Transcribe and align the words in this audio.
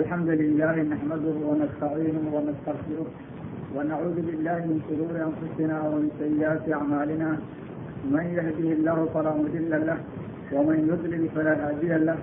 الحمد 0.00 0.28
لله 0.42 0.74
نحمده 0.92 1.36
ونستعينه 1.48 2.24
ونستغفره 2.36 3.06
ونعوذ 3.76 4.16
بالله 4.26 4.58
من 4.70 4.78
شرور 4.88 5.14
أنفسنا 5.28 5.76
ومن 5.88 6.04
سيئات 6.22 6.64
أعمالنا 6.78 7.30
من 8.14 8.24
يهده 8.38 8.68
الله 8.76 8.98
فلا 9.14 9.32
مضل 9.42 9.70
له 9.88 9.98
ومن 10.56 10.78
يضلل 10.90 11.22
فلا 11.34 11.54
هادي 11.64 11.92
له 12.08 12.18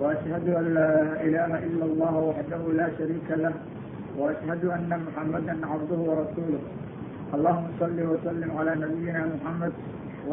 وأشهد 0.00 0.46
أن 0.60 0.66
لا 0.78 0.90
إله 1.26 1.50
إلا 1.68 1.84
الله 1.90 2.14
وحده 2.28 2.60
لا 2.80 2.88
شريك 2.98 3.28
له 3.44 3.54
وأشهد 4.18 4.62
أن 4.76 4.90
محمدا 5.06 5.54
عبده 5.72 6.00
ورسوله 6.10 6.62
اللهم 7.36 7.66
صل 7.80 7.98
وسلم 8.12 8.50
على 8.58 8.72
نبينا 8.84 9.22
محمد 9.34 9.72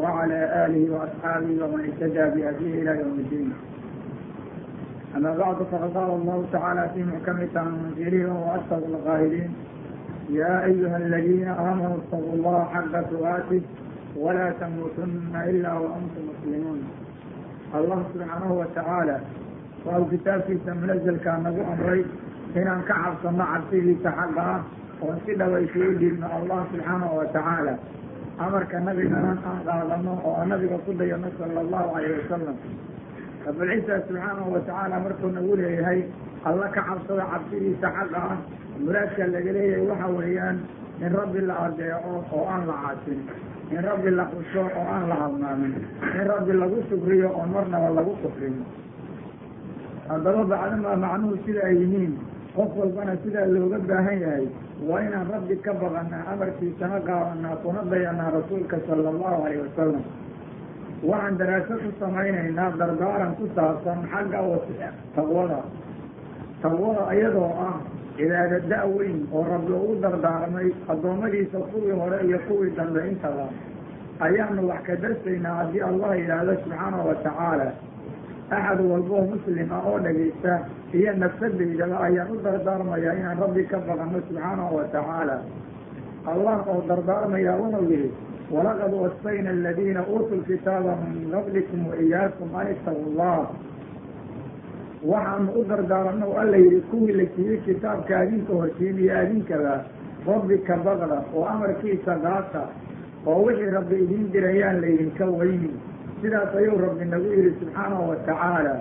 وعلى 0.02 0.40
آله 0.66 0.84
وأصحابه 0.96 1.52
ومن 1.64 1.82
اهتدى 1.90 2.26
بهديه 2.36 2.74
إلى 2.82 2.92
يوم 3.02 3.18
الدين 3.26 3.50
أما 5.17 5.33
بعد 5.37 5.57
فقد 5.57 5.91
قال 5.97 6.11
الله 6.11 6.47
تعالى 6.53 6.91
في 6.95 7.01
محكم 7.05 7.39
تنزيله 7.55 8.29
وهو 8.33 8.47
أصدق 8.59 8.87
القائلين 8.87 9.51
يا 10.31 10.65
أيها 10.65 10.97
الذين 10.97 11.49
آمنوا 11.49 11.97
اتقوا 11.97 12.33
الله 12.35 12.65
حق 12.75 12.93
تقاته 13.11 13.61
ولا 14.17 14.51
تموتن 14.61 15.33
إلا 15.51 15.73
وأنتم 15.73 16.23
مسلمون 16.31 16.79
الله 17.75 18.03
سبحانه 18.15 18.53
وتعالى 18.53 19.19
waa 19.87 20.01
kitaabkiisa 20.11 20.75
munazalkaa 20.75 21.39
nagu 21.47 21.63
amray 21.73 22.03
inaan 22.59 22.83
ka 22.89 22.95
cabsano 23.03 23.45
cabsidiisa 23.53 24.11
xagga 24.19 24.43
ah 24.55 24.61
oon 25.03 25.19
si 25.27 25.35
dhawaysa 25.39 25.79
u 25.79 25.93
dhiibno 26.01 26.27
allah 26.39 26.59
subxaanahu 26.71 27.15
watacaala 27.21 27.75
amarka 28.47 28.81
nabigana 28.87 29.31
aan 29.51 29.59
qaadano 29.69 30.13
oo 30.29 30.43
nabiga 30.51 30.79
ku 30.87 30.91
dayano 31.01 31.31
sala 31.39 31.61
allahu 31.65 31.89
alayh 31.99 32.11
wasalam 32.19 32.57
rabulciisa 33.46 33.96
subxaanahu 34.08 34.54
watacaala 34.56 34.96
markuu 35.06 35.30
nagu 35.38 35.54
leeyahay 35.62 36.00
alla 36.50 36.68
ka 36.76 36.82
cabsada 36.90 37.26
cabsidiisa 37.34 37.88
xagga 37.98 38.20
ah 38.32 38.38
muraadka 38.84 39.24
laga 39.36 39.52
leeyahay 39.58 39.86
waxa 39.92 40.08
weeyaan 40.20 40.58
in 41.06 41.12
rabbi 41.20 41.40
la 41.50 41.56
adeeco 41.66 42.14
oo 42.38 42.44
aan 42.54 42.64
la 42.70 42.76
caasin 42.84 43.20
in 43.74 43.82
rabbi 43.90 44.10
la 44.20 44.26
xuso 44.34 44.62
oo 44.80 44.86
aan 44.96 45.06
la 45.12 45.16
halmaamin 45.22 45.74
in 46.20 46.26
rabbi 46.34 46.54
lagu 46.62 46.78
shukriyo 46.90 47.30
oo 47.40 47.46
marnaba 47.54 47.90
lagu 47.98 48.14
kufrin. 48.24 48.56
Haddaba 50.10 50.44
bacdamaa 50.52 50.96
macnuhu 51.04 51.38
sida 51.46 51.62
ay 51.70 51.76
yihiin 51.82 52.14
qof 52.56 52.70
walbana 52.80 53.14
sidaa 53.24 53.46
looga 53.56 53.80
baahan 53.90 54.18
yahay 54.26 54.46
waa 54.90 55.02
inaan 55.08 55.28
rabbi 55.34 55.56
ka 55.66 55.72
baqanaa 55.82 56.24
amarkiisana 56.34 56.98
qaadanaa 57.10 57.56
kuna 57.64 57.82
dayanaa 57.92 58.30
rasuulka 58.38 58.78
sala 58.88 59.10
allahu 59.14 59.40
alayh 59.46 59.62
wasalam 59.66 60.04
waxaan 61.10 61.38
daraaso 61.38 61.74
ku 61.84 61.90
samaynaynaa 62.00 62.72
dardaaran 62.82 63.32
ku 63.40 63.46
saabsan 63.56 64.00
xagga 64.12 64.42
taqwada 65.16 65.60
taqwada 66.62 67.04
iyadoo 67.16 67.52
ah 67.68 67.76
cibaado 68.18 68.58
da-weyn 68.72 69.20
oo 69.34 69.44
rabbi 69.54 69.74
ugu 69.74 69.96
dardaarmay 70.04 70.68
addoommadiisa 70.94 71.60
kuwii 71.72 71.96
hore 72.02 72.18
iyo 72.28 72.40
kuwii 72.48 72.74
dambe 72.78 73.02
intaba 73.12 73.46
ayaanu 74.26 74.68
wax 74.70 74.82
ka 74.88 74.96
darsaynaa 75.04 75.56
haddii 75.60 75.82
allah 75.92 76.12
yidhaahdo 76.20 76.54
subxaanahu 76.64 77.08
watacaala 77.10 77.68
axad 78.58 78.80
walboo 78.92 79.24
muslim 79.34 79.68
ah 79.78 79.82
oo 79.90 79.98
dhagaysta 80.06 80.54
iyo 81.00 81.12
nafsadaydaba 81.24 81.98
ayaan 82.08 82.30
u 82.36 82.38
dardaarmayaa 82.46 83.14
inaan 83.20 83.40
rabbi 83.44 83.64
ka 83.72 83.78
baqano 83.88 84.20
subxaanahu 84.28 84.76
watacaala 84.80 85.38
allah 86.34 86.58
oo 86.72 86.82
dardaarmayaa 86.90 87.58
wuxuu 87.62 87.90
yihi 87.92 88.10
walaqad 88.56 88.94
wasayna 89.04 89.50
aladiina 89.50 90.02
uutuu 90.14 90.38
lkitaaba 90.42 90.94
min 91.04 91.32
qablikum 91.34 91.82
waiyaakum 91.92 92.50
an 92.62 92.68
ittaqu 92.74 93.06
llah 93.18 93.40
waxaanu 95.12 95.52
u 95.60 95.64
dardaarano 95.72 96.26
o 96.32 96.38
alla 96.44 96.58
yihi 96.58 96.82
kuwii 96.92 97.14
la 97.20 97.26
siiyey 97.36 97.58
kitaabka 97.66 98.20
adinka 98.20 98.54
hortiin 98.54 99.00
iyo 99.00 99.14
adinkaba 99.22 99.74
rabbi 100.28 100.58
ka 100.68 100.76
baqda 100.86 101.18
oo 101.36 101.46
amarkiisa 101.54 102.14
qaata 102.26 102.64
oo 103.26 103.40
wixii 103.46 103.72
rabbi 103.78 103.96
idiin 104.04 104.28
dirayaan 104.34 104.82
laydinka 104.84 105.26
weyni 105.40 105.72
sidaas 106.22 106.56
ayuu 106.62 106.78
rabbi 106.86 107.06
nagu 107.14 107.30
yihi 107.38 107.52
subxaanahu 107.60 108.10
watacaala 108.10 108.76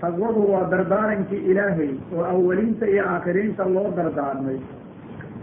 taqwadu 0.00 0.42
waa 0.52 0.64
dardaarankii 0.72 1.42
ilaahay 1.50 1.90
oo 2.16 2.24
awaliinta 2.34 2.86
iyo 2.92 3.02
aakhiriinta 3.12 3.64
loo 3.74 3.88
dardaarmay 3.98 4.58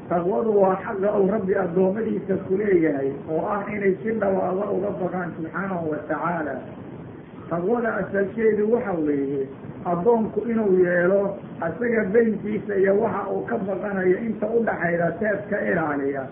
taqwadu 0.09 0.51
waa 0.61 0.75
xaqa 0.85 1.09
uu 1.19 1.27
rabbi 1.33 1.53
addoommadiisa 1.63 2.35
ku 2.47 2.57
leeyahay 2.61 3.09
oo 3.29 3.41
ah 3.55 3.61
inay 3.75 3.93
si 4.03 4.11
dhawaada 4.21 4.65
uga 4.75 4.89
baqaan 5.01 5.29
subxaanahu 5.37 5.89
watacaala 5.91 6.55
taqwada 7.49 7.89
asalkeedu 8.01 8.63
waxa 8.73 8.93
weeye 9.07 9.43
addoonku 9.91 10.39
inuu 10.51 10.73
yeelo 10.85 11.21
isaga 11.67 12.03
beynkiisa 12.13 12.73
iyo 12.81 12.93
waxa 13.01 13.21
uu 13.33 13.41
ka 13.49 13.57
baqanayo 13.67 14.17
inta 14.27 14.45
u 14.47 14.59
dhaxayda 14.67 15.07
teed 15.21 15.39
ka 15.49 15.57
ilaaliya. 15.71 16.23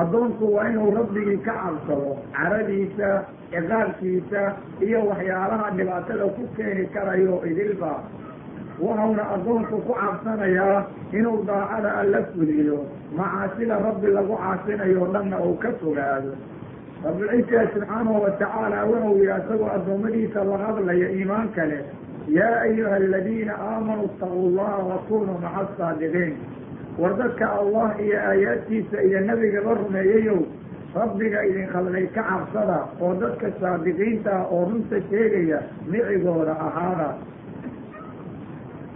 Addoonku 0.00 0.44
waa 0.54 0.68
inuu 0.70 0.90
rabbigii 0.98 1.38
ka 1.46 1.52
cabsado 1.62 2.16
caradiisa 2.36 3.08
ciqaabkiisa 3.52 4.42
iyo 4.86 5.00
waxyaalaha 5.10 5.70
dhibaatada 5.78 6.26
ku 6.36 6.42
keeni 6.56 6.86
karayo 6.94 7.42
idilba 7.50 7.92
waxauna 8.80 9.22
addoonku 9.34 9.76
ku 9.86 9.92
cabsanayaa 9.94 10.86
inuu 11.12 11.44
daacada 11.46 11.90
alla 12.00 12.22
fuliyo. 12.32 12.78
Macaasida 13.16 13.78
rabbi 13.78 14.06
lagu 14.16 14.36
caasinayo 14.36 15.06
dhanna 15.12 15.36
uu 15.44 15.54
ka 15.62 15.72
fogaado. 15.80 16.32
Rabulciisa 17.04 17.66
subxaanahu 17.74 18.22
watacaala 18.22 18.84
wuxuu 18.86 19.16
yihi 19.18 19.34
isagoo 19.40 19.70
addoommadiisa 19.76 20.44
la 20.44 20.56
hadlaya 20.58 21.08
iimaanka 21.10 21.64
leh 21.66 21.82
yaa 22.28 22.60
ayuha 22.60 22.94
aladiina 22.96 23.54
aamanuu 23.58 24.04
itaquu 24.06 24.50
llaha 24.56 24.78
wakunuu 24.90 25.38
maca 25.42 25.60
asaadiqiin 25.66 26.34
war 26.98 27.16
dadka 27.18 27.46
allah 27.60 27.88
iyo 28.04 28.18
aayaadkiisa 28.30 29.02
iyo 29.02 29.20
nebigaba 29.20 29.74
rumeeyayow 29.74 30.38
rabbiga 30.94 31.44
idin 31.50 31.66
khadlay 31.74 32.06
ka 32.14 32.22
cabsada 32.30 32.78
oo 33.02 33.14
dadka 33.22 33.50
saadiqiinta 33.60 34.30
ah 34.38 34.46
oo 34.54 34.62
runta 34.70 35.00
sheegaya 35.10 35.58
micigooda 35.90 36.54
ahaada 36.68 37.08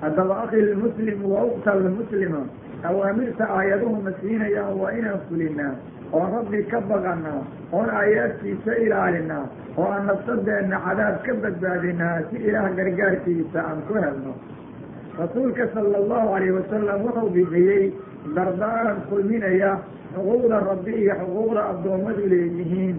haddaba 0.06 0.34
akhi 0.46 0.60
lmuslim 0.70 1.18
wa 1.34 1.42
ukta 1.50 1.74
lmuslima 1.82 2.42
awaamirta 2.88 3.44
aayaduhuna 3.58 4.12
siinayaan 4.22 4.74
waa 4.80 4.92
inaan 4.98 5.20
fulinaa 5.28 5.74
oon 6.16 6.28
rabbi 6.38 6.60
ka 6.72 6.80
baqanaa 6.90 7.40
oon 7.76 7.88
aayaadkiisa 8.00 8.72
ilaalinaa 8.86 9.44
oo 9.80 9.86
aan 9.94 10.06
nafsadeenna 10.10 10.78
cadaab 10.86 11.16
ka 11.26 11.32
badbaadinaa 11.44 12.16
si 12.30 12.36
ilaah 12.48 12.68
gargaarkiisa 12.78 13.58
aan 13.70 13.80
ku 13.88 13.94
helno. 14.04 14.34
Rasuulka 15.18 15.64
sala 15.74 15.96
allahu 16.02 16.28
alayh 16.36 16.52
wasalam 16.58 16.98
wuxuu 17.06 17.30
bixiyey 17.36 17.84
dardaaran 18.36 18.98
kulminaya 19.10 19.70
xuquuqda 20.14 20.56
rabbi 20.70 20.92
iyo 21.02 21.14
xuquuqda 21.20 21.60
addoommadu 21.72 22.22
leeyihiin. 22.32 22.96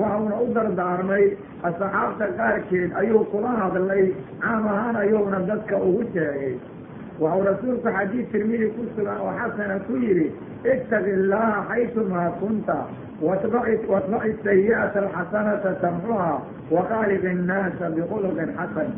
Waxauna 0.00 0.36
u 0.44 0.46
dardaarmay 0.56 1.24
asxaabta 1.68 2.26
qaarkeed 2.38 2.90
ayuu 3.00 3.24
kula 3.32 3.50
hadlay 3.60 4.04
caam 4.42 4.66
ahaan 4.66 4.96
ayuuna 4.96 5.38
dadka 5.50 5.76
ugu 5.88 6.02
sheegay. 6.14 6.54
Waxau 7.22 7.42
rasuulku 7.48 7.88
xadiid 7.96 8.26
tirmidi 8.32 8.66
ku 8.74 8.82
sugan 8.96 9.18
oo 9.22 9.32
xasana 9.38 9.76
ku 9.86 9.92
yidhi 10.04 10.26
ittaqi 10.72 11.10
illaha 11.18 11.58
xaysumaa 11.70 12.30
kunta 12.40 12.78
watbaci 13.22 14.30
sayi'ata 14.44 14.98
alxasanata 15.06 15.70
tamxuha 15.82 16.30
waqaaliq 16.74 17.24
innaasa 17.32 17.90
bikhuluqin 17.94 18.50
xasan. 18.58 18.90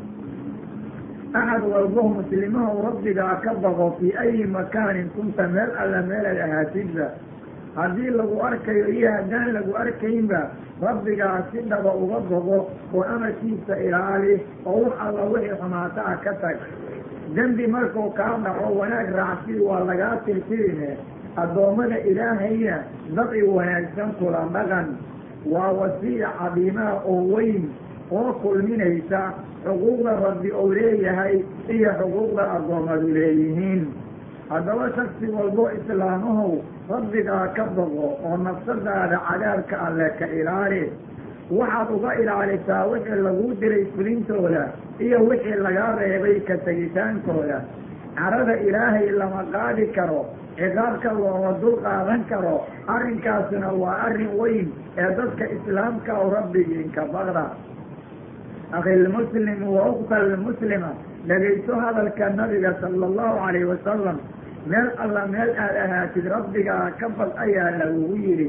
Axad 1.34 1.62
walbo 1.72 2.02
muslimahu 2.16 2.82
rabbigaa 2.86 3.40
ka 3.44 3.52
baqo 3.62 3.86
fii 3.98 4.14
ayi 4.22 4.46
makaanin 4.46 5.10
kunta 5.18 5.48
meel 5.54 5.70
alla 5.82 6.00
meelad 6.10 6.38
ahaatidba 6.46 7.06
haddii 7.76 8.10
lagu 8.18 8.36
arkayo 8.48 8.86
iyo 8.96 9.10
haddaan 9.16 9.52
lagu 9.56 9.72
arkaynba 9.82 10.40
rabbigaa 10.82 11.38
si 11.52 11.58
dhaba 11.70 11.92
uga 12.02 12.18
bogo 12.30 12.58
oo 12.94 13.02
amarkiisa 13.14 13.74
ilaali 13.86 14.34
oo 14.66 14.78
wax 14.84 14.94
alla 15.06 15.22
wixii 15.32 15.56
xumaata 15.60 16.00
ah 16.12 16.16
ka 16.24 16.32
tag. 16.42 16.56
Dembi 17.34 17.66
markuu 17.66 18.10
kaa 18.18 18.36
dhaco 18.44 18.66
wanaag 18.78 19.08
raacsi 19.18 19.54
waa 19.68 19.80
lagaa 19.88 20.16
tirtirine 20.26 20.90
addoommada 21.42 21.98
ilaahayna 22.10 22.76
daci 23.16 23.42
wanaagsan 23.42 24.10
kula 24.18 24.42
dhaqan 24.54 24.88
waa 25.52 25.72
wasiya 25.80 26.28
cadiimaha 26.38 26.94
oo 27.12 27.22
weyn 27.34 27.64
oo 28.18 28.32
kulminaysa 28.42 29.20
xuquuqda 29.64 30.12
rabbi 30.26 30.50
ou 30.60 30.66
leeyahay 30.76 31.34
iyo 31.74 31.90
xuquuqda 32.00 32.42
addoommadu 32.56 33.08
leeyihiin 33.16 33.82
haddaba 34.50 34.86
shaksi 34.96 35.26
walbo 35.36 35.64
islaamahow 35.78 36.52
rabbigaa 36.90 37.46
ka 37.56 37.64
boqo 37.76 38.08
oo 38.26 38.36
nafsadaada 38.46 39.18
cadaabka 39.28 39.76
alle 39.86 40.08
ka 40.18 40.26
ilaali. 40.40 40.82
Waxaad 41.50 41.88
uga 41.96 42.10
ilaalisaa 42.22 42.84
wixii 42.92 43.22
laguu 43.26 43.54
diray 43.60 43.84
fulintooda 43.96 44.62
iyo 45.06 45.18
wixii 45.28 45.58
lagaa 45.66 45.90
reebay 46.00 46.40
ka 46.48 46.56
tegitaankooda. 46.66 47.58
Carada 48.18 48.54
ilaahay 48.68 49.10
lama 49.20 49.42
qaadi 49.54 49.86
karo 49.96 50.22
ciqaabka 50.58 51.10
looma 51.18 51.52
dul 51.60 51.76
qaadan 51.86 52.22
karo 52.30 52.54
arrinkaasina 52.94 53.68
waa 53.82 53.96
arrin 54.06 54.32
weyn 54.40 54.68
ee 55.02 55.10
dadka 55.18 55.44
islaamka 55.56 56.12
oo 56.22 56.28
rabbigiinka 56.36 57.02
baqda. 57.14 57.44
Akhi 58.78 58.94
lmuslim 59.04 59.60
wa 59.74 59.82
ukta 59.92 60.18
lmuslima 60.30 60.90
dhegayso 61.28 61.74
hadalka 61.84 62.30
nabiga 62.40 62.72
sala 62.80 63.06
allahu 63.10 63.34
calayhi 63.44 63.68
wasalam 63.72 64.18
meel 64.72 64.88
alla 65.04 65.22
meel 65.34 65.50
aad 65.64 65.76
ahaatid 65.84 66.26
rabbigaa 66.36 66.90
ka 67.00 67.08
bad 67.18 67.30
ayaa 67.44 67.70
lagugu 67.80 68.16
yidhi. 68.26 68.48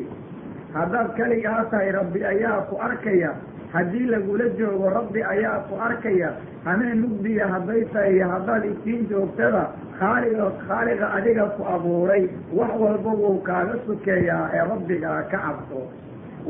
Haddaad 0.77 1.09
keligaa 1.17 1.63
tahay 1.71 1.91
rabbi 1.99 2.19
ayaa 2.33 2.59
ku 2.69 2.75
arkaya. 2.87 3.31
Haddii 3.75 4.07
lagula 4.13 4.47
joogo 4.59 4.89
rabbi 4.97 5.21
ayaa 5.33 5.57
ku 5.67 5.75
arkaya. 5.87 6.29
Hameen 6.67 6.99
mugdiya 7.03 7.47
hadday 7.53 7.81
tahay 7.93 8.15
iyo 8.15 8.27
haddaad 8.33 8.63
isiin 8.71 9.07
joogtada 9.11 9.63
khaaliga 9.99 10.47
khaaliqa 10.67 11.07
adiga 11.17 11.45
ku 11.55 11.63
abuuray. 11.75 12.23
Wax 12.59 12.71
walba 12.83 13.11
wuu 13.21 13.39
kaaga 13.49 13.75
sukeeyaa 13.87 14.45
ee 14.57 14.63
rabbigaa 14.71 15.19
ka 15.31 15.37
cabso 15.45 15.81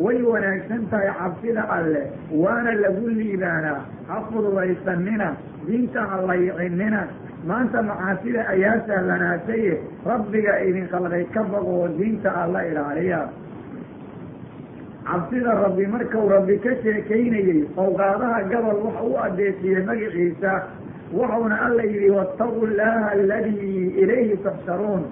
way 0.03 0.17
wanaagsan 0.31 0.81
tahay 0.91 1.09
cabsida 1.19 1.63
alleh 1.77 2.05
waana 2.43 2.71
lagu 2.83 3.07
liibaanaa 3.17 3.79
ha 4.07 4.15
fududaysanina 4.31 5.27
diinta 5.67 6.01
ha 6.11 6.17
laycinina 6.29 7.01
maanta 7.49 7.81
macaasida 7.89 8.41
ayaa 8.53 8.77
sahlanaataye 8.87 9.73
rabbiga 10.11 10.53
idin 10.67 10.87
khalqay 10.93 11.23
ka 11.35 11.43
bagoo 11.53 11.87
diinta 11.97 12.29
alla 12.43 12.61
ilaaliya. 12.69 13.21
Cabsida 15.05 15.53
rabbi 15.63 15.85
markuu 15.93 16.29
rabbi 16.29 16.55
ka 16.65 16.71
sheekaynayey 16.83 17.59
owqaadaha 17.83 18.39
gabal 18.51 18.79
waxa 18.85 19.03
u 19.09 19.13
adeesiyey 19.25 19.83
magaciisa 19.89 20.53
wuxuuna 21.17 21.55
alla 21.65 21.83
yidhi 21.91 22.09
waataquu 22.17 22.65
llaaha 22.79 23.11
aladii 23.11 23.93
ilayhi 24.03 24.37
tuxsharuun 24.45 25.03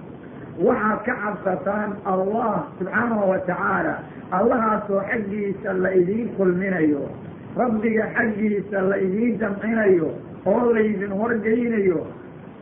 waxaad 0.68 1.00
ka 1.08 1.14
cabsataan 1.24 1.92
allah 2.14 2.54
subxaanahu 2.80 3.30
wa 3.32 3.38
tacaala 3.50 3.94
allahaasoo 4.32 5.02
xaggiisa 5.12 5.74
la 5.84 5.92
idiin 6.02 6.30
kulminayo 6.38 7.04
rabbiga 7.58 8.06
xaggiisa 8.18 8.82
la 8.90 8.98
idiin 8.98 9.40
jamcinayo 9.40 10.10
oo 10.46 10.74
laydin 10.74 11.12
horgeynayo 11.22 12.02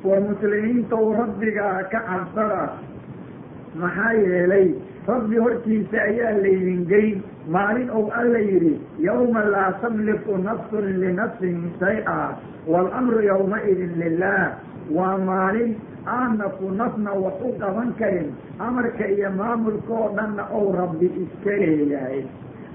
war 0.04 0.22
muslimiinta 0.30 0.96
uu 0.96 1.14
rabbigaa 1.22 1.84
ka 1.92 2.00
cabsada 2.10 2.62
maxaa 3.82 4.14
yeelay 4.14 4.68
rabbi 5.08 5.38
hortiisa 5.46 5.98
ayaa 6.10 6.34
laydin 6.44 6.82
geyn 6.92 7.22
maalin 7.56 7.90
ou 7.90 8.04
alla 8.22 8.40
yidhi 8.50 8.74
yawma 9.08 9.44
laa 9.54 9.72
tamliku 9.82 10.38
nafsun 10.48 10.88
linafsin 11.04 11.58
shay-a 11.80 12.18
waalamru 12.68 13.22
yawmaidin 13.30 13.94
lilah 14.02 14.58
waa 14.90 15.18
maalin 15.18 15.76
aana 16.08 16.50
ku 16.58 16.72
nafna 16.72 17.12
wax 17.24 17.38
u 17.46 17.54
qaban 17.62 17.94
karin. 18.00 18.30
Amarka 18.60 19.06
iyo 19.08 19.30
maamulka 19.32 19.94
oo 19.94 20.10
dhanna 20.18 20.44
ou 20.58 20.72
rabbi 20.76 21.06
iska 21.24 21.54
leeyahay. 21.62 22.26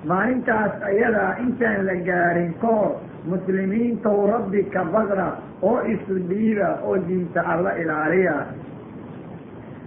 Maalintaas 0.07 0.75
ayadaa 0.91 1.39
intaan 1.45 1.87
la 1.87 1.95
gaarin 2.09 2.53
ka 2.63 2.69
hor 2.69 2.93
muslimiintou 3.27 4.27
rabbi 4.31 4.63
ka 4.75 4.85
baqda 4.95 5.27
oo 5.63 5.81
isu 5.95 6.15
dhiiba 6.31 6.69
oo 6.87 6.97
diinta 7.09 7.41
alla 7.53 7.75
ilaaliya. 7.83 8.37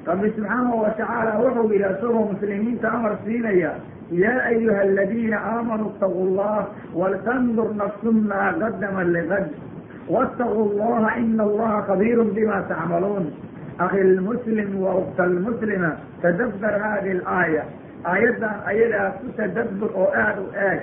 Rabbi 0.10 0.28
subxaanahu 0.36 0.82
watacaala 0.84 1.32
wuxuu 1.40 1.72
yidhi 1.72 1.88
isagoo 1.96 2.26
muslimiinta 2.34 2.88
amar 2.98 3.14
siinaya 3.26 3.72
yaa 4.12 4.42
ayuha 4.52 4.82
aladiina 4.82 5.38
aamanuu 5.52 5.92
itaquu 5.96 6.24
llah 6.36 6.66
waltandur 7.00 7.70
nafsun 7.82 8.18
maa 8.30 8.52
qadama 8.62 9.04
ligad 9.16 9.46
waataquu 10.10 10.64
llaha 10.80 11.18
ina 11.24 11.44
allaha 11.44 11.82
khabiirun 11.90 12.30
bima 12.38 12.62
tacmaluun 12.70 13.26
akhi 13.86 14.04
lmuslim 14.04 14.72
wa 14.84 14.96
ukta 15.02 15.26
lmuslima 15.34 15.92
tadabbar 16.22 16.74
hadi 16.86 17.12
alaaya 17.20 17.64
aayaddan 18.14 18.56
ayadaa 18.72 19.10
ku 19.22 19.28
tadabbur 19.38 19.92
oo 20.04 20.10
aada 20.24 20.42
u 20.42 20.50
eeg 20.70 20.80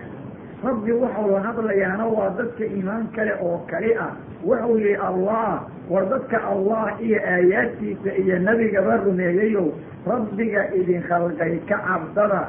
rabbi 0.64 0.92
waxau 1.02 1.26
la 1.32 1.40
hadlayaana 1.46 2.04
waa 2.16 2.30
dadka 2.38 2.64
iimaan 2.64 3.08
kale 3.16 3.32
oo 3.46 3.58
kali 3.70 3.90
ah 4.06 4.12
wuxuu 4.48 4.78
yihi 4.84 4.94
allah 5.08 5.66
war 5.90 6.04
dadka 6.12 6.38
allah 6.52 6.84
iyo 7.06 7.18
aayaadkiisa 7.34 8.10
iyo 8.22 8.38
nebigaba 8.46 8.96
rumeeyayow 9.04 9.66
rabbiga 10.12 10.62
idin 10.80 11.02
khalqay 11.08 11.54
ka 11.68 11.76
cabsada 11.88 12.42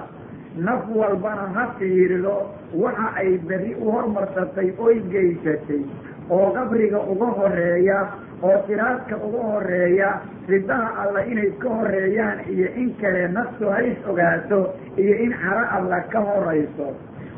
naf 0.67 0.83
walbana 0.99 1.45
ha 1.55 1.63
fiirido 1.79 2.35
waxa 2.83 3.07
ay 3.21 3.37
berri 3.49 3.73
u 3.81 3.91
hormarsatay 3.95 4.69
oy 4.87 4.95
geysatay 5.13 5.81
oo 6.29 6.47
qabriga 6.55 6.99
uga 7.13 7.25
horreeya 7.39 7.99
oo 8.43 8.57
siraadka 8.67 9.15
uga 9.27 9.41
horreeya 9.51 10.09
ridaha 10.51 10.89
alla 11.03 11.21
inay 11.31 11.51
ka 11.61 11.69
horeeyaan 11.77 12.39
iyo 12.53 12.67
in 12.81 12.89
kale 13.01 13.27
naftu 13.37 13.69
hays 13.75 13.97
ogaato 14.09 14.59
iyo 14.97 15.15
in 15.25 15.31
caro 15.41 15.63
alla 15.77 15.99
ka 16.13 16.19
horayso. 16.29 16.87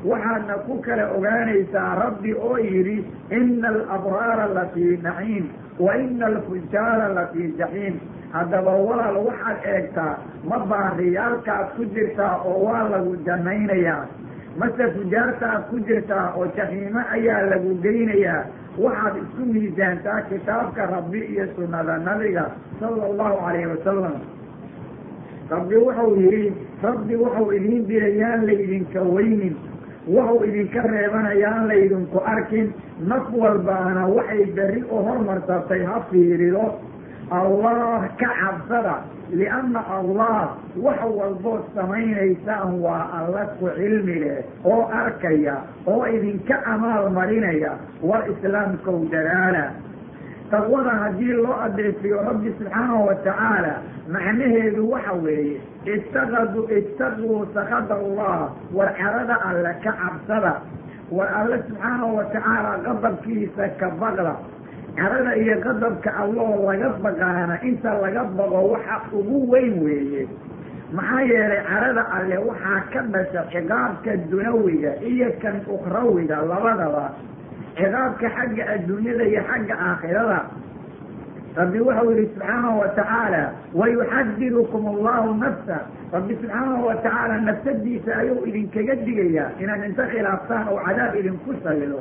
Waxaadna 0.09 0.55
ku 0.65 0.79
kala 0.85 1.05
ogaanaysaa 1.15 1.95
rabbi 2.01 2.31
oo 2.33 2.57
yidhi 2.57 2.97
ina 3.37 3.67
alabraara 3.69 4.45
lafii 4.57 4.97
naciim 5.03 5.45
wa 5.79 5.95
ina 5.97 6.25
alfujaara 6.25 7.07
lafii 7.17 7.49
jaxiim. 7.59 7.95
Haddaba 8.31 8.71
walaal 8.87 9.17
waxaad 9.27 9.57
eegtaa 9.73 10.13
ma 10.49 10.57
baariyaalkaad 10.71 11.67
ku 11.75 11.85
jirtaa 11.95 12.35
oo 12.45 12.63
waa 12.65 12.83
lagu 12.93 13.15
jannaynayaa 13.27 14.05
mase 14.59 14.85
fujaartaad 14.95 15.61
ku 15.69 15.79
jirtaa 15.89 16.25
oo 16.37 16.45
jaxiimo 16.57 17.01
ayaa 17.15 17.41
lagu 17.51 17.75
geynayaa 17.83 18.41
waxaad 18.77 19.15
isku 19.23 19.41
miisaantaa 19.53 20.21
kitaabka 20.29 20.85
rabbi 20.85 21.19
iyo 21.33 21.45
sunnada 21.55 21.97
nabiga 21.97 22.45
sala 22.79 23.03
allahu 23.09 23.37
calayhi 23.45 23.67
wasalam 23.73 24.15
rabbi 25.49 25.75
wuxuu 25.75 26.15
yidhi 26.21 26.53
rabbi 26.83 27.15
wuxuu 27.15 27.51
idiin 27.57 27.87
diray 27.87 28.17
yaan 28.21 28.45
laydinka 28.47 29.01
weynin 29.01 29.55
wuxuu 30.07 30.43
idinka 30.49 30.81
reebanayaan 30.93 31.67
laydinku 31.67 32.17
arkin 32.33 32.73
naf 33.11 33.25
walbaana 33.41 34.07
waxay 34.07 34.45
berri 34.57 34.81
u 34.83 34.95
hormarsatay 35.07 35.81
ha 35.89 35.97
fiirido 36.11 36.65
allah 37.31 38.09
ka 38.21 38.29
cabsada 38.41 38.95
lianna 39.33 39.81
allah 39.97 40.57
wax 40.85 40.99
walbood 41.19 41.61
samaynaysaan 41.75 42.79
waa 42.81 43.05
alla 43.17 43.45
ku 43.59 43.69
cilmi 43.77 44.15
leh 44.23 44.43
oo 44.65 44.89
arkaya 45.01 45.55
oo 45.87 46.05
idinka 46.15 46.55
amaal 46.73 47.09
marinaya 47.17 47.77
war 48.01 48.23
islaamkow 48.31 48.99
dadaala 49.13 49.65
taqwada 50.51 50.89
haddii 51.01 51.33
loo 51.45 51.57
adeefiyo 51.65 52.21
rabbi 52.29 52.49
subxaanahu 52.57 53.05
watacaala 53.07 53.73
macnaheedu 54.13 54.89
waxa 54.91 55.13
weeye 55.13 55.61
ittakaduu 55.95 56.65
ittaquu 56.79 57.45
sakada 57.53 57.95
allah 57.95 58.49
war 58.73 58.89
carada 58.97 59.35
alle 59.49 59.73
ka 59.83 59.91
cabsada 60.01 60.53
war 61.17 61.29
alle 61.41 61.57
subxaanahu 61.67 62.15
watacaala 62.17 62.71
qadabkiisa 62.87 63.69
ka 63.79 63.89
baqda 64.01 64.33
carada 64.99 65.31
iyo 65.43 65.55
qadabka 65.65 66.09
alloo 66.21 66.67
laga 66.67 66.89
baqaana 67.03 67.55
inta 67.69 67.91
laga 68.03 68.23
baqo 68.37 68.59
waxa 68.73 68.95
ugu 69.17 69.37
weyn 69.51 69.75
weeye. 69.85 70.23
Maxaa 70.97 71.21
yeelay 71.31 71.61
carada 71.69 72.03
alle 72.17 72.37
waxaa 72.49 72.79
ka 72.93 72.99
dhasha 73.13 73.41
ciqaabka 73.53 74.11
dunawiga 74.31 74.91
iyo 75.11 75.29
kan 75.41 75.55
ukhrawiga 75.75 76.37
labadaba. 76.51 77.05
Ciqaabka 77.77 78.27
xagga 78.37 78.63
adduunyada 78.75 79.23
iyo 79.31 79.41
xagga 79.49 79.75
aakhirada. 79.87 80.39
Rabbi 81.59 81.79
wuxuu 81.81 82.11
yihi 82.13 82.25
subxaanahu 82.33 82.79
watacaala 82.81 83.43
wayuxadirukum 83.79 84.83
allahu 84.93 85.29
nafsa. 85.43 85.77
Rabbi 86.13 86.33
subxaanahu 86.41 86.85
watacaala 86.89 87.35
nafsadiisa 87.47 88.11
ayuu 88.21 88.45
idinkaga 88.49 88.95
digayaa 89.05 89.49
inaad 89.61 89.83
inta 89.89 90.03
khilaaftaan 90.11 90.65
oo 90.73 90.79
cadaab 90.87 91.13
idinku 91.21 91.51
salido 91.63 91.99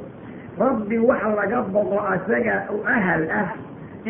rabbi 0.61 0.99
wax 1.09 1.23
laga 1.39 1.61
boqo 1.75 1.99
asaga 2.15 2.57
u 2.75 2.79
ahal 2.97 3.25
ah 3.41 3.49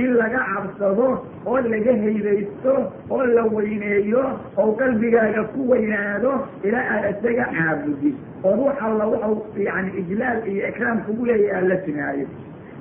in 0.03 0.11
laga 0.21 0.39
cabsado 0.55 1.07
oo 1.47 1.59
laga 1.73 1.93
haybaysto 2.05 2.75
oo 3.11 3.25
la 3.37 3.43
weyneeyo 3.55 4.25
oo 4.63 4.73
qalbigaaga 4.81 5.43
ku 5.53 5.61
weynaado 5.71 6.33
ilaa 6.67 6.85
aad 6.95 7.05
isaga 7.15 7.45
caabudid 7.57 8.15
oo 8.45 8.53
ruux 8.59 8.77
alla 8.87 9.05
wuxuu 9.13 9.63
yani 9.69 9.91
ijlaal 10.03 10.39
iyo 10.53 10.69
ikraam 10.69 10.99
kugu 11.07 11.25
leeyahy 11.31 11.57
aad 11.59 11.67
la 11.73 11.77
timaayo 11.87 12.27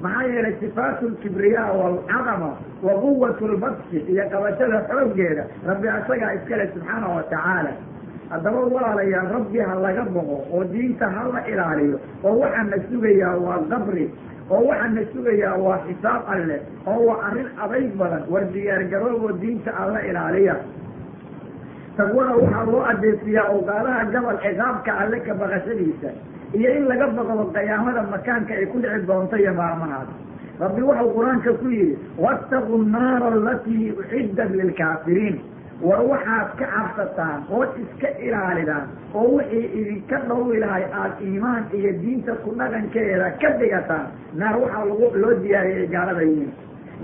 maxaa 0.03 0.24
yeelay 0.31 0.55
sifaatu 0.59 1.09
lkibriyaa 1.09 1.71
waalcadama 1.79 2.50
wa 2.88 2.93
quwat 3.03 3.41
lbadsi 3.53 3.97
iyo 4.12 4.24
qabashada 4.33 4.79
xooggeeda 4.89 5.43
rabbi 5.69 5.88
asagaa 5.97 6.33
iskale 6.38 6.65
subxaanahu 6.74 7.15
watacaala 7.15 7.71
haddaba 8.31 8.60
walaalayaal 8.75 9.27
rabbi 9.38 9.60
ha 9.67 9.75
laga 9.86 10.03
boqo 10.15 10.38
oo 10.55 10.63
diinta 10.74 11.05
ha 11.15 11.24
la 11.34 11.41
ilaaliyo 11.51 11.98
oo 12.27 12.36
waxaa 12.43 12.63
na 12.72 12.77
sugayaa 12.91 13.36
waa 13.46 13.60
qabri 13.72 14.05
oo 14.55 14.62
waxaa 14.69 14.89
na 14.96 15.01
sugayaa 15.13 15.55
waa 15.65 15.77
xisaab 15.88 16.22
alleh 16.36 16.60
oo 16.91 17.00
waa 17.10 17.19
arrin 17.27 17.50
adayg 17.65 17.91
badan 18.01 18.24
war 18.34 18.43
diyaargarooboo 18.55 19.31
diinta 19.43 19.72
alla 19.84 20.00
ilaaliya. 20.10 20.55
Taqwada 21.98 22.34
waxaa 22.41 22.65
loo 22.72 22.81
adeesiyaa 22.91 23.48
ogaalaha 23.57 24.01
gabal 24.13 24.38
ciqaabka 24.46 24.91
alle 25.01 25.17
ka 25.27 25.34
baqashadiisa 25.41 26.10
iyo 26.57 26.69
in 26.77 26.84
laga 26.91 27.07
baqdo 27.17 27.43
qiyaamada 27.55 28.01
makaanka 28.13 28.53
ay 28.60 28.65
ku 28.72 28.77
dhici 28.84 29.05
doonto 29.10 29.36
iyo 29.43 29.53
maalmahaas 29.60 30.10
rabbi 30.62 30.81
wuxuu 30.89 31.10
qur'aanka 31.17 31.51
ku 31.62 31.65
yidhi 31.77 31.96
waataquu 32.24 32.75
nnaara 32.84 33.27
alatii 33.39 33.88
uciddat 34.01 34.51
lilkaafiriin 34.60 35.36
war 35.81 36.01
waxaad 36.12 36.48
ka 36.60 36.65
cabsataan 36.75 37.39
ood 37.57 37.69
iska 37.84 38.10
ilaalidaan 38.27 38.86
oo 39.13 39.25
wixii 39.38 39.65
idinka 39.79 40.17
dhowri 40.29 40.60
lahay 40.63 40.84
aada 41.00 41.15
iimaan 41.27 41.63
iyo 41.79 41.91
diinta 42.01 42.34
ku 42.43 42.50
dhaqankeeda 42.60 43.27
ka 43.41 43.50
dhigataan 43.60 44.07
naar 44.41 44.55
waxaa 44.62 44.86
lagu 44.89 45.07
loo 45.22 45.34
diyaariyey 45.43 45.88
gaalada 45.96 46.22
yihiin 46.29 46.51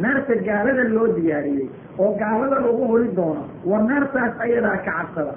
naarta 0.04 0.36
gaalada 0.48 0.84
loo 0.96 1.08
diyaariyey 1.18 1.68
oo 2.04 2.12
gaalada 2.22 2.58
lagu 2.66 2.84
holi 2.92 3.10
doono 3.20 3.44
war 3.70 3.82
naartaas 3.90 4.34
ayadaa 4.46 4.78
ka 4.86 4.92
cabsada. 4.92 5.34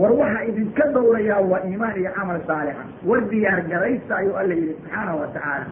War 0.00 0.12
waxaa 0.20 0.42
idinka 0.50 0.84
dhowrayaa 0.94 1.40
waa 1.50 1.60
iimaan 1.68 1.96
iyo 2.00 2.10
camal 2.18 2.40
saalixa. 2.48 2.82
War 3.08 3.20
diyaar 3.30 3.60
garaysta 3.70 4.12
ayuu 4.20 4.34
alla 4.40 4.54
yidhi 4.60 4.74
subxaana 4.78 5.12
wa 5.20 5.26
tacaala 5.34 5.66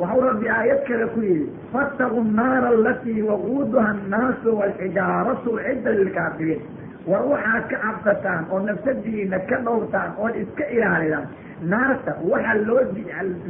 waxau 0.00 0.20
rabbi 0.28 0.46
aayad 0.58 0.80
kale 0.88 1.06
ku 1.14 1.20
yidhi 1.28 1.46
fattaqu 1.72 2.20
nnaara 2.30 2.68
alatii 2.76 3.22
waquuduha 3.30 3.86
annaasu 3.94 4.48
waalxijaaratu 4.60 5.50
cidda 5.66 5.90
lilkaafiriin 6.00 6.62
war 7.10 7.22
waxaad 7.32 7.64
ka 7.72 7.76
cabsataan 7.84 8.42
oo 8.52 8.60
nafsadiina 8.68 9.38
ka 9.50 9.56
dhowrtaan 9.66 10.10
ood 10.24 10.34
iska 10.42 10.64
ilaalidaan 10.76 11.26
naarta 11.72 12.12
waxaa 12.32 12.56
loo 12.68 12.82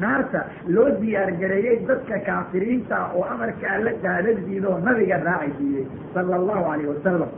naarta 0.04 0.40
loo 0.74 0.88
diyaargareeyey 1.00 1.76
dadka 1.90 2.16
kaafiriinta 2.28 2.96
oo 3.16 3.24
amarka 3.34 3.66
alla 3.76 3.92
qaada 4.04 4.30
diido 4.46 4.68
oo 4.74 4.78
nabiga 4.86 5.16
raaci 5.28 5.52
diiyey 5.58 5.84
sala 6.14 6.34
allahu 6.40 6.62
calayh 6.68 6.88
wasalam 6.94 7.30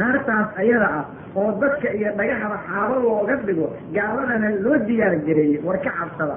naartaas 0.00 0.48
ayada 0.62 0.88
ah 1.00 1.04
oo 1.40 1.48
dadka 1.62 1.88
iyo 1.98 2.10
dhagaxda 2.18 2.58
xaabo 2.68 2.94
looga 3.06 3.36
dhigo 3.48 3.66
gaaladana 3.96 4.48
loo 4.64 4.76
diyaargareeyey 4.88 5.58
war 5.66 5.78
ka 5.86 5.90
cabsada 6.00 6.36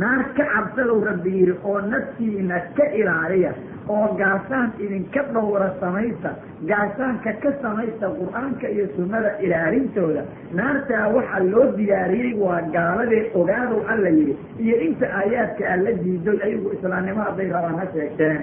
naar 0.00 0.22
ka 0.36 0.44
cabsadow 0.52 0.98
rabbi 1.04 1.30
yidhi 1.38 1.54
oo 1.64 1.80
naftiina 1.92 2.58
ka 2.76 2.84
ilaaliya 3.00 3.52
oo 3.88 4.06
gaasaan 4.20 4.70
idinka 4.84 5.22
dhowra 5.34 5.68
samaysta 5.80 6.30
gaasaanka 6.70 7.32
ka 7.42 7.50
samaysta 7.62 8.06
qur'aanka 8.18 8.66
iyo 8.74 8.86
sunnada 8.96 9.30
ilaalintooda. 9.44 10.22
Naartaa 10.58 11.08
waxaa 11.16 11.44
loo 11.52 11.66
diyaariyey 11.76 12.34
waa 12.44 12.60
gaaladee 12.76 13.22
ogaadow 13.40 13.80
alla 13.92 14.08
yidhi 14.18 14.34
iyo 14.64 14.76
inta 14.86 15.06
aayaadka 15.20 15.64
alla 15.74 15.90
diidoy 16.04 16.38
ayagu 16.46 16.68
islaamnimo 16.76 17.20
hadday 17.28 17.48
rabaan 17.56 17.78
ha 17.82 17.86
sheegteen. 17.94 18.40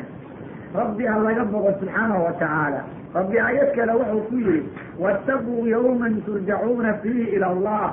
Rabbi 0.75 1.03
ha 1.11 1.17
laga 1.25 1.43
boqo 1.53 1.71
subxaanahu 1.79 2.23
wa 2.27 2.33
tacaala 2.41 2.81
rabbi 3.17 3.37
aayad 3.45 3.69
kale 3.75 3.93
wuxuu 3.99 4.21
ku 4.29 4.35
yidhi 4.45 4.61
waataquu 5.03 5.55
yawman 5.73 6.21
turjacuuna 6.25 6.93
fiihi 7.01 7.25
ila 7.35 7.47
allah 7.55 7.85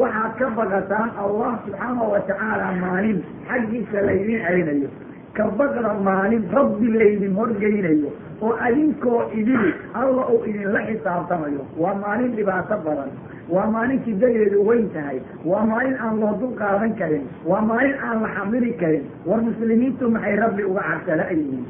waxaad 0.00 0.32
ka 0.40 0.46
baqataan 0.58 1.10
allah 1.24 1.50
subxaanahu 1.64 2.10
wa 2.14 2.20
tacaala 2.28 2.68
maalin 2.82 3.18
xaggiisa 3.48 3.98
laydin 4.08 4.40
celinayo 4.46 4.88
ka 5.36 5.44
baqda 5.58 5.90
maalin 6.08 6.44
rabbi 6.58 6.88
laydin 7.00 7.34
horgeynayo 7.40 8.10
oo 8.46 8.52
adinkoo 8.68 9.20
idili 9.40 9.70
alla 10.00 10.24
uu 10.34 10.40
idinla 10.50 10.80
xisaabtamayo. 10.88 11.62
Waa 11.82 11.94
maalin 12.04 12.32
dhibaato 12.36 12.76
badan. 12.86 13.10
Waa 13.54 13.66
maalin 13.74 14.00
sidadeedu 14.06 14.64
weyn 14.68 14.88
tahay. 14.94 15.18
Waa 15.50 15.62
maalin 15.70 15.94
aan 16.04 16.18
loo 16.22 16.32
dul 16.40 16.54
qaadan 16.62 16.94
karin. 17.00 17.22
Waa 17.50 17.60
maalin 17.70 17.94
aan 18.06 18.22
la 18.24 18.28
xamili 18.36 18.72
karin. 18.82 19.04
War 19.28 19.38
muslimiintu 19.48 20.10
maxay 20.16 20.36
rabbi 20.42 20.64
uga 20.70 20.82
cabsala-yihiin 20.90 21.62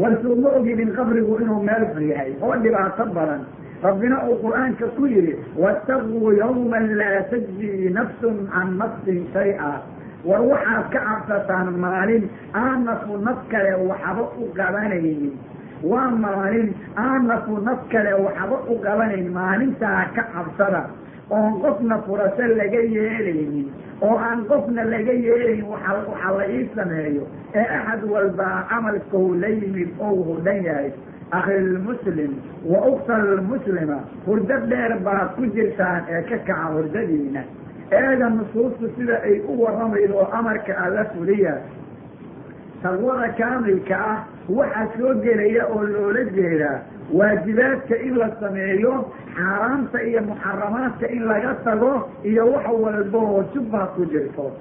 war 0.00 0.12
suuma 0.22 0.48
ogidin 0.58 0.90
qabrigu 0.98 1.38
inuu 1.42 1.62
meel 1.68 1.84
xun 1.94 2.04
yahay 2.12 2.30
oo 2.44 2.54
dhibaato 2.64 3.06
badan 3.16 3.40
rabbina 3.82 4.16
uu 4.28 4.36
qur'aanka 4.42 4.86
ku 4.96 5.06
yidhi 5.06 5.34
waataquu 5.62 6.32
yawman 6.40 6.86
laa 7.00 7.22
tajzii 7.30 7.90
nafsun 7.98 8.36
can 8.52 8.68
nafsin 8.80 9.20
shay-a 9.34 9.70
war 10.28 10.42
waxaad 10.50 10.86
ka 10.94 11.00
cabsataan 11.08 11.68
maalin 11.84 12.24
aan 12.62 12.84
nafu 12.88 13.18
naf 13.26 13.38
kale 13.52 13.72
waxba 13.90 14.24
u 14.42 14.50
qabanaynin 14.58 15.32
waa 15.90 16.10
maalin 16.24 16.74
aan 17.04 17.26
nafu 17.30 17.60
naf 17.68 17.80
kale 17.92 18.12
waxba 18.26 18.56
u 18.72 18.74
qabanayn 18.86 19.28
maalintaa 19.38 20.02
ka 20.16 20.22
cabsada 20.34 20.82
oon 21.30 21.60
qofna 21.62 21.96
furasho 22.06 22.46
laga 22.60 22.80
yeelaynin 22.96 23.68
oo 24.02 24.16
aan 24.26 24.42
qofna 24.50 24.82
laga 24.92 25.12
yeelayn 25.26 25.62
waxa 25.72 26.30
la 26.38 26.44
ii 26.56 26.64
sameeyo 26.76 27.24
ee 27.54 27.66
axad 27.78 28.02
walbaa 28.14 28.58
camalkou 28.70 29.34
la 29.42 29.48
yimid 29.58 29.90
ou 30.06 30.16
hudhan 30.28 30.64
yahay 30.68 30.90
akhilmuslim 31.30 32.32
wa 32.64 32.78
ukta 32.92 33.18
lmuslima 33.18 33.98
hurdo 34.26 34.56
dheer 34.70 34.98
baad 35.06 35.28
ku 35.36 35.46
jirtaan 35.56 36.02
ee 36.08 36.22
ka 36.30 36.38
kaca 36.48 36.72
hurdadiina 36.74 37.42
eega 37.90 38.28
nusuustu 38.30 38.90
sida 38.96 39.16
ay 39.22 39.40
u 39.48 39.62
warramaydo 39.62 40.14
oo 40.22 40.28
amarka 40.38 40.72
alla 40.84 41.04
fuliya 41.14 41.54
taqwada 42.82 43.28
kaamilka 43.38 43.96
ah 44.12 44.18
waxaa 44.58 44.86
soo 44.98 45.14
gelaya 45.24 45.66
oo 45.74 45.82
loola 45.82 46.24
jeedaa 46.36 46.78
waajibaadka 47.18 47.96
in 48.06 48.14
la 48.18 48.28
sameeyo 48.40 48.94
xaaraamta 49.36 50.02
iyo 50.02 50.20
muxaramaadka 50.28 51.06
in 51.16 51.22
laga 51.30 51.54
tago 51.64 51.92
iyo 52.24 52.46
wax 52.52 52.66
walba 52.84 53.18
oo 53.18 53.42
jubha 53.54 53.86
ku 53.96 54.04
jirto 54.12 54.52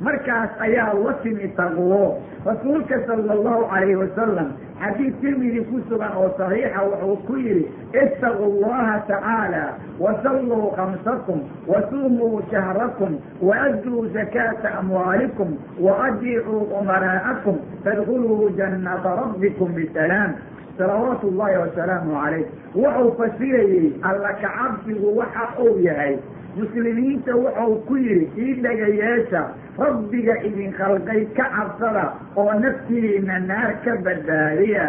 markaas 0.00 0.50
ayaa 0.66 0.94
la 1.04 1.12
timi 1.22 1.48
taqwo 1.56 2.00
rasuulka 2.46 3.00
sala 3.06 3.32
allahu 3.36 3.64
calayhi 3.72 3.96
wasalam 4.02 4.48
xadiid 4.80 5.14
tirmidi 5.20 5.60
ku 5.70 5.80
sugan 5.88 6.12
oo 6.16 6.28
saxiixa 6.38 6.80
wuxuu 6.88 7.16
ku 7.26 7.34
yidhi 7.36 7.64
ittaquu 8.02 8.44
allaha 8.50 8.94
tacaala 9.08 9.64
wasalluu 10.04 10.70
khamsakum 10.76 11.40
wasuumuu 11.72 12.40
shahrakum 12.50 13.18
waadduu 13.48 14.06
zakaata 14.16 14.68
amwaalikum 14.80 15.50
waadiicuu 15.86 16.62
umaraa'akum 16.80 17.58
tadkuluu 17.84 18.50
jannata 18.56 19.16
rabbikum 19.20 19.74
bisalaam. 19.74 20.34
Salawaatu 20.78 21.28
ullahi 21.28 21.56
wasalaamu 21.60 22.12
calayh. 22.16 22.46
Wuxuu 22.74 23.12
fasirayey 23.18 23.92
alla 24.02 24.32
kacabsigu 24.42 25.16
waxa 25.18 25.44
uu 25.64 25.76
yahay 25.88 26.16
muslimiinta 26.56 27.32
wuxuu 27.42 27.76
ku 27.86 27.94
yidhi 27.96 28.26
ii 28.44 28.54
dhagayeesha 28.64 29.42
rabbiga 29.78 30.34
idin 30.48 30.72
khalqay 30.78 31.22
ka 31.36 31.44
cabsada 31.56 32.04
oo 32.36 32.52
naftiina 32.62 33.38
naar 33.50 33.72
ka 33.84 33.92
badbaadiya. 34.04 34.86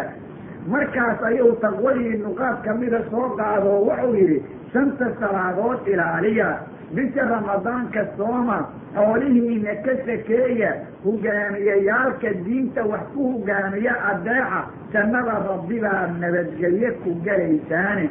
Markaas 0.72 1.22
ayuu 1.28 1.54
taqwadii 1.62 2.16
nuqaad 2.24 2.62
kamida 2.64 3.00
soo 3.10 3.28
qaado 3.38 3.70
wuxuu 3.88 4.14
yidhi 4.18 4.38
shanta 4.72 5.06
salaadood 5.20 5.86
ilaaliya 5.92 6.48
bisha 6.94 7.22
ramadaanka 7.30 8.02
sooma 8.16 8.58
xoolihiina 8.94 9.74
ka 9.84 9.92
sakeeya 10.06 10.70
hogaamiyayaalka 11.04 12.30
diinta 12.46 12.82
wax 12.90 13.00
ku 13.14 13.20
hogaamiya 13.32 13.94
adeeca 14.10 14.60
jannada 14.92 15.34
rabbibaa 15.48 16.06
nabadgelye 16.20 16.90
ku 17.02 17.10
galaysaane 17.26 18.04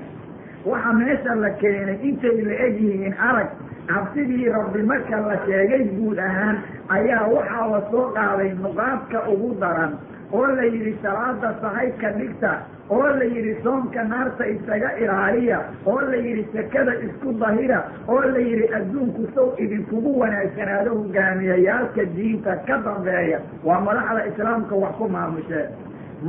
waxa 0.65 0.93
meesha 0.99 1.35
la 1.43 1.49
keenay 1.61 1.97
intay 2.09 2.37
la 2.49 2.55
egyihiin 2.67 3.15
arag 3.29 3.49
cabsidii 3.91 4.49
rabbi 4.57 4.83
marka 4.91 5.19
la 5.29 5.37
sheegay 5.45 5.83
guud 5.97 6.17
ahaan 6.27 6.57
ayaa 6.97 7.23
waxaa 7.35 7.67
la 7.73 7.81
soo 7.91 8.05
qaaday 8.17 8.51
nuqaadka 8.63 9.19
ugu 9.33 9.49
daran 9.63 9.93
oo 10.33 10.45
la 10.57 10.63
yidhi 10.73 10.93
salaada 11.03 11.49
sahay 11.61 11.89
ka 12.01 12.09
dhigta 12.19 12.51
oo 12.89 13.07
la 13.19 13.25
yidhi 13.33 13.55
soomka 13.63 14.03
naarta 14.11 14.45
isaga 14.53 14.89
ilaaliya 15.03 15.59
oo 15.91 15.99
la 16.11 16.15
yidhi 16.25 16.43
sakada 16.53 16.93
isku 17.07 17.33
dahira 17.41 17.79
oo 18.07 18.21
la 18.33 18.39
yidhi 18.49 18.67
adduunku 18.77 19.27
sow 19.35 19.47
idinkugu 19.63 20.11
wanaagsanaado 20.21 20.91
hogaamiyayaalka 20.99 22.05
diinta 22.15 22.55
ka 22.67 22.77
dambeeya. 22.85 23.39
Waa 23.67 23.81
madaxda 23.87 24.21
islaamka 24.31 24.75
wax 24.83 24.93
ku 24.99 25.09
maamushee 25.15 25.65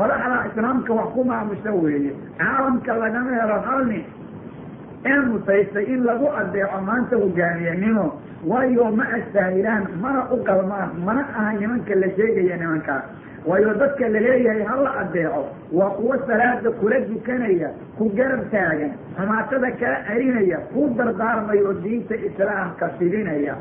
madaxda 0.01 0.39
islaamka 0.51 0.93
wax 0.99 1.09
ku 1.15 1.25
maamusha 1.31 1.71
weeye. 1.83 2.13
Caalamka 2.39 2.93
lagama 3.03 3.31
helo 3.39 3.59
hal 3.69 3.83
nin 3.91 4.03
ee 5.11 5.19
mutaystay 5.31 5.85
in 5.95 6.05
lagu 6.09 6.27
adeeco 6.41 6.79
maanta 6.89 7.17
hogaamiyanimo 7.23 8.05
waayo 8.51 8.85
ma 8.99 9.05
astaahilaan 9.19 9.85
mana 10.05 10.21
u 10.35 10.37
qalmaan 10.49 10.91
mana 11.07 11.23
aha 11.39 11.53
nimanka 11.61 11.95
la 12.03 12.09
sheegaya 12.17 12.57
nimankaas 12.63 13.05
waayo 13.51 13.75
dadka 13.83 14.09
la 14.15 14.21
leeyahay 14.27 14.63
ha 14.71 14.77
la 14.87 14.93
adeeco 15.03 15.43
waa 15.79 15.91
kuwo 15.99 16.17
salaada 16.29 16.71
kula 16.81 17.01
dukanaya 17.11 17.71
ku 17.99 18.05
garab 18.19 18.43
taagan 18.55 18.93
xumaatada 19.19 19.71
kaa 19.83 19.97
celinaya 20.09 20.59
ku 20.73 20.89
dardaarmayo 20.99 21.73
diinta 21.85 22.15
islaamka 22.29 22.89
fidinaya. 22.99 23.55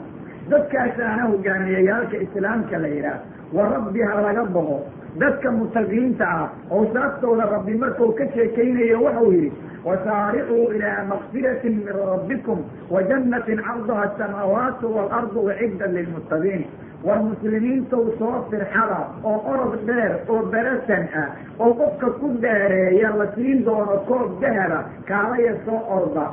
Dadkaasaana 0.52 1.24
hogaamiyayaalka 1.32 2.18
islaamka 2.26 2.78
la 2.84 2.88
yidhaah 2.88 3.20
wa 3.58 3.64
rabbi 3.74 4.02
ha 4.10 4.22
laga 4.26 4.44
boqo 4.56 4.78
dadka 5.20 5.52
mutaqiinta 5.52 6.26
ah 6.26 6.50
awsaaftooda 6.72 7.46
rabbi 7.56 7.74
markuu 7.84 8.12
ka 8.20 8.26
sheekaynayo 8.36 9.02
waxau 9.04 9.32
yidhi 9.32 9.52
wasaaricuu 9.86 10.72
ilaa 10.78 11.04
makfiratin 11.10 11.76
min 11.86 11.96
rabbikum 12.12 12.60
wa 12.90 13.04
jannatin 13.10 13.60
carduha 13.68 14.04
asamaawaatu 14.10 14.96
waalardu 14.96 15.40
uciddat 15.52 15.92
lilmuttaqiin 15.98 16.64
war 17.08 17.20
muslimiintow 17.28 18.04
soo 18.20 18.34
firxada 18.52 19.00
oo 19.32 19.38
orod 19.54 19.76
dheer 19.90 20.12
oo 20.30 20.42
berasan 20.54 21.08
ah 21.24 21.28
oo 21.60 21.74
qofka 21.82 22.10
ku 22.22 22.30
dheereeya 22.46 23.10
la 23.22 23.28
siin 23.36 23.66
doono 23.66 23.98
koob 24.10 24.40
dahaba 24.42 24.80
kaalaya 25.12 25.54
soo 25.66 25.82
orda 25.98 26.26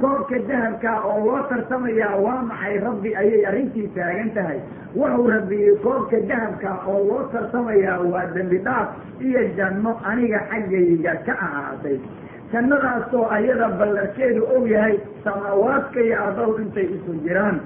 koobka 0.00 0.38
dahabkaa 0.48 0.98
oo 1.10 1.18
loo 1.26 1.42
tartamayaa 1.50 2.16
waa 2.24 2.42
maxay? 2.50 2.76
Rabbi 2.86 3.10
ayay 3.22 3.42
arrintii 3.50 3.88
taagan 3.96 4.30
tahay. 4.36 4.58
Wuxuu 4.98 5.26
rabiyey 5.34 5.76
koobka 5.84 6.18
dahabkaa 6.30 6.76
oo 6.92 7.00
loo 7.08 7.22
tartamayaa 7.32 8.00
waa 8.12 8.26
dembi 8.34 8.58
dhaaf 8.66 8.88
iyo 9.28 9.42
janno 9.58 9.92
aniga 10.10 10.40
xaggayga 10.50 11.12
ka 11.26 11.32
ahaatay 11.46 11.96
jannadaasoo 12.52 13.24
ayada 13.36 13.68
ballarkeedu 13.78 14.42
og 14.56 14.66
yahay 14.74 14.96
samaawaadka 15.24 15.98
iyo 16.06 16.16
ardahu 16.26 16.52
intay 16.62 16.86
isu 16.96 17.12
jiraan 17.24 17.56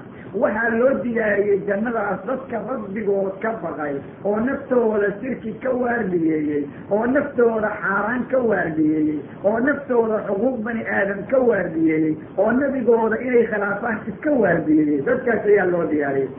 waxaa 0.41 0.69
loo 0.79 0.93
diyaariyey 1.03 1.59
jannadaas 1.67 2.19
dadka 2.27 2.57
rabbigood 2.69 3.39
ka 3.41 3.51
baqay 3.63 3.95
oo 4.25 4.35
naftooda 4.47 5.09
shirki 5.21 5.53
ka 5.63 5.71
waardiyeeyey 5.83 6.63
oo 6.91 7.05
naftooda 7.15 7.69
xaaraan 7.81 8.25
ka 8.31 8.37
waardiyeeyey 8.51 9.19
oo 9.43 9.57
naftooda 9.67 10.17
xuquuq 10.27 10.57
bani 10.67 10.83
aadam 10.97 11.23
ka 11.31 11.39
waardiyeeyey 11.49 12.13
oo 12.37 12.51
nebigooda 12.59 13.17
inay 13.27 13.45
khilaafaan 13.51 13.97
iska 14.11 14.31
waardiyeeyey 14.43 15.01
dadkaas 15.09 15.45
ayaa 15.53 15.65
loo 15.73 15.85
diyaariyey 15.93 16.29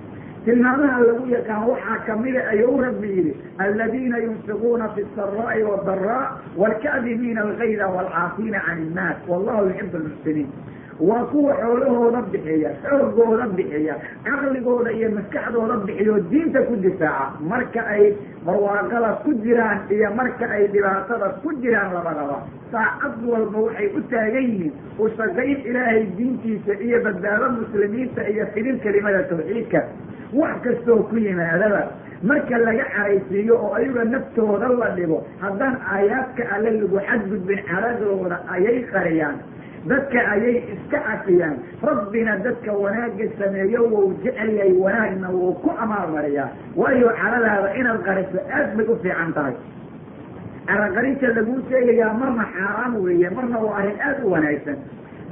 tilmaamaha 0.44 1.00
lagu 1.06 1.24
yaqaan 1.34 1.66
waxaa 1.70 1.98
kamida 2.06 2.40
ayuu 2.52 2.76
rabbi 2.84 3.08
yidhi 3.16 3.32
aladiina 3.64 4.18
yunfiquuna 4.26 4.88
fi 4.94 5.02
saraa'i 5.16 5.62
wadaraa 5.70 6.22
waalkaadimiina 6.62 7.40
algayda 7.46 7.88
waalcaafiina 7.96 8.60
can 8.66 8.78
innaas 8.86 9.18
wallahu 9.28 9.66
yuxibu 9.68 9.98
lmuxsiniin 10.04 10.48
waa 11.08 11.24
kuwa 11.32 11.52
xoolahooda 11.60 12.20
bixiya 12.32 12.70
xoogooda 12.84 13.46
bixiya 13.56 13.94
caqligooda 14.26 14.90
iyo 14.98 15.08
maskaxdooda 15.16 15.76
bixiyo 15.86 16.14
diinta 16.30 16.60
ku 16.68 16.74
difaaca 16.76 17.40
marka 17.52 17.80
ay 17.94 18.04
barwaaqada 18.46 19.10
ku 19.24 19.30
jiraan 19.44 19.78
iyo 19.96 20.10
marka 20.18 20.44
ay 20.56 20.64
dhibaatada 20.74 21.28
ku 21.42 21.48
jiraan 21.62 21.94
labadaba 21.96 22.36
saacad 22.72 23.16
walba 23.32 23.58
waxay 23.66 23.88
u 23.96 24.00
taagan 24.12 24.44
yihiin 24.50 24.72
u 24.98 25.08
shaqayn 25.16 25.58
ilaahay 25.70 26.02
diintiisa 26.18 26.72
iyo 26.86 26.98
badbaado 27.06 27.46
muslimiinta 27.58 28.28
iyo 28.32 28.44
fidin 28.54 28.78
kelimada 28.84 29.22
tawxiidka. 29.30 29.80
Wax 30.40 30.54
kastoo 30.64 31.02
ku 31.10 31.16
yimaadaba 31.16 31.80
marka 32.22 32.58
laga 32.66 32.84
caraysiiyo 32.94 33.54
oo 33.64 33.72
ayaga 33.78 34.04
naftooda 34.12 34.68
la 34.80 34.88
dhigo 34.96 35.18
haddaan 35.42 35.76
aayaadka 35.94 36.42
alle 36.54 36.70
lagu 36.80 36.98
xadgudbin 37.08 37.60
caradooda 37.70 38.36
ayay 38.54 38.78
qariyaan 38.92 39.36
dadka 39.88 40.18
ayay 40.34 40.56
iska 40.74 40.98
cafiyaan 41.08 41.56
rabbina 41.88 42.36
dadka 42.44 42.72
wanaagga 42.82 43.26
sameeyo 43.40 43.80
wou 43.92 44.12
jecel 44.24 44.50
yahay 44.58 44.72
wanaagna 44.84 45.28
wuu 45.36 45.52
ku 45.62 45.70
amaalmariyaa 45.84 46.48
waayo 46.76 47.08
caradaada 47.20 47.74
inaad 47.80 48.00
qariso 48.08 48.38
aad 48.58 48.76
bay 48.76 48.86
u 48.86 48.96
fiican 49.02 49.32
tahay. 49.38 49.54
Caraqarinta 50.68 51.28
laguu 51.36 51.58
sheegayaa 51.70 52.12
marna 52.20 52.44
xaaraan 52.54 52.92
weeye 53.04 53.30
marna 53.36 53.58
waa 53.64 53.76
arrin 53.80 53.98
aada 54.08 54.22
u 54.26 54.30
wanaagsan. 54.34 54.76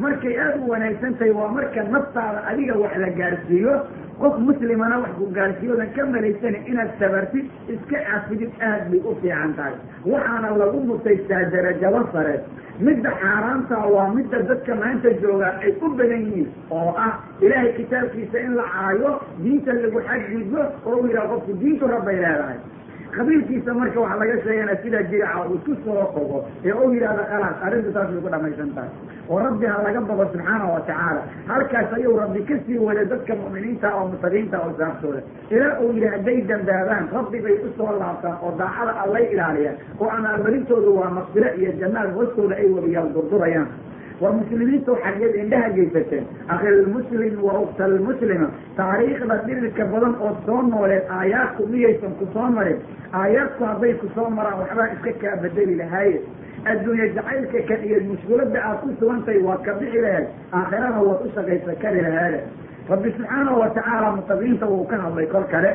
Markay 0.03 0.35
aada 0.45 0.57
u 0.65 0.71
wanaagsan 0.73 1.15
tahay 1.19 1.31
waa 1.41 1.49
marka 1.57 1.83
naftaada 1.95 2.41
adiga 2.51 2.75
wax 2.83 2.97
la 3.05 3.11
gaarsiiyo. 3.21 3.75
Qof 4.23 4.35
muslimana 4.49 4.97
wax 5.03 5.13
ku 5.19 5.27
gaarsiiyoodan 5.37 5.91
ka 5.97 6.07
malaysana 6.15 6.59
inaad 6.71 6.91
sabartid 7.01 7.47
iska 7.75 7.99
cafidid 8.09 8.51
aad 8.71 8.83
bay 8.91 9.01
u 9.05 9.15
fiican 9.23 9.53
tahay. 9.59 9.77
Waxaana 10.13 10.57
lagu 10.63 10.81
mutaystaa 10.91 11.45
darajado 11.55 12.03
sare 12.13 12.35
midda 12.87 13.11
xaaraanta 13.21 13.77
waa 13.95 14.09
midda 14.17 14.39
dadka 14.51 14.75
maanta 14.83 15.11
joogaa 15.23 15.53
ay 15.65 15.73
u 15.83 15.89
badan 15.99 16.23
yihiin 16.27 16.49
oo 16.79 16.91
ah 17.07 17.13
ilaahay 17.45 17.73
kitaabkiisa 17.79 18.39
in 18.47 18.53
la 18.59 18.65
caayo 18.75 19.11
diinta 19.43 19.73
lagu 19.83 20.01
xadgudbo 20.09 20.63
oo 20.89 20.97
u 21.03 21.07
yidhaha 21.07 21.29
qofku 21.33 21.53
diintu 21.63 21.87
rabbay 21.95 22.17
leedahay 22.25 22.59
qabiilkiisa 23.17 23.75
marka 23.81 24.01
waxa 24.05 24.17
laga 24.23 24.37
sheegana 24.45 24.75
sida 24.83 25.03
jiraca 25.11 25.45
uu 25.49 25.55
isku 25.59 25.73
soo 25.85 26.05
qogo 26.17 26.39
ee 26.69 26.73
u 26.73 26.93
yidhahda 26.95 27.25
khalaas 27.31 27.57
arrintu 27.67 27.91
bay 27.97 28.07
ku 28.25 28.29
dhamaysan 28.35 28.71
tahay. 28.77 28.91
Oo 29.31 29.39
rabbi 29.47 29.67
ha 29.71 29.77
laga 29.87 30.01
baqo 30.11 30.25
subxaana 30.33 30.65
wa 30.75 30.81
tacaala. 30.89 31.23
Halkaas 31.51 31.93
ayuu 31.97 32.17
rabbi 32.23 32.41
ka 32.49 32.55
sii 32.67 32.79
waday 32.87 33.07
dadka 33.13 33.33
mu'miniinta 33.43 33.89
oo 33.99 34.05
mutaqiinta 34.13 34.57
oo 34.65 34.71
saaftooda 34.79 35.21
ilaa 35.55 35.75
uu 35.85 35.93
yidhi 35.97 36.09
hadday 36.15 36.39
dambaabaan 36.51 37.05
rabbi 37.17 37.39
bay 37.47 37.57
u 37.67 37.69
soo 37.79 37.91
laabtaan 38.01 38.37
oo 38.45 38.53
daacada 38.61 38.93
allay 39.05 39.25
ilaaliyaan 39.35 39.77
oo 40.01 40.09
amaalmarintoodu 40.17 40.91
waa 41.01 41.11
maqfiro 41.19 41.51
iyo 41.61 41.73
jannaad 41.83 42.11
hoostooda 42.17 42.55
ay 42.63 42.69
wabiyaal 42.77 43.09
durdurayaan 43.17 43.69
war 44.21 44.33
muslimiinta 44.39 44.93
xageed 45.05 45.35
indhaha 45.43 45.69
geysateen. 45.77 46.25
Akhilmuslim 46.55 47.35
wa 47.47 47.53
uktalmuslima 47.65 48.49
taariikhda 48.77 49.37
dhirirka 49.47 49.85
badan 49.93 50.15
oo 50.27 50.33
soo 50.47 50.63
nooleed 50.71 51.05
aayaadku 51.19 51.67
miyaysan 51.73 52.15
ku 52.21 52.27
soo 52.35 52.49
marin 52.57 52.79
aayaadku 53.21 53.65
hadday 53.71 53.93
ku 54.03 54.07
soo 54.15 54.29
maraan 54.39 54.59
waxbaa 54.63 54.89
iska 54.95 55.13
kaa 55.23 55.37
bedeli 55.45 55.75
lahaaye 55.83 56.17
adduunye 56.71 57.07
jacaylka 57.17 57.61
kan 57.69 57.85
iyo 57.89 58.01
mushkulada 58.11 58.59
aad 58.69 58.79
ku 58.83 58.89
sugantahay 59.01 59.39
waad 59.49 59.63
ka 59.69 59.73
bixi 59.81 60.01
lahayd. 60.07 60.27
Aakhirana 60.53 60.99
waad 61.09 61.21
u 61.27 61.31
shaqaysa 61.37 61.75
kari 61.83 62.01
lahaade 62.09 62.41
rabbi 62.91 63.11
subxaanahu 63.17 63.61
watacaala 63.63 64.09
mutaqiinta 64.19 64.67
wuu 64.73 64.85
ka 64.91 64.97
hadlay 65.05 65.27
kol 65.35 65.47
kale. 65.55 65.71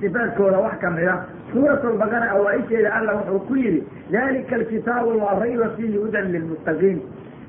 Sifaadkooda 0.00 0.58
wax 0.64 0.78
ka 0.80 0.90
mid 0.90 1.08
a 1.08 1.16
suurat 1.52 1.84
albaqara 1.90 2.26
awaa-isheeda 2.36 2.90
alla 2.98 3.12
wuxuu 3.18 3.40
ku 3.48 3.54
yidhi 3.56 3.80
dalika 4.12 4.56
alkitaabu 4.56 5.12
laa 5.20 5.36
rayba 5.42 5.68
fiihi 5.76 5.96
hudan 6.02 6.32
lilmuttaqiin 6.34 6.98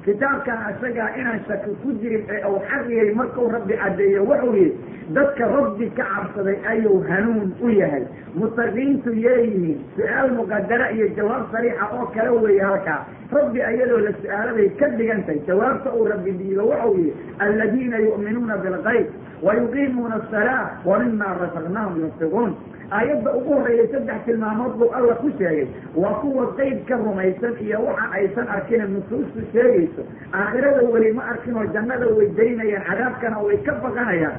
kitaabkan 0.06 0.58
isagaa 0.78 1.10
inaan 1.20 1.40
shaki 1.48 1.72
ku 1.84 1.90
jirin 2.02 2.24
ee 2.36 2.42
uu 2.50 2.60
xaqiyay 2.70 3.10
markuu 3.20 3.50
rabbi 3.56 3.74
caddeeyo 3.84 4.22
wuxuu 4.30 4.54
yihi 4.54 4.72
dadka 5.18 5.48
rabbi 5.56 5.88
ka 5.98 6.04
cabsaday 6.14 6.58
ayuu 6.72 7.00
hanuun 7.10 7.50
u 7.62 7.70
yahay. 7.80 8.04
Mutaqiintu 8.40 9.14
yeeyihiin 9.26 9.80
su'aal 9.98 10.30
muqadara 10.38 10.88
iyo 10.96 11.08
jawaab 11.18 11.44
sariixa 11.54 11.86
oo 11.98 12.06
kale 12.16 12.30
weeye 12.44 12.62
halkaa. 12.70 13.00
Rabbi 13.38 13.60
ayadoo 13.70 13.98
la 14.06 14.12
su'aaladay 14.22 14.70
ka 14.80 14.88
dhigantahay 14.98 15.40
jawaabta 15.48 15.90
uu 15.98 16.06
rabbi 16.14 16.32
diido 16.40 16.64
wuxuu 16.72 16.98
yihi 17.02 17.14
aladiina 17.46 17.98
yu'minuuna 18.08 18.58
bilgayb 18.64 19.08
wayuqiimuuna 19.44 20.16
asalaa 20.22 20.64
wa 20.86 21.00
mima 21.04 21.26
rasaqnaahum 21.42 22.00
yunfiquun 22.02 22.52
aayadda 22.92 23.34
ugu 23.38 23.54
horreeyay 23.54 23.88
saddex 23.94 24.26
tilmaamood 24.26 24.74
buu 24.80 24.90
alla 24.98 25.16
ku 25.22 25.30
sheegay. 25.38 25.68
Waa 25.96 26.14
kuwa 26.22 26.48
qeyb 26.58 26.86
ka 26.88 26.96
rumaysan 26.98 27.56
iyo 27.66 27.80
waxa 27.88 28.12
aysan 28.18 28.48
arkina 28.48 28.86
nusuustu 28.86 29.40
sheegayso. 29.54 30.04
Aakhirada 30.34 30.82
weli 30.94 31.12
ma 31.14 31.24
arkin 31.34 31.56
oo 31.58 31.66
jannada 31.74 32.08
way 32.18 32.28
daynayaan 32.38 32.86
cadaabkana 32.90 33.40
way 33.48 33.58
ka 33.68 33.74
baqanayaan. 33.84 34.38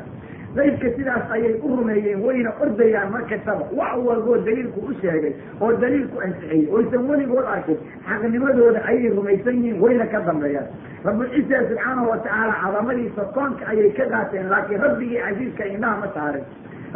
Qaybka 0.56 0.88
sidaas 0.96 1.30
ayay 1.36 1.54
u 1.60 1.68
rumeeyeen 1.76 2.22
wayna 2.24 2.50
ordayaan 2.64 3.10
markastaba 3.12 3.66
wax 3.78 3.96
walboo 4.06 4.36
daliilku 4.46 4.80
u 4.88 4.94
sheegay 5.02 5.34
oo 5.60 5.72
daliilku 5.82 6.20
ansixiyey. 6.26 6.68
Oysan 6.76 7.04
weligood 7.10 7.44
arkin 7.56 7.76
xaqnimadooda 8.08 8.80
ayay 8.88 9.10
rumaysan 9.18 9.56
yihiin 9.62 9.80
wayna 9.82 10.06
ka 10.14 10.20
dambeeyaan. 10.28 10.68
Rabulciisa 11.04 11.58
subxaanahu 11.68 12.08
watacaala 12.10 12.54
cadamadiisa 12.62 13.24
koonka 13.36 13.66
ayay 13.72 13.90
ka 13.98 14.06
qaateen 14.14 14.48
laakiin 14.52 14.80
rabbigii 14.86 15.20
casiiska 15.26 15.64
indhaha 15.74 15.96
ma 16.04 16.08
saarin 16.14 16.44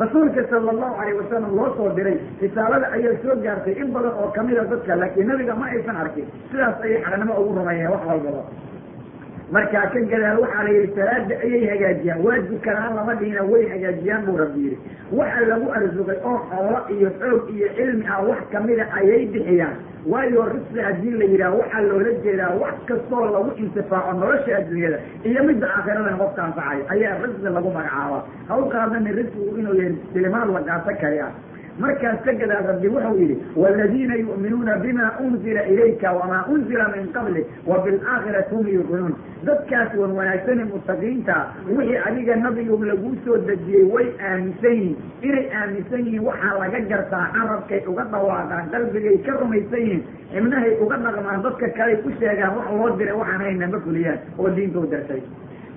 rasuulka 0.02 0.42
sala 0.50 0.70
allahu 0.74 0.94
alayh 1.02 1.14
wasalam 1.20 1.52
loo 1.58 1.68
soo 1.78 1.88
diray 1.98 2.16
risaalada 2.42 2.86
ayaa 2.96 3.14
soo 3.24 3.36
gaartay 3.46 3.74
in 3.82 3.88
badan 3.96 4.12
oo 4.22 4.28
kamida 4.38 4.64
dadka 4.72 4.96
laakiin 5.02 5.26
nabiga 5.32 5.54
ma 5.62 5.66
aysan 5.74 5.96
arkin. 6.04 6.26
Sidaas 6.50 6.80
ayay 6.86 7.00
xaqnimo 7.08 7.34
ugu 7.42 7.52
rumeeyeen 7.60 7.90
wax 7.94 8.02
walbaba 8.10 8.42
markaa 9.50 9.86
ka 9.92 10.00
gadaal 10.10 10.38
waxaa 10.42 10.62
la 10.66 10.70
yidhi 10.76 10.92
salaada 10.96 11.34
ayay 11.44 11.62
hagaajiyaan 11.72 12.20
waa 12.26 12.38
dukanaan 12.50 12.94
lama 12.98 13.14
dhihina 13.20 13.42
way 13.52 13.62
hagaajiyaan 13.72 14.24
buu 14.26 14.36
rabbi 14.42 14.60
yidhi. 14.64 14.78
Waxa 15.18 15.40
lagu 15.50 15.66
arsuqay 15.78 16.18
oo 16.30 16.38
xoolo 16.50 16.78
iyo 16.96 17.10
xoog 17.20 17.50
iyo 17.56 17.68
cilmi 17.76 18.06
ah 18.14 18.20
wax 18.28 18.40
kamida 18.52 18.84
ayay 19.00 19.26
bixiyaan. 19.32 19.76
Waayo 20.06 20.42
risqi 20.54 20.80
haddii 20.86 21.14
la 21.20 21.24
yidhaah 21.32 21.52
waxaa 21.58 21.82
loola 21.88 22.12
jeedaa 22.24 22.54
wax 22.62 22.74
kastoo 22.88 23.24
lagu 23.34 23.50
intifaaco 23.62 24.12
nolosha 24.20 24.56
adduunyada 24.60 24.98
iyo 25.28 25.40
midda 25.48 25.66
aakhiradan 25.76 26.18
qofka 26.22 26.42
anfacayo 26.48 26.82
ayaa 26.94 27.18
risqi 27.26 27.54
lagu 27.56 27.70
magacaabaa 27.78 28.22
ha 28.48 28.52
u 28.56 28.64
risqigu 29.18 29.58
inuu 29.60 29.74
yahay 29.74 29.94
silimaad 30.12 30.48
la 30.56 30.60
gaato 30.68 30.92
kali 31.02 31.18
ah 31.26 31.32
markaas 31.78 32.18
ka 32.24 32.32
gadaal 32.42 32.66
rabbi 32.70 32.88
wuxuu 32.88 33.16
yidhi 33.22 33.36
waladiina 33.56 34.14
yu'minuuna 34.22 34.76
bima 34.84 35.12
unzila 35.26 35.62
ilayka 35.72 36.12
wamaa 36.12 36.44
unzila 36.54 36.88
min 36.96 37.08
qabli 37.16 37.44
wa 37.66 37.78
bilaakhirati 37.84 38.54
hum 38.54 38.66
yuqinuun 38.68 39.14
dadkaas 39.48 39.94
wan 40.00 40.12
wanaagsane 40.18 40.64
mutaqiinta 40.72 41.36
wixii 41.68 41.96
adiga 42.08 42.36
nabigu 42.36 42.84
laguu 42.84 43.14
soo 43.24 43.36
dejiyey 43.48 43.84
way 43.94 44.06
aaminsan 44.28 44.72
yihiin. 44.72 44.96
Inay 45.22 45.46
aaminsan 45.60 46.04
yihiin 46.06 46.24
waxaa 46.28 46.58
laga 46.62 46.80
gartaa 46.92 47.24
carabkay 47.36 47.80
uga 47.92 48.04
dhawaaqaan 48.12 48.70
qalbigay 48.74 49.16
ka 49.26 49.32
rumaysan 49.40 49.80
yihiin 49.80 50.02
xibnahay 50.34 50.72
uga 50.84 50.96
dhaqmaan 51.06 51.42
dadka 51.46 51.68
kaley 51.78 51.96
ku 52.04 52.10
sheegaan 52.20 52.56
wax 52.58 52.66
loo 52.80 52.90
diray 52.98 53.16
waxaan 53.22 53.40
hayna 53.46 53.66
ma 53.74 53.80
fuliyaan. 53.86 54.18
Oo 54.38 54.48
diinta 54.56 54.78
u 54.78 54.86
dartay 54.92 55.22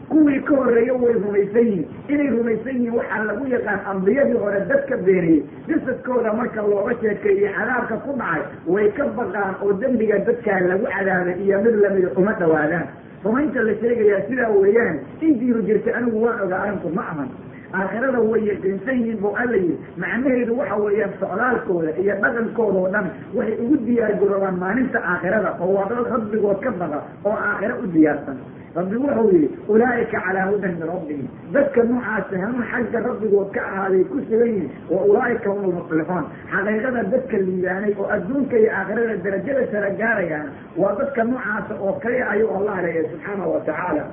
kuwii 0.10 0.40
ka 0.48 0.56
horreeyo 0.60 0.96
way 1.04 1.14
rumaysan 1.14 1.66
yihiin. 1.68 1.86
Inay 2.14 2.30
rumaysan 2.36 2.76
yihiin 2.78 2.94
waxaa 2.98 3.24
lagu 3.30 3.44
yaqaan 3.54 3.80
ambiyadii 3.92 4.38
hore 4.44 4.60
dadka 4.72 4.98
beeniyey 5.06 5.42
qisaskooda 5.68 6.34
marka 6.40 6.62
looga 6.72 6.94
sheekeeyo 7.02 7.50
cadaabka 7.58 7.96
ku 8.06 8.12
dhacay 8.22 8.42
way 8.74 8.88
ka 8.98 9.06
baqaan 9.18 9.54
oo 9.64 9.72
dembiga 9.82 10.18
dadkaa 10.28 10.60
lagu 10.70 10.86
cadaabay 10.96 11.36
iyo 11.46 11.58
mid 11.66 11.76
lamida 11.84 12.10
uma 12.20 12.34
dhawaadaan. 12.42 12.88
Rumaynta 13.26 13.60
la 13.68 13.74
sheegayaa 13.82 14.22
sidaa 14.30 14.52
weeyaan 14.62 14.96
intiiru 15.28 15.62
jirta 15.68 15.96
anigu 15.98 16.20
waan 16.26 16.42
ogaa 16.46 16.62
arinku 16.68 16.90
ma 16.98 17.04
ahan. 17.12 17.30
Aakhirada 17.74 18.20
way 18.30 18.42
yaqiinsan 18.50 18.98
yihiin 19.00 19.18
buu 19.22 19.32
alla 19.42 19.58
yidhi 19.58 19.78
macnaheedu 20.02 20.58
waxa 20.60 20.76
weeyaan 20.84 21.14
socdaalkooda 21.22 21.92
iyo 22.04 22.16
dhaqankooda 22.24 22.78
oo 22.82 22.90
dhan 22.96 23.08
waxay 23.38 23.56
ugu 23.64 23.78
diyaar 23.88 24.14
garoobaan 24.22 24.58
maalinta 24.64 25.00
aakhirada 25.14 25.50
oo 25.64 25.72
waa 25.78 25.88
dad 25.92 26.06
rabbigood 26.14 26.60
ka 26.66 26.72
baqa 26.82 27.00
oo 27.26 27.34
aakhiro 27.48 27.76
u 27.84 27.88
diyaarsan 27.96 28.38
rabbi 28.76 28.96
wuxuu 29.04 29.30
yidhi 29.34 29.50
ulaa'ika 29.74 30.18
calaa 30.26 30.46
hudan 30.52 30.72
min 30.80 30.88
rabbihim. 30.92 31.28
Dadka 31.56 31.84
noocaasa 31.90 32.36
hanuun 32.44 32.64
xagga 32.72 33.00
rabbigood 33.08 33.50
ka 33.56 33.62
ahaaday 33.70 34.04
ku 34.12 34.18
sugan 34.30 34.50
yihiin 34.50 34.72
wa 34.94 35.00
ulaa'ika 35.10 35.50
hum 35.54 35.62
lmuflixuun 35.72 36.26
xaqiiqada 36.54 37.04
dadka 37.14 37.38
liibaanay 37.48 37.94
oo 38.02 38.08
adduunka 38.16 38.56
iyo 38.62 38.72
aakhirada 38.80 39.16
darajada 39.26 39.64
sara 39.72 39.90
gaarayaan 40.02 40.48
waa 40.82 40.96
dadka 41.02 41.22
noocaasa 41.30 41.74
oo 41.86 41.94
kaliya 42.04 42.26
ayuu 42.34 42.50
allah 42.58 42.76
leeyahay 42.86 43.10
subxaanahu 43.14 43.54
watacaala 43.56 44.04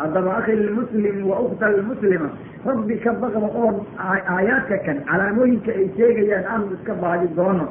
haddaba 0.00 0.30
akhi 0.40 0.52
lmuslim 0.64 1.16
wa 1.30 1.36
ukhta 1.44 1.66
lmuslima 1.76 2.28
rabbi 2.70 2.96
ka 3.04 3.12
baqda 3.22 3.48
oo 3.62 3.68
aayaadka 4.08 4.76
kan 4.86 4.96
calaamooyinka 5.10 5.70
ay 5.80 5.86
sheegayaan 6.00 6.44
aanu 6.52 6.72
iska 6.76 6.94
baadi 7.04 7.28
doono 7.38 7.66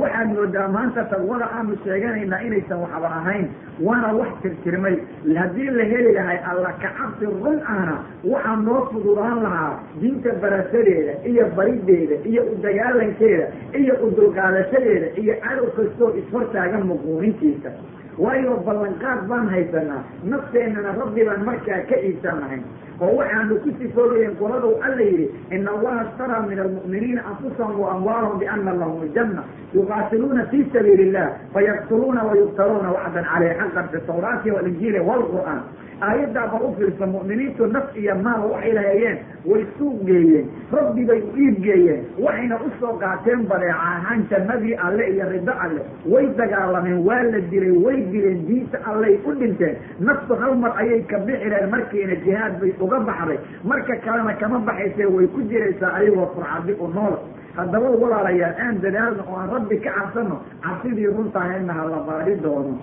waxaad 0.00 0.28
moodaa 0.36 0.68
maanta 0.76 1.02
taqwada 1.12 1.46
aanu 1.56 1.76
sheeganaynaa 1.84 2.40
inaysan 2.46 2.78
waxba 2.84 3.08
ahayn 3.20 3.46
waana 3.86 4.08
wax 4.18 4.28
tirtirmay. 4.42 4.96
Haddii 5.40 5.70
la 5.78 5.84
heli 5.92 6.12
lahay 6.18 6.38
alla 6.50 6.70
kacabsi 6.82 7.24
run 7.44 7.58
ahna 7.74 7.94
waxaa 8.32 8.56
noo 8.66 8.80
fududaan 8.92 9.38
lahaa 9.46 9.74
diinta 10.00 10.30
barashadeeda 10.42 11.12
iyo 11.30 11.44
barideeda 11.56 12.16
iyo 12.30 12.42
u 12.52 12.54
dagaalankeeda 12.64 13.46
iyo 13.80 13.94
u 14.06 14.10
dulqaadashadeeda 14.16 15.08
iyo 15.22 15.34
cadow 15.44 15.66
kastoo 15.76 16.10
ishortaagan 16.20 16.82
muquurintiisa 16.90 17.70
waayo 18.18 18.56
ballanqaad 18.66 19.28
baan 19.28 19.48
haysanaa. 19.48 20.02
Nafteennana 20.24 20.92
rabbi 21.00 21.24
baan 21.28 21.44
markaa 21.44 21.80
ka 21.90 21.96
iibsanahay. 22.06 22.60
Oo 23.00 23.12
waxaanu 23.20 23.60
ku 23.60 23.68
sifoobayeen 23.78 24.36
qoladu 24.40 24.68
alla 24.80 25.02
yidhi 25.04 25.26
ina 25.52 25.70
allaha 25.76 26.00
ashtaraa 26.08 26.42
min 26.48 26.58
almu'miniina 26.64 27.20
anfusahum 27.30 27.76
wa 27.80 27.90
amwaalahum 27.94 28.38
biana 28.40 28.72
lahum 28.72 29.02
aljanna 29.04 29.42
yuqaatiluuna 29.76 30.46
fi 30.50 30.64
sabiili 30.72 31.02
illah 31.08 31.26
fayaqtuluuna 31.52 32.24
wayuqtaluuna 32.28 32.88
wacdan 32.96 33.24
caleyh 33.32 33.52
xaqan 33.60 33.88
fi 33.92 34.00
tawraati 34.08 34.50
walinjiili 34.56 35.00
waalqur'aan 35.08 35.60
aayaddaa 36.00 36.46
bal 36.52 36.62
u 36.68 36.74
fiirsa 36.78 37.06
mu'miniintu 37.06 37.66
naf 37.74 37.96
iyo 37.96 38.14
maal 38.24 38.42
waxay 38.52 38.72
lahayeen 38.78 39.18
way 39.50 39.62
suuq 39.78 40.02
geeyeen 40.08 40.46
rabbi 40.78 41.04
bay 41.10 41.20
u 41.22 41.30
iib 41.44 41.56
geeyeen 41.66 42.02
waxayna 42.24 42.56
u 42.66 42.70
soo 42.80 42.92
qaateen 43.02 43.46
badeeca 43.52 43.78
ahaan 43.92 44.26
jannadii 44.30 44.74
alle 44.86 45.04
iyo 45.14 45.28
rido 45.32 45.52
alle. 45.64 45.80
Way 46.12 46.26
dagaalameen 46.40 46.98
waa 47.08 47.22
la 47.32 47.40
dilay 47.50 47.70
way 47.84 47.98
dileen 48.12 48.44
diinta 48.48 48.78
allay 48.90 49.14
u 49.24 49.32
dhinteen. 49.40 49.76
Naftu 50.00 50.34
hal 50.42 50.54
mar 50.64 50.72
ayay 50.82 51.00
ka 51.12 51.18
bixireen 51.26 51.70
markiina 51.70 52.14
jihaad 52.24 52.60
bay 52.60 52.74
uga 52.80 53.00
baxday. 53.08 53.38
Marka 53.64 53.96
kalena 54.04 54.34
kama 54.42 54.58
baxaysee 54.68 55.06
way 55.16 55.26
ku 55.34 55.40
jiraysaa 55.50 55.92
ayagoo 56.00 56.28
furcadi 56.34 56.72
u 56.78 56.88
nool. 56.96 57.16
Haddaba 57.56 57.88
walaalayaal 58.02 58.54
aan 58.64 58.80
dadaalno 58.84 59.22
oo 59.30 59.36
aan 59.40 59.48
rabbi 59.54 59.76
ka 59.84 59.90
cabsano 59.96 60.36
cabsidii 60.64 61.06
runtaahayna 61.16 61.72
ha 61.78 61.84
la 61.92 62.00
baadi 62.08 62.34
doono 62.44 62.74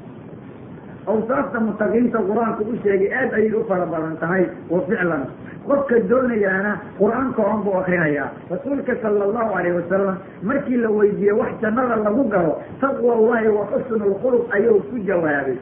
awsaafta 1.07 1.59
mutaqiinta 1.59 2.19
qur'aanku 2.29 2.63
u 2.71 2.75
sheegay 2.83 3.11
aad 3.19 3.33
ayay 3.39 3.53
u 3.53 3.63
fara 3.67 3.85
badan 3.85 4.15
tahay 4.21 4.43
wa 4.69 4.79
ficlan 4.87 5.23
qofka 5.67 5.99
doonayaana 6.09 6.71
qur'aanka 6.99 7.41
oon 7.49 7.63
buu 7.65 7.75
akrinayaa 7.81 8.29
rasuulka 8.51 8.95
sala 9.01 9.23
allahu 9.27 9.51
alayh 9.59 9.75
wasalam 9.79 10.17
markii 10.43 10.77
la 10.85 10.89
weydiiyey 10.97 11.35
wax 11.41 11.51
jannada 11.61 11.95
lagu 12.05 12.23
galo 12.33 12.53
taqwa 12.81 13.15
allahi 13.19 13.47
wa 13.57 13.67
xusnu 13.73 14.05
lkhuluq 14.13 14.43
ayuu 14.55 14.79
ku 14.89 14.97
jawaabay 15.07 15.57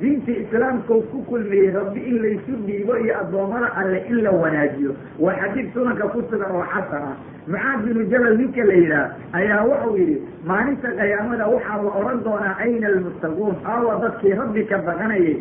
diintii 0.00 0.38
islaamka 0.44 0.94
ku 1.10 1.18
kulmiyey 1.28 1.70
rabbi 1.76 2.00
in 2.10 2.16
laysu 2.22 2.52
dhiibo 2.66 2.96
iyo 3.04 3.14
addoommada 3.20 3.68
alle 3.80 3.98
in 4.08 4.22
la 4.24 4.30
wanaajiyo. 4.30 4.92
Waa 5.18 5.34
xadiid 5.42 5.72
sunanka 5.74 6.08
ku 6.12 6.22
sugan 6.30 6.50
oo 6.56 6.64
xasan 6.72 7.02
ah 7.10 7.16
mucaad 7.46 7.80
binu 7.86 8.04
jabal 8.10 8.34
ninka 8.40 8.64
la 8.70 8.74
yidhaah 8.74 9.08
ayaa 9.38 9.60
wuxuu 9.68 9.96
yidhi 10.00 10.16
maalinta 10.50 10.88
qiyaamada 11.00 11.46
waxaa 11.54 11.82
la 11.86 11.90
odhan 12.00 12.20
doonaa 12.26 12.54
ayna 12.64 12.86
almuttaquun. 12.92 13.54
Aawa 13.72 13.92
dadkii 14.04 14.34
rabbi 14.40 14.62
ka 14.70 14.78
baqanayay. 14.86 15.36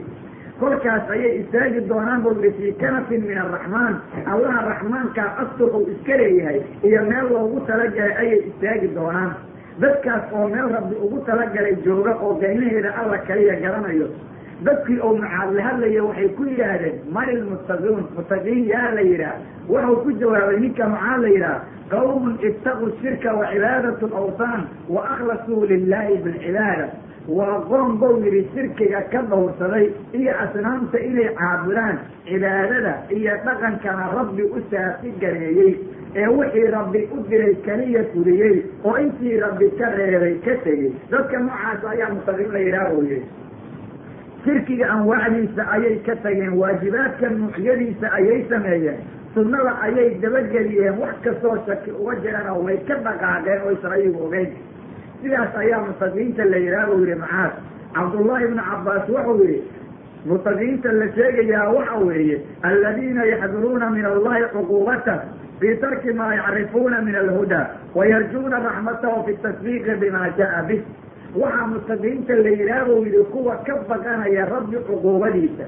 Kolkaas 0.60 1.10
ayay 1.16 1.32
istaagi 1.42 1.80
doonaan 1.90 2.22
buu 2.24 2.34
yihi 2.42 2.52
fii 2.58 2.74
kanafin 2.82 3.22
min 3.28 3.38
araxmaan 3.44 3.96
allaha 4.34 4.60
raxmaankaa 4.70 5.30
astur 5.44 5.70
uu 5.78 5.88
iska 5.94 6.18
leeyahay 6.22 6.60
iyo 6.84 7.02
meel 7.10 7.28
loogu 7.34 7.60
talagalay 7.70 8.14
ayay 8.24 8.40
istaagi 8.50 8.88
doonaan. 8.98 9.32
Dadkaas 9.82 10.24
oo 10.38 10.48
meel 10.54 10.68
rabbi 10.76 10.96
ugu 11.06 11.20
talagalay 11.30 11.76
jooga 11.86 12.14
oo 12.26 12.34
qiimaheeda 12.42 12.92
alla 13.02 13.18
kaliya 13.30 13.56
garanayo 13.64 14.08
dadkii 14.66 15.00
oo 15.06 15.14
mucaad 15.18 15.54
la 15.58 15.62
hadlaya 15.68 16.04
waxay 16.08 16.30
ku 16.38 16.44
yidhaahdeen 16.50 16.96
man 17.16 17.30
ilmuttaqiun 17.36 18.04
muttaqiin 18.18 18.64
yaa 18.74 18.90
la 18.98 19.02
yidhaah. 19.02 19.38
Wuxuu 19.70 19.96
ku 20.04 20.10
jawaabay 20.22 20.60
ninka 20.64 20.86
mucaad 20.94 21.22
la 21.22 21.30
yidhaah. 21.36 21.62
Qawmun 21.92 22.36
ittaquu 22.50 22.86
shirka 23.02 23.34
wa 23.40 23.46
cibaadat 23.52 24.02
lawsaan 24.14 24.62
wa 24.90 25.02
akhlasuu 25.14 25.66
lilahi 25.72 26.18
bilcibaada 26.24 26.88
waa 27.38 27.58
qoom 27.70 27.98
bou 28.00 28.14
yidhi 28.24 28.42
shirkiga 28.54 29.02
ka 29.12 29.20
dhowrsaday 29.32 29.86
iyo 30.20 30.32
asnaamta 30.44 30.98
inay 31.10 31.30
caabudaan 31.40 31.98
cibaadada 32.30 32.94
iyo 33.18 33.34
dhaqankana 33.46 34.06
rabbi 34.18 34.44
u 34.44 34.62
saafi 34.72 35.12
gareeyey 35.22 35.74
ee 36.16 36.28
wixii 36.38 36.68
rabbi 36.78 37.02
u 37.16 37.20
diray 37.30 37.54
kaliya 37.68 38.04
fuliyey 38.14 38.56
oo 38.86 38.96
intii 39.04 39.38
rabbi 39.44 39.68
ka 39.80 39.90
reebay 39.98 40.36
ka 40.46 40.56
tegey. 40.64 40.92
Dadka 41.12 41.38
noocaas 41.46 41.84
ayaa 41.94 42.10
muttaqiin 42.16 42.52
la 42.56 42.60
yidhaah 42.66 42.90
buu 42.94 43.04
yihi 43.12 43.22
shirkiga 44.46 44.86
anwaacdiisa 44.96 45.64
ayay 45.76 45.96
ka 46.06 46.16
tageen 46.24 46.54
waajibaadka 46.62 47.30
nuucyadiisa 47.30 48.08
ayay 48.20 48.46
sameeyeen 48.50 49.00
sunnada 49.34 49.74
ayay 49.88 50.10
dabageliyeen 50.24 50.98
wax 51.02 51.16
kastoo 51.24 51.58
shaki 51.68 51.92
uga 51.92 52.16
jirana 52.24 52.54
way 52.66 52.78
ka 52.88 52.96
dhaqaaqeen 53.08 53.62
oo 53.66 53.72
isan 53.78 53.92
ayagu 53.98 54.24
ogeyn. 54.28 54.50
Sidaas 55.22 55.56
ayaa 55.64 55.82
mutaqiinta 55.88 56.46
la 56.52 56.58
yidhaah 56.58 56.88
buu 56.90 57.06
yihi 57.06 57.16
macaad 57.24 57.52
cabdullaahi 57.96 58.44
ibnu 58.48 58.62
cabbaas 58.70 59.10
wuxuu 59.16 59.44
yihi 59.46 59.62
mutaqiinta 60.26 60.92
la 61.00 61.08
sheegayaa 61.18 61.70
waxa 61.76 61.98
weeye 62.08 62.38
aladiina 62.70 63.26
yaxduruuna 63.34 63.90
min 63.96 64.06
allahi 64.06 64.44
cuquubatah 64.54 65.20
fii 65.60 65.76
tarki 65.84 66.14
maa 66.20 66.34
yacrifuuna 66.40 67.02
min 67.02 67.16
alhudaa 67.16 67.66
wayarjuuna 67.96 68.60
raxmatahu 68.68 69.24
fi 69.28 69.34
tasdiiqi 69.46 69.96
bima 70.02 70.26
jaa 70.40 70.64
bih 70.68 70.82
waxaa 71.36 71.68
mutaqiinta 71.72 72.34
la 72.44 72.50
yidhaah 72.50 72.86
buu 72.88 73.04
yidhi 73.06 73.24
kuwa 73.32 73.56
ka 73.68 73.76
baqanaya 73.90 74.46
rabbi 74.46 74.78
cuquubadiisa 74.88 75.66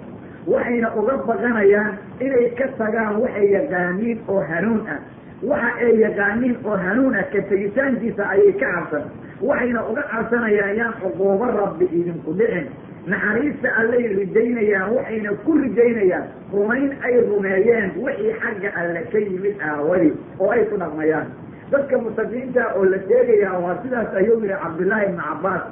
waxayna 0.47 0.87
uga 0.99 1.15
baqanayaan 1.27 1.93
inay 2.19 2.49
ka 2.59 2.67
tagaan 2.77 3.21
waxay 3.23 3.47
yaqaaniin 3.57 4.19
oo 4.27 4.41
hanuun 4.51 4.83
ah. 4.95 4.99
Waxa 5.43 5.71
ay 5.85 5.99
yaqaaniin 6.03 6.55
oo 6.65 6.75
hanuun 6.85 7.15
ah 7.15 7.23
ka 7.31 7.39
tegitaankiisa 7.49 8.23
ayay 8.33 8.51
ka 8.59 8.67
cabsan. 8.73 9.03
Waxayna 9.41 9.79
uga 9.91 10.03
cabsanayaan 10.11 10.75
yaan 10.79 10.93
cuquubo 11.01 11.45
rabbi 11.59 11.85
idinku 11.99 12.31
dhicin. 12.39 12.67
Naxariista 13.07 13.67
allay 13.79 14.07
rijaynayaan 14.19 14.91
waxayna 14.95 15.31
ku 15.43 15.51
rijaynayaan. 15.63 16.25
Rumayn 16.53 16.91
ay 17.07 17.15
rumeeyeen 17.27 17.91
wixii 18.03 18.35
xagga 18.41 18.69
alle 18.81 19.01
ka 19.11 19.19
yimid 19.19 19.55
aawadi 19.69 20.11
oo 20.39 20.51
ay 20.51 20.63
ku 20.71 20.75
dhaqmayaan 20.79 21.27
dadka 21.73 21.97
mutaqiinta 22.05 22.63
oo 22.77 22.83
la 22.93 22.97
sheegayaa 23.07 23.57
waa 23.65 23.77
sidaas 23.83 24.15
ayuu 24.21 24.39
yihi 24.43 24.57
cabdullaahi 24.63 25.05
ibnu 25.09 25.23
cabbaas 25.29 25.63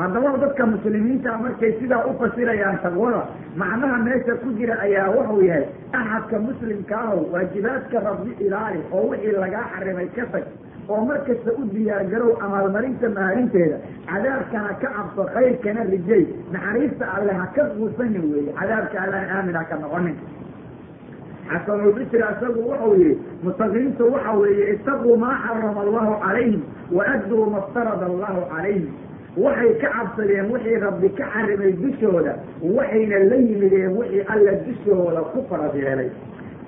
haddaba 0.00 0.30
dadka 0.44 0.66
muslimiinta 0.72 1.30
markay 1.44 1.72
sidaa 1.80 2.04
u 2.10 2.14
fasirayaan 2.20 2.78
taqwada 2.84 3.20
macnaha 3.62 3.96
meesha 4.06 4.34
ku 4.42 4.48
jira 4.58 4.74
ayaa 4.86 5.08
wuxuu 5.16 5.42
yahay 5.50 5.64
axadka 6.00 6.36
muslimka 6.48 6.96
ahow 7.04 7.20
waajibaadka 7.34 8.00
rabbi 8.08 8.30
ilaali 8.46 8.80
oo 8.96 9.04
wixii 9.12 9.36
lagaa 9.44 9.64
xarimay 9.74 10.08
ka 10.16 10.24
tag 10.34 10.44
oo 10.92 11.00
markasta 11.10 11.50
u 11.60 11.64
diyaargarow 11.74 12.30
amaalmarinta 12.46 13.08
maalinteeda 13.18 13.76
cadaabkana 14.10 14.70
ka 14.82 14.88
cabso 14.96 15.22
khayrkana 15.34 15.82
rijay 15.92 16.22
naxariista 16.54 17.04
alle 17.16 17.32
ha 17.40 17.46
ka 17.56 17.64
quusanin 17.76 18.24
weeye 18.32 18.52
cadaabka 18.60 18.96
allana 19.04 19.28
aamin 19.38 19.54
ha 19.60 19.64
ka 19.72 19.76
noqonin 19.84 20.16
xasanulbisri 21.52 22.18
isagu 22.32 22.60
wuxuu 22.70 22.94
yihi 23.00 23.18
mutaqiintu 23.44 24.12
waxa 24.14 24.32
weeye 24.40 24.64
itaquu 24.74 25.16
maa 25.24 25.36
xarama 25.46 25.80
allahu 25.84 26.12
calayhim 26.24 26.62
wa 26.96 27.04
adduu 27.14 27.46
ma 27.54 27.60
ftarada 27.68 28.06
allahu 28.06 28.40
calayhim. 28.54 28.88
Waxay 29.36 29.72
ka 29.82 29.88
cabsadeen 29.96 30.50
wixii 30.52 30.78
rabbi 30.84 31.08
ka 31.18 31.24
xarimay 31.34 31.72
dushooda 31.82 32.32
waxayna 32.76 33.18
la 33.30 33.36
yimideen 33.36 33.96
wixii 33.98 34.24
alla 34.34 34.52
dushooda 34.66 35.20
ku 35.32 35.44
farad 35.50 35.74
yeelay. 35.74 36.10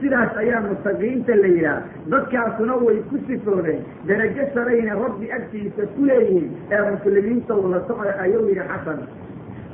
Sidaas 0.00 0.34
ayaa 0.42 0.60
mutaqiinta 0.66 1.34
la 1.42 1.46
yidhaah 1.46 1.82
dadkaasuna 2.12 2.74
way 2.84 2.98
ku 3.10 3.18
sifoodeen 3.26 3.82
darajo 4.06 4.44
sarayna 4.54 4.94
rabbi 5.02 5.26
agtiisa 5.38 5.86
ku 5.94 6.04
leeyihiin 6.10 6.50
ee 6.74 6.80
muslimiinta 6.90 7.54
ula 7.54 7.80
socda 7.88 8.14
ayuu 8.24 8.46
yihi 8.48 8.64
xasan 8.70 8.98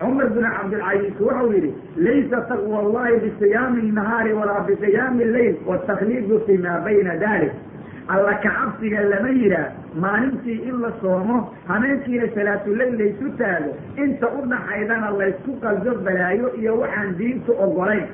cumar 0.00 0.28
bin 0.37 0.44
cabdilcaziis 0.56 1.20
wuxuu 1.20 1.52
yidhi 1.54 1.70
laysa 2.06 2.40
taqwa 2.50 2.78
allahi 2.84 3.20
bisiyaami 3.24 3.90
nahaari 3.98 4.32
walaa 4.40 4.61
bisiyaami 4.68 5.24
leyl 5.24 5.56
watakliidu 5.66 6.40
fi 6.46 6.58
maa 6.58 6.80
bayna 6.84 7.16
dalik. 7.24 7.52
Alla 8.08 8.34
kacabsiga 8.44 9.00
lama 9.11 9.28
yidhaah 9.30 9.72
maalintii 10.04 10.61
in 10.68 10.76
la 10.84 10.90
soomo 11.00 11.38
habeenkiina 11.68 12.28
salaatuleyl 12.34 12.94
laysu 13.00 13.30
taago 13.40 13.72
inta 14.04 14.28
u 14.38 14.46
dhaxaydana 14.52 15.11
laysku 15.18 15.52
qaldo 15.64 15.92
balaayo 16.06 16.54
iyo 16.61 16.78
waxaan 16.80 17.16
diintu 17.18 17.52
ogolayn. 17.66 18.06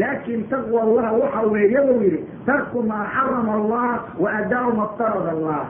Laakin 0.00 0.42
taqwa 0.50 0.82
allah 0.86 1.12
waxa 1.20 1.42
weeye 1.52 1.80
buu 1.86 2.02
yidhi 2.02 2.20
tarku 2.46 2.82
maa 2.82 3.04
xarama 3.14 3.52
allah 3.60 3.90
wa 4.22 4.28
adaau 4.40 4.72
ma 4.80 4.86
ftarada 4.94 5.30
allah 5.36 5.60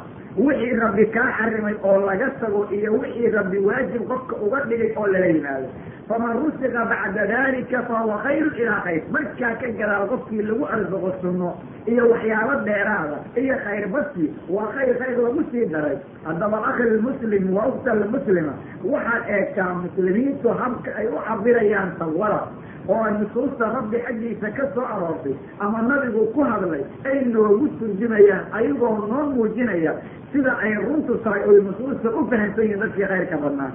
wixii 0.46 0.76
rabbi 0.82 1.04
kaa 1.16 1.28
xarimay 1.38 1.74
oo 1.88 1.98
laga 2.06 2.28
tago 2.40 2.60
iyo 2.78 2.92
wixii 3.00 3.30
rabbi 3.36 3.58
waajib 3.68 4.02
qofka 4.10 4.34
uga 4.46 4.60
dhigay 4.68 4.92
oo 4.96 5.06
lala 5.12 5.26
yimaado 5.26 5.68
faman 6.08 6.36
rusiqa 6.42 6.84
bacda 6.90 7.24
dalika 7.30 7.82
fahuwa 7.88 8.16
khayru 8.24 8.48
ilaa 8.60 8.80
khayr. 8.84 9.02
Markaa 9.14 9.54
ka 9.60 9.66
gadaal 9.78 10.06
qofkii 10.12 10.42
lagu 10.48 10.64
arsuqo 10.74 11.10
sunno 11.20 11.50
iyo 11.92 12.04
waxyaabo 12.12 12.54
dheeraada 12.68 13.18
iyo 13.42 13.56
khayr 13.64 13.84
basi 13.94 14.24
waa 14.56 14.70
khayr 14.76 14.94
khayr 15.00 15.18
lagu 15.26 15.42
sii 15.52 15.66
daray. 15.72 15.96
Haddaba 16.24 16.58
akhi 16.70 16.82
lmuslim 16.94 17.52
wa 17.56 17.66
ukta 17.72 17.94
lmuslima 18.00 18.52
waxaad 18.92 19.22
eegtaa 19.36 19.72
muslimiintu 19.82 20.48
habka 20.60 20.90
ay 21.00 21.06
u 21.12 21.18
cabirayaan 21.28 21.92
tawada 22.00 22.40
oo 22.88 23.00
ay 23.06 23.12
nusuusta 23.20 23.64
rabbi 23.76 23.96
xaggiisa 24.06 24.48
ka 24.58 24.64
soo 24.74 24.86
aroortay 24.94 25.34
ama 25.64 25.82
nabigu 25.88 26.22
ku 26.34 26.40
hadlay 26.50 26.82
ay 27.10 27.18
noogu 27.34 27.68
turjumayaan 27.80 28.44
ayagoo 28.58 28.94
noo 29.10 29.24
muujinaya 29.34 29.92
sida 30.32 30.52
ay 30.64 30.72
runtu 30.86 31.14
tahay 31.24 31.42
oy 31.50 31.60
nusuusta 31.68 32.08
u 32.20 32.26
fahamsan 32.30 32.64
yihiin 32.64 32.80
dadkii 32.84 33.04
khayrka 33.12 33.36
badnaa. 33.44 33.70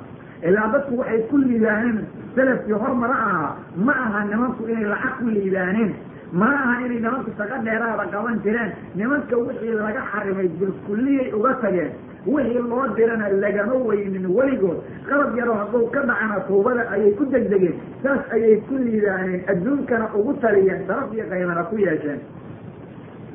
Ilaa 0.48 0.68
dadku 0.74 0.98
waxay 1.00 1.22
ku 1.30 1.38
liibaaneen 1.44 2.00
salafkii 2.36 2.80
hormara 2.84 3.16
ahaa 3.28 3.52
ma 3.88 3.94
aha 4.06 4.24
nimanku 4.32 4.68
inay 4.72 4.86
lacag 4.94 5.14
ku 5.20 5.26
liibaaneen 5.36 5.92
ma 6.42 6.48
aha 6.58 6.74
inay 6.86 7.00
nimanku 7.06 7.32
shaqo 7.38 7.58
dheeraada 7.68 8.06
qaban 8.16 8.42
jireen 8.46 8.72
nimanka 9.02 9.38
wixii 9.46 9.78
laga 9.84 10.02
xarimay 10.12 10.48
bilkulliyay 10.60 11.32
uga 11.38 11.54
tageen 11.64 11.92
wixii 12.28 12.62
loo 12.72 12.88
dirana 12.98 13.30
lagama 13.44 13.74
weynin. 13.90 14.26
Weligood 14.38 14.80
qalab 15.10 15.36
yaroo 15.40 15.56
hadduu 15.62 15.88
ka 15.96 16.02
dhacana 16.10 16.40
tuubada 16.48 16.84
ayay 16.96 17.12
ku 17.20 17.26
degdegeen. 17.26 17.76
Saas 18.04 18.22
ayay 18.36 18.56
ku 18.68 18.76
liibaaneen 18.78 19.42
adduunkana 19.52 20.08
ugu 20.16 20.34
taliyeen 20.44 20.86
sharaf 20.88 21.14
iyo 21.14 21.26
qaymana 21.32 21.64
ku 21.70 21.76
yeesheen. 21.78 22.20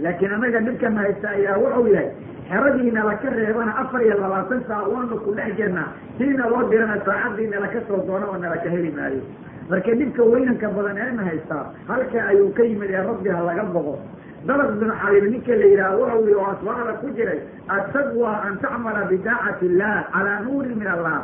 Laakiin 0.02 0.32
annaga 0.32 0.60
dhibkana 0.66 1.00
haysta 1.04 1.28
ayaa 1.36 1.58
wuxuu 1.62 1.86
yahay 1.94 2.10
xeradiina 2.48 3.04
laka 3.04 3.30
reebana 3.30 3.72
afar 3.82 4.02
iyo 4.06 4.16
labaatan 4.22 4.60
saac 4.68 4.86
waanu 4.94 5.16
ku 5.24 5.34
dhex 5.34 5.56
jirnaa. 5.58 5.88
Siina 6.18 6.48
loo 6.48 6.62
dirana 6.70 6.96
saacadiina 7.04 7.60
laka 7.64 7.80
soo 7.88 8.00
doona 8.06 8.26
oo 8.30 8.38
nalaka 8.38 8.70
heli 8.70 8.90
maayo. 8.96 9.20
Marka 9.70 9.92
dhibka 10.00 10.22
weynanka 10.32 10.68
badan 10.76 10.96
eena 11.04 11.22
haystaa 11.28 11.64
halka 11.88 12.18
ayuu 12.30 12.52
ka 12.56 12.62
yimid 12.64 12.90
ee 12.90 13.02
rabbi 13.08 13.28
ha 13.28 13.42
laga 13.48 13.64
boqo 13.74 13.94
dalaq 14.46 14.70
binu 14.80 14.92
xalib 15.02 15.24
ninka 15.32 15.54
la 15.56 15.88
wuxuu 15.98 16.22
yihi 16.26 16.34
oo 16.34 16.46
asbaada 16.52 16.92
ku 17.00 17.06
jiray 17.16 17.40
attaqwa 17.68 18.30
an 18.46 18.58
tacmala 18.62 19.02
bidaacati 19.10 19.66
illah 19.66 20.06
calaa 20.12 20.40
nuuri 20.46 20.74
min 20.74 20.86
allah. 20.86 21.20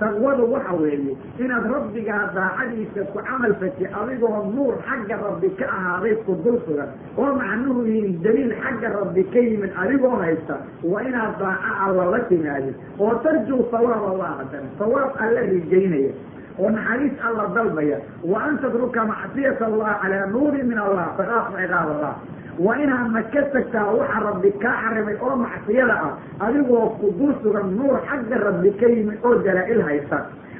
Taqwadu 0.00 0.50
waxa 0.50 0.72
weeye 0.82 1.14
inaad 1.38 1.64
rabbigaa 1.70 2.32
daacadiisa 2.34 3.02
ku 3.12 3.18
camal 3.22 3.54
fati 3.60 3.86
adigoo 3.86 4.50
nuur 4.54 4.74
xagga 4.88 5.16
rabbi 5.24 5.48
ka 5.58 5.66
ahaaday 5.68 6.14
ku 6.26 6.32
dul 6.42 6.58
sugan 6.66 6.90
oo 7.18 7.30
macnuhu 7.38 7.84
yihiin 7.86 8.18
daliil 8.24 8.50
xagga 8.62 8.88
rabbi 8.98 9.22
ka 9.30 9.38
yimid 9.38 9.70
adigoo 9.82 10.16
haysta 10.22 10.56
waa 10.82 11.02
inaad 11.06 11.38
daaco 11.38 11.70
alla 11.86 12.04
la 12.14 12.20
timaadin 12.30 12.74
oo 12.98 13.14
tarjuu 13.22 13.62
sawaab 13.70 14.02
allah 14.12 14.30
haddana 14.42 14.68
sawaab 14.78 15.12
alla 15.24 15.40
rijaynaya 15.52 16.12
oo 16.58 16.70
naxariis 16.70 17.14
alla 17.28 17.44
dalbaya. 17.54 17.98
Wa 18.24 18.38
an 18.48 18.58
tadruka 18.58 19.04
macsiyat 19.12 19.60
allah 19.62 19.98
calaa 20.02 20.26
nuuri 20.34 20.62
min 20.62 20.78
allah 20.78 21.06
takaafu 21.20 21.52
ciqaab 21.62 21.88
allah 21.94 22.14
waa 22.58 22.76
inaadna 22.84 23.22
ka 23.32 23.42
tagtaa 23.54 23.86
waxa 23.98 24.18
rabbi 24.28 24.50
kaa 24.62 24.76
xarimay 24.82 25.16
oo 25.26 25.36
macsiyada 25.44 25.94
ah 26.06 26.12
adigoo 26.46 26.86
ku 27.00 27.06
dul 27.18 27.34
sugan 27.42 27.68
nuur 27.78 27.96
xagga 28.08 28.36
rabbi 28.46 28.70
ka 28.80 28.86
yimid 28.94 29.18
oo 29.24 29.34
dalaa-il 29.46 29.82
haysta 29.88 30.18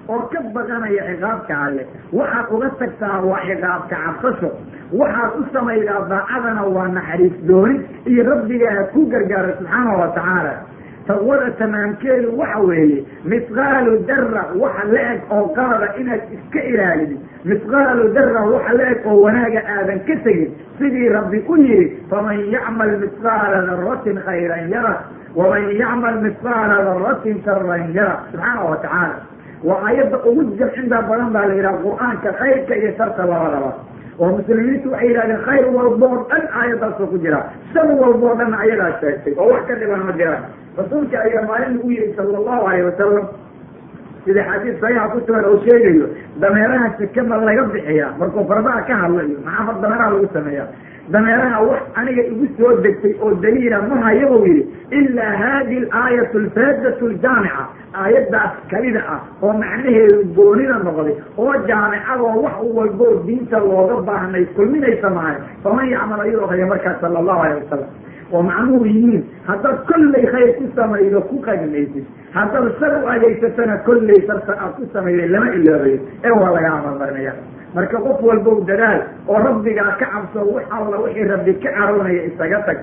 oo 0.08 0.20
ka 0.32 0.38
baqanaya 0.54 1.02
ciqaabka 1.10 1.54
alle. 1.66 1.82
Waxaad 2.18 2.46
uga 2.54 2.68
tagtaa 2.80 3.20
waa 3.30 3.40
ciqaabka 3.48 3.96
cabsasho. 4.04 4.50
Waxaad 5.00 5.30
u 5.40 5.42
samaydaa 5.52 6.00
daacadana 6.12 6.62
waa 6.76 6.88
naxariis 6.96 7.36
dooni 7.48 7.76
iyo 8.10 8.22
rabbigaa 8.30 8.84
ku 8.92 9.06
gargaara 9.12 9.52
subxaanahu 9.58 10.00
watacaala 10.02 10.52
taqwada 11.06 11.50
tamaamkeedu 11.60 12.28
waxa 12.40 12.58
weeye 12.68 12.98
misqaalu 13.32 13.94
dara 14.10 14.44
waxa 14.62 14.84
la 14.94 15.00
eg 15.14 15.20
oo 15.36 15.48
qalada 15.56 15.88
inaad 16.00 16.22
iska 16.36 16.60
ilaalidid 16.72 17.18
misqaalu 17.50 18.04
dara 18.16 18.42
waxa 18.52 18.72
la 18.78 18.84
eg 18.92 19.06
oo 19.10 19.16
wanaaga 19.24 19.60
aadan 19.76 20.00
ka 20.08 20.14
tegin. 20.24 20.50
Sidii 20.78 21.08
rabbi 21.16 21.38
u 21.48 21.56
yihi 21.56 21.86
faman 22.10 22.38
yacmal 22.54 22.92
misqaala 23.02 23.58
daratin 23.70 24.16
khayran 24.26 24.70
yara 24.74 24.94
waman 25.34 25.64
yacmal 25.80 26.16
misqaala 26.26 26.76
daratin 26.88 27.42
sharan 27.44 27.92
yara. 27.96 28.14
Subxaanahu 28.32 28.70
watacaala 28.70 29.16
waa 29.68 29.80
aayadda 29.88 30.18
ugu 30.28 30.42
jamcinta 30.58 31.02
badan 31.08 31.30
baa 31.34 31.46
la 31.50 31.54
yidhaha 31.58 31.82
qur'aanka 31.86 32.30
khayrka 32.40 32.74
iyo 32.80 32.90
sharka 32.98 33.22
labadaba. 33.30 33.70
Oo 34.20 34.30
muslimiintu 34.38 34.90
waxay 34.92 35.08
yidhahdeen 35.08 35.40
khayr 35.46 35.66
walboo 35.76 36.16
dhan 36.30 36.44
aayaddaasoo 36.60 37.06
ku 37.12 37.18
jira 37.24 37.40
shar 37.74 37.86
walboo 38.02 38.34
dhan 38.40 38.54
ayadaa 38.64 38.90
sheegtay 39.00 39.34
oo 39.42 39.48
wax 39.54 39.64
ka 39.70 39.74
dhiban 39.80 40.02
ma 40.08 40.12
jiraan. 40.20 40.44
Rasuulka 40.78 41.16
ayaa 41.26 41.42
maalin 41.50 41.78
ugu 41.80 41.90
yihi 41.96 42.14
sala 42.16 42.38
allahu 42.40 42.62
alayh 42.70 42.84
wasalam 42.90 43.24
sida 44.24 44.42
xadiis 44.50 44.76
saxiixa 44.82 45.08
ku 45.12 45.18
sugan 45.26 45.44
oo 45.50 45.58
sheegayo 45.66 46.06
dameeraha 46.44 46.88
sikama 46.98 47.36
laga 47.48 47.64
bixiyaa 47.74 48.10
markuu 48.20 48.44
fardaha 48.50 48.80
ka 48.88 48.94
hadlayo 49.02 49.36
maxaa 49.48 49.74
dameeraha 49.84 50.10
lagu 50.14 50.28
sameeya 50.36 50.64
dameeraha 51.10 51.60
wax 51.68 51.80
aniga 51.94 52.22
igu 52.32 52.46
soo 52.58 52.76
degtay 52.84 53.14
oo 53.22 53.34
daliila 53.34 53.82
ma 53.82 53.96
haya 54.06 54.26
buu 54.26 54.46
yidhi 54.46 54.66
ilaa 54.90 55.32
hadi 55.42 55.76
alaayatu 55.78 56.38
alfaadatu 56.38 57.06
aljaamica 57.06 57.64
aayaddaas 58.02 58.52
kalida 58.70 59.02
ah 59.14 59.20
oo 59.42 59.52
macnaheedu 59.62 60.24
goonida 60.36 60.78
noqday 60.86 61.16
oo 61.38 61.54
jaamicadoo 61.70 62.36
wax 62.44 62.56
walboo 62.78 63.14
diinta 63.26 63.58
looga 63.58 63.96
baahnay 64.10 64.44
kulminaysa 64.56 65.10
mahay 65.18 65.36
faman 65.64 65.90
yacmal 65.94 66.20
ayadoo 66.26 66.46
haya 66.52 66.66
markaas 66.72 67.00
sala 67.00 67.18
allahu 67.22 67.42
alayh 67.46 67.56
wasalam 67.64 67.90
oo 68.32 68.42
macnuhu 68.50 68.84
yihiin 68.86 69.22
haddaad 69.48 69.78
kollay 69.90 70.24
khayr 70.34 70.50
ku 70.58 70.64
samaydo 70.76 71.20
ku 71.30 71.36
qadimaysid 71.48 72.04
haddaad 72.36 72.70
shar 72.80 72.92
u 73.04 73.08
adeegsatana 73.14 73.76
kollay 73.88 74.20
sarta 74.30 74.52
aad 74.64 74.72
ku 74.78 74.86
samayday 74.94 75.28
lama 75.34 75.50
iloobayo 75.58 75.98
ee 76.24 76.30
waa 76.42 76.52
laga 76.56 76.70
amalmarinaya 76.78 77.34
marka 77.74 77.98
qof 78.06 78.20
walbow 78.28 78.60
dadaal 78.70 79.00
oo 79.28 79.38
rabbigaa 79.46 79.96
ka 80.00 80.06
cabso 80.14 80.40
wax 80.54 80.64
alla 80.78 80.96
wixii 81.04 81.24
rabbi 81.32 81.54
ka 81.64 81.70
carownaya 81.78 82.22
isaga 82.30 82.60
tag. 82.68 82.78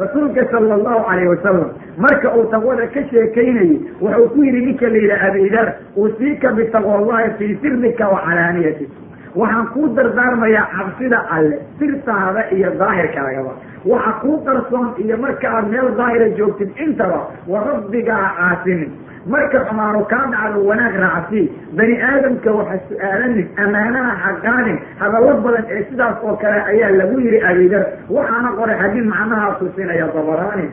Rasuulka 0.00 0.42
sala 0.50 0.74
allahu 0.78 1.00
calayh 1.08 1.28
wasalam 1.28 1.70
marka 2.04 2.28
uu 2.36 2.44
taqwada 2.52 2.86
ka 2.94 3.00
sheekaynayey 3.10 3.74
wuxuu 4.00 4.28
ku 4.34 4.44
yidhi 4.46 4.60
ninka 4.66 4.88
la 4.88 4.96
yidhaha 5.04 5.26
abidar 5.32 5.68
usiika 5.96 6.52
bitaqwallahi 6.58 7.30
fii 7.38 7.58
sirrika 7.62 8.08
wa 8.08 8.20
calaaniyatik 8.26 8.88
waxaan 9.36 9.66
kuu 9.74 9.88
dardaarmayaa 9.98 10.66
cabsida 10.76 11.18
alle 11.36 11.58
sirtaada 11.78 12.42
iyo 12.56 12.70
daahirkaagaba 12.80 13.52
waxa 13.84 14.12
kuu 14.22 14.38
qarsoon 14.46 14.88
iyo 15.04 15.16
marka 15.16 15.48
aad 15.56 15.68
meel 15.72 15.88
daahira 15.98 16.28
joogtid 16.38 16.70
intaba 16.86 17.20
wa 17.52 17.60
rabbigaa 17.68 18.26
caasinin 18.38 18.90
marka 19.32 19.58
xumaanu 19.68 20.04
kaa 20.12 20.26
dhacdo 20.32 20.60
wanaag 20.68 20.94
raacsi. 21.04 21.40
Bani 21.76 21.96
aadamka 22.08 22.50
waxa 22.58 22.76
su'aalanin 22.88 23.46
ammaanaha 23.64 24.12
xaqaanin 24.24 24.78
hadallo 25.00 25.32
badan 25.44 25.64
ee 25.76 25.82
sidaas 25.90 26.16
oo 26.26 26.36
kale 26.42 26.60
ayaa 26.72 26.90
lagu 27.00 27.16
yihi 27.24 27.40
abidar 27.50 27.84
waxaana 28.16 28.50
qoray 28.58 28.76
xadiid 28.82 29.06
macnahaa 29.12 29.54
tusinaya 29.60 30.06
dabaraani. 30.16 30.66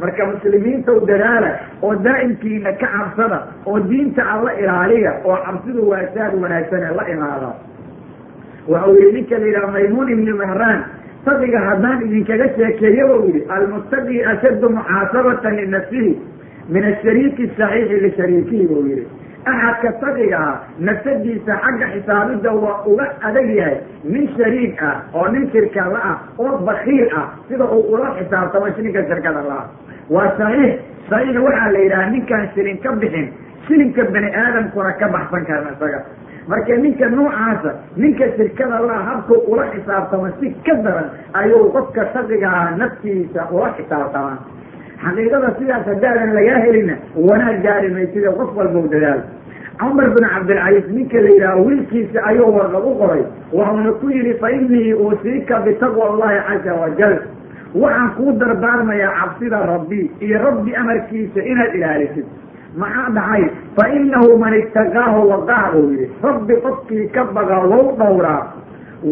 Marka 0.00 0.22
muslimiintaw 0.32 0.96
dadaala 1.10 1.50
oo 1.84 1.94
daa'imkiina 2.06 2.72
ka 2.80 2.86
cabsada 2.94 3.38
oo 3.68 3.78
diinta 3.90 4.22
alla 4.34 4.52
ilaaliya 4.62 5.12
oo 5.28 5.36
cabsidu 5.46 5.88
waa 5.90 6.04
saad 6.14 6.32
wanaagsan 6.42 6.84
la 6.98 7.04
imaada. 7.14 7.50
Waxau 8.72 8.94
yihi 9.00 9.12
ninka 9.16 9.38
la 9.38 9.46
yidhaha 9.46 9.72
maymuun 9.76 10.08
ibni 10.14 10.32
mahraan 10.40 10.80
taqiga 11.28 11.60
haddaan 11.68 12.02
idinkaga 12.08 12.46
sheekeeya 12.56 13.06
buu 13.10 13.22
yihi 13.28 13.40
almuttaqi 13.56 14.22
ashaddu 14.32 14.70
muxaasabatan 14.76 15.56
linafsihi 15.60 16.12
min 16.74 16.84
ashariiki 16.92 17.50
saxiixi 17.58 18.00
lishariikihi 18.06 18.66
buu 18.72 18.84
yihi 18.90 19.04
axadka 19.52 19.92
taqiga 20.04 20.38
ah 20.48 20.54
nafsadiisa 20.88 21.52
xagga 21.64 21.86
xisaabidda 21.94 22.50
waa 22.64 22.76
uga 22.92 23.06
adag 23.28 23.48
yahay 23.58 23.78
nin 24.14 24.28
shariik 24.38 24.82
ah 24.90 24.96
oo 25.20 25.26
nin 25.34 25.44
shirkada 25.52 26.00
ah 26.12 26.16
oo 26.44 26.54
bakiil 26.70 27.08
ah 27.22 27.26
sida 27.48 27.64
uu 27.76 27.82
ula 27.94 28.08
xisaabtamo 28.18 28.66
ninka 28.86 29.04
shirkada 29.10 29.42
laah 29.50 29.64
waa 30.16 30.30
saxiix. 30.40 30.72
Saxiix 31.10 31.36
waxaa 31.46 31.70
la 31.74 31.78
yidhaha 31.84 32.10
ninkaan 32.14 32.48
shilin 32.54 32.78
ka 32.84 32.90
bixin 33.02 33.28
shilinka 33.68 34.04
bani 34.14 34.28
aadamkuna 34.42 34.92
ka 35.00 35.06
baxsan 35.14 35.44
karan 35.48 35.72
isaga 35.76 36.00
marka 36.48 36.76
ninka 36.76 37.08
noocaasa 37.08 37.70
ninka 37.96 38.24
shirkada 38.36 38.78
laa 38.88 39.02
habkuu 39.08 39.38
ula 39.52 39.64
xisaabtamo 39.74 40.28
si 40.40 40.50
ka 40.66 40.74
daran 40.84 41.08
ayuu 41.32 41.70
qofka 41.76 42.04
taqiga 42.14 42.48
ah 42.60 42.70
naftiisa 42.80 43.48
ula 43.52 43.68
xisaabtamaa. 43.78 44.38
Xaqiiqada 45.04 45.48
sidaas 45.58 45.84
haddaadan 45.90 46.34
lagaa 46.38 46.58
helina 46.66 46.94
wanaag 47.28 47.62
gaari 47.66 47.88
maysida 47.96 48.32
qof 48.38 48.50
walbow 48.56 48.86
dadaal 48.94 49.20
cumar 49.80 50.08
bin 50.16 50.24
cabdilcaziz 50.32 50.86
ninka 50.96 51.20
la 51.24 51.28
yidhaha 51.34 51.56
wiilkiisa 51.66 52.18
ayuu 52.30 52.50
warqab 52.56 52.84
u 52.84 52.94
qoray. 53.00 53.22
Waxuuna 53.52 53.92
ku 54.00 54.10
yidhi 54.16 54.34
fa 54.42 54.50
innii 54.56 54.92
uusiika 54.94 55.60
bitaqwa 55.66 56.04
allahi 56.10 56.38
caza 56.48 56.74
wajal 56.82 57.14
waxaan 57.82 58.10
kuu 58.16 58.32
dardaarmayaa 58.42 59.12
cabsida 59.20 59.58
rabbi 59.72 60.10
iyo 60.20 60.38
rabbi 60.46 60.74
amarkiisa 60.82 61.40
inaad 61.52 61.74
ilaalisid 61.78 62.26
maxaa 62.76 63.10
dhacay? 63.16 63.44
Fa 63.76 63.84
inahu 63.98 64.36
man 64.38 64.54
itaqaahu 64.54 65.20
waqaah 65.32 65.72
buu 65.74 65.90
yihi 65.92 66.06
rabbi 66.22 66.54
qofkii 66.64 67.08
ka 67.14 67.24
baga 67.34 67.58
wou 67.70 67.96
dhowraa 67.98 68.42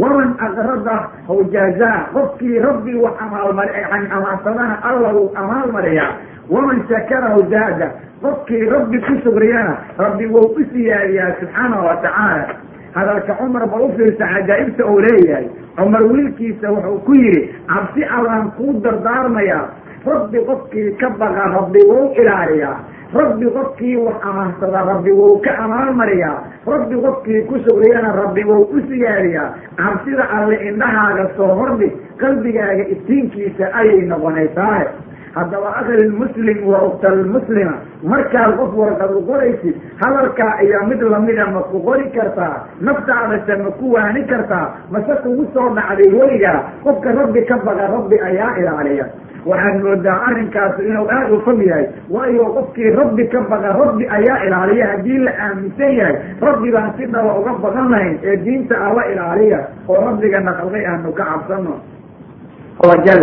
waman 0.00 0.30
aqrada 0.46 0.96
hawjaazaa 1.28 1.98
qofkii 2.14 2.58
rabbi 2.66 2.94
wax 3.04 3.14
amaalmar 3.26 3.68
yani 3.74 4.06
amaansadana 4.16 4.76
alla 4.88 5.10
wuu 5.16 5.32
amaalmariyaa 5.34 6.12
waman 6.50 6.82
shakarahu 6.88 7.42
zaada 7.50 7.88
qofkii 8.22 8.64
rabbi 8.74 8.98
ku 9.06 9.14
sugriyana 9.24 9.74
rabbi 9.98 10.26
wou 10.26 10.46
u 10.54 10.62
siyaadiyaa 10.72 11.34
subxaanahu 11.40 11.86
wa 11.86 11.96
tacaala. 11.96 12.46
Hadalka 12.94 13.34
cumar 13.38 13.66
ba 13.68 13.76
u 13.84 13.88
fiirsa 13.96 14.26
cajaa'ibta 14.34 14.86
uu 14.86 15.00
leeyahay. 15.00 15.46
Cumar 15.76 16.02
wiilkiisa 16.02 16.70
wuxuu 16.72 16.98
ku 17.06 17.12
yidhi 17.14 17.42
cabsi 17.68 18.04
allaan 18.04 18.50
kuu 18.56 18.80
dardaarmayaa 18.84 19.64
rabbi 20.06 20.38
qofkii 20.48 20.92
ka 21.00 21.10
baqa 21.20 21.44
rabbi 21.56 21.80
wou 21.90 22.12
ilaaliyaa 22.22 22.76
rabbi 23.14 23.46
qofkii 23.56 23.96
wax 23.96 24.16
amaansada 24.30 24.84
rabbi 24.84 25.10
wou 25.20 25.40
ka 25.40 25.52
amaalmariyaa 25.64 26.38
rabbi 26.66 26.96
qofkii 27.06 27.42
ku 27.48 27.58
sugriyana 27.66 28.12
rabbi 28.12 28.44
wou 28.44 28.62
u 28.72 28.80
siyaadiyaa 28.88 29.48
cabsida 29.76 30.28
alle 30.38 30.56
indhahaaga 30.68 31.30
soo 31.36 31.48
hordhig 31.60 31.92
qalbigaaga 32.20 32.84
iftiinkiisa 32.94 33.72
ayay 33.80 34.00
noqonaysaahe 34.12 34.86
haddaba 35.34 35.70
akhilmuslim 35.80 36.58
wa 36.68 36.78
uktalmuslima 36.88 37.74
markaad 38.12 38.56
qof 38.60 38.72
warqad 38.82 39.10
u 39.16 39.22
qoraysid 39.30 39.74
hadalkaa 40.02 40.52
ayaa 40.64 40.84
mid 40.90 41.00
lamida 41.02 41.46
ma 41.54 41.60
ku 41.72 41.80
qori 41.88 42.10
kartaa 42.16 42.66
naftaadase 42.80 43.56
ma 43.62 43.70
ku 43.80 43.92
waani 43.96 44.24
kartaa 44.32 44.66
mase 44.90 45.14
kugu 45.22 45.46
soo 45.54 45.68
dhacday 45.78 46.12
weligaa 46.20 46.58
qofka 46.84 47.12
rabbi 47.20 47.44
ka 47.50 47.56
baqa 47.66 47.86
rabbi 47.96 48.20
ayaa 48.30 48.52
ilaaliya 48.60 49.06
waxaad 49.46 49.76
moodaa 49.84 50.18
arrinkaasi 50.28 50.82
inuu 50.88 51.06
aada 51.10 51.32
u 51.34 51.40
fog 51.46 51.60
yahay. 51.70 51.86
Waayo 52.10 52.44
qofkii 52.56 52.90
rabbi 53.00 53.24
ka 53.32 53.40
baqa 53.50 53.72
rabbi 53.80 54.04
ayaa 54.16 54.38
ilaaliya. 54.46 54.86
Haddii 54.92 55.18
la 55.26 55.32
aaminsan 55.46 55.92
yahay 55.98 56.16
rabbi 56.40 56.70
baan 56.74 56.92
si 56.98 57.06
dhaba 57.06 57.32
uga 57.40 57.52
baqan 57.64 57.90
lahayn 57.92 58.18
ee 58.24 58.36
diinta 58.44 58.74
alla 58.86 59.02
ilaaliya 59.12 59.60
oo 59.88 60.00
rabbigana 60.06 60.52
qalqay 60.60 60.84
aanu 60.86 61.12
ka 61.18 61.24
cabsano. 61.30 61.74
Wajal 62.88 63.22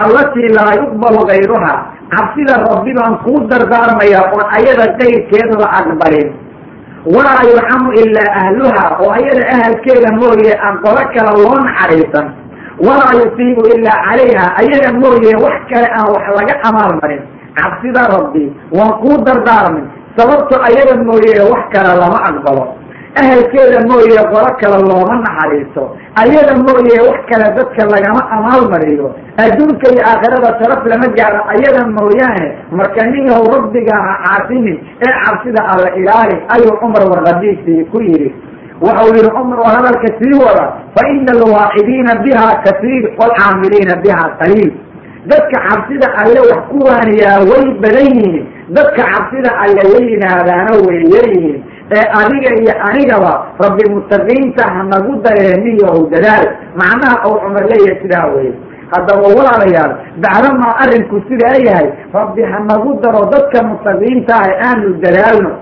allatii 0.00 0.48
laa 0.58 0.72
yuqbalu 0.80 1.20
kayruhaa 1.30 1.78
cabsida 2.14 2.54
rabbi 2.68 2.92
baan 2.98 3.14
kuu 3.24 3.40
dardaarmayaa 3.50 4.24
oon 4.34 4.46
ayada 4.58 4.86
kayrkeed 4.98 5.50
la 5.62 5.68
aqbalin. 5.80 6.28
Walaa 7.14 7.42
yurxamu 7.48 7.90
ilaa 8.02 8.30
ahluha 8.42 8.84
oo 9.02 9.10
ayada 9.18 9.42
ahalkeeda 9.54 10.10
mooye 10.20 10.52
aan 10.66 10.76
qolo 10.84 11.02
kale 11.14 11.32
loo 11.42 11.56
naxariisan 11.66 12.26
walaa 12.86 13.12
yusiibu 13.20 13.62
ilaa 13.74 13.98
calayha 14.06 14.46
ayada 14.60 14.90
mooye 15.02 15.32
wax 15.44 15.56
kale 15.72 15.88
aan 15.98 16.08
wax 16.14 16.24
laga 16.38 16.54
amaal 16.68 16.92
marin 17.02 17.22
cabsida 17.58 18.02
rabbi 18.14 18.44
waan 18.78 18.92
kuu 19.02 19.16
dardaarmay 19.26 19.84
sababto 20.16 20.54
ayada 20.68 20.94
mooye 21.04 21.34
wax 21.52 21.62
kale 21.74 21.92
lama 22.00 22.18
aqbalo. 22.30 22.64
Ahalkeeda 23.20 23.78
mooye 23.90 24.18
qolo 24.32 24.50
kale 24.60 24.78
looma 24.90 25.14
naxariiso. 25.24 25.82
Ayada 26.22 26.54
mooye 26.66 26.96
wax 27.08 27.18
kale 27.30 27.46
dadka 27.56 27.82
lagama 27.92 28.22
amaal 28.36 28.62
mariyo 28.72 29.14
adduunka 29.38 29.86
iyo 29.92 30.02
aakhirada 30.10 30.50
sharaf 30.58 30.82
lama 30.92 31.06
gaaro 31.18 31.40
ayada 31.54 31.86
mooyaane 31.96 32.48
marka 32.78 33.06
ninyahow 33.06 33.46
rabbiga 33.54 33.94
ha 34.06 34.12
caasimin. 34.24 34.78
Ee 35.06 35.12
cabsida 35.24 35.62
alla 35.72 35.94
ilaali 36.00 36.36
ayuu 36.54 36.74
cumar 36.82 37.02
warqadiisii 37.12 37.84
ku 37.92 38.02
yidhi 38.02 38.34
waxau 38.80 39.08
yihi 39.14 39.30
cumar 39.36 39.58
oo 39.60 39.70
hadalka 39.76 40.08
sii 40.20 40.34
wada. 40.44 40.64
Fa 40.96 41.02
ina 41.14 41.32
alwaacidiina 41.38 42.12
biha 42.24 42.48
kasiir 42.64 43.04
waalcaamiliina 43.18 43.94
biha 44.04 44.24
qaliil. 44.40 44.72
Dadka 45.30 45.56
cabsida 45.68 46.08
alle 46.22 46.40
wax 46.50 46.60
ku 46.70 46.78
waaniyaa 46.86 47.38
way 47.50 47.64
badan 47.82 48.08
yihiin. 48.16 48.44
Dadka 48.76 49.02
cabsida 49.12 49.50
alle 49.62 49.82
la 49.92 50.00
yimaadaana 50.08 50.72
way 50.86 51.00
yaryihiin 51.14 51.62
ee 51.96 52.04
adiga 52.20 52.50
iyo 52.60 52.72
anigaba 52.88 53.32
rabbi 53.62 53.84
mutaqiinta 53.94 54.64
hanagu 54.76 55.12
dareemiyow 55.24 56.08
dadaal. 56.12 56.46
Macnaha 56.80 57.16
ou 57.28 57.34
cumar 57.40 57.64
leeyahay 57.70 58.00
sidaa 58.02 58.26
weye 58.36 58.52
haddaba 58.92 59.26
walaalayaal 59.36 59.92
bacdamaa 60.24 60.74
arrinku 60.84 61.16
sidaa 61.28 61.56
yahay 61.68 61.88
rabbi 62.12 62.42
hanagu 62.52 63.00
daro 63.02 63.22
dadka 63.32 63.62
mutaqiinta 63.70 64.34
ah 64.34 64.68
aanu 64.68 64.94
dadaalno. 65.04 65.52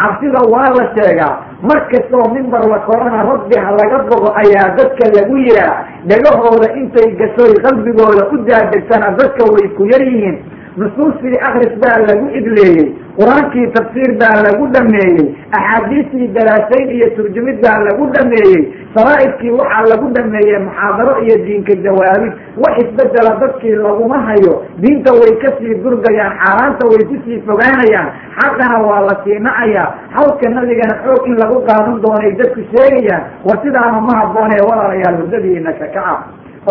Cabsida 0.00 0.40
waa 0.52 0.70
la 0.78 0.84
sheegaa 0.96 1.34
mar 1.70 1.80
kastoo 1.90 2.24
mimbar 2.34 2.62
la 2.72 2.78
korana 2.88 3.22
rabbi 3.30 3.56
ha 3.64 3.70
laga 3.80 3.98
bogo 4.10 4.30
ayaa 4.42 4.68
dadka 4.78 5.04
lagu 5.16 5.36
yihaa 5.46 5.76
dhegahooda 6.10 6.68
intay 6.80 7.08
gashoy 7.20 7.52
qalbigooda 7.66 8.22
u 8.34 8.36
daadegtana 8.48 9.10
dadka 9.20 9.44
way 9.54 9.68
ku 9.76 9.84
yar 9.92 10.02
yihiin 10.10 10.36
nusuustii 10.76 11.38
akris 11.48 11.72
baa 11.82 11.98
lagu 12.08 12.26
idleeyey 12.38 12.84
qur'aankii 13.18 13.66
tafsiir 13.76 14.10
baa 14.22 14.36
lagu 14.46 14.66
dhameeyey 14.74 15.24
axaadiistii 15.58 16.28
daraasayn 16.36 16.90
iyo 16.96 17.08
turjumid 17.16 17.58
baa 17.64 17.78
lagu 17.88 18.06
dhameeyey 18.14 18.60
saraa'idkii 18.94 19.50
waxaa 19.60 19.84
lagu 19.92 20.06
dhameeyey 20.16 20.58
muxaadaro 20.66 21.14
iyo 21.24 21.36
diinka 21.46 21.74
jawaabid 21.86 22.32
wax 22.64 22.74
isbedela 22.84 23.32
dadkii 23.42 23.74
laguma 23.86 24.18
hayo 24.28 24.54
diinta 24.82 25.12
way 25.20 25.32
ka 25.42 25.50
sii 25.58 25.74
durgayaan 25.84 26.32
xaaraanta 26.44 26.86
way 26.92 27.02
ku 27.10 27.16
sii 27.24 27.40
fogaanayaan 27.48 28.08
xaqana 28.40 28.78
waa 28.88 29.00
la 29.08 29.14
sii 29.24 29.38
nacayaa 29.48 29.88
hawlka 30.16 30.50
nabigana 30.56 30.94
xoog 31.04 31.26
in 31.30 31.36
lagu 31.42 31.58
qaadan 31.68 32.00
doonay 32.06 32.32
dadku 32.40 32.60
sheegayaan 32.72 33.22
war 33.46 33.58
sidaana 33.64 34.00
ma 34.08 34.14
habboonee 34.20 34.62
walaalayaal 34.70 35.16
hurdadiina 35.20 35.72
kakaca 35.72 36.16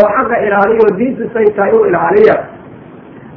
oo 0.02 0.08
xaqa 0.18 0.36
ilaaliya 0.48 0.82
oo 0.88 0.98
diintu 1.00 1.30
say 1.34 1.46
tahay 1.56 1.72
u 1.80 1.86
ilaaliya 1.90 2.36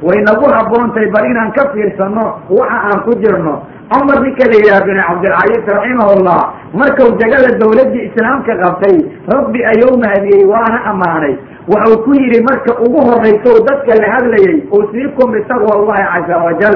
way 0.03 0.19
nagu 0.27 0.45
habboontahay 0.55 1.07
bal 1.15 1.25
inaan 1.31 1.51
ka 1.55 1.63
fiirsano 1.73 2.25
waxa 2.49 2.77
aan 2.89 2.99
ku 3.05 3.13
jirno. 3.23 3.55
Cumar 3.85 4.17
ninka 4.25 4.45
la 4.49 4.57
yidhaha 4.59 4.81
bin 4.87 4.97
cabdilcaziz 4.97 5.65
raximahullah 5.69 6.39
markuu 6.73 7.09
jagada 7.21 7.51
dawladdii 7.61 8.05
islaamka 8.09 8.53
qabtay 8.63 8.95
rabbi 9.33 9.59
ayuu 9.71 9.93
mahadiyey 10.03 10.43
waana 10.51 10.79
ammaanay. 10.91 11.35
Waxau 11.69 12.01
ku 12.05 12.11
yidhi 12.17 12.41
marka 12.47 12.73
ugu 12.85 12.99
horraysow 13.09 13.55
dadka 13.69 13.93
la 14.01 14.07
hadlayay 14.15 14.57
usiikum 14.79 15.31
bitaqwa 15.37 15.71
allahi 15.79 16.03
caza 16.13 16.35
wajal 16.45 16.75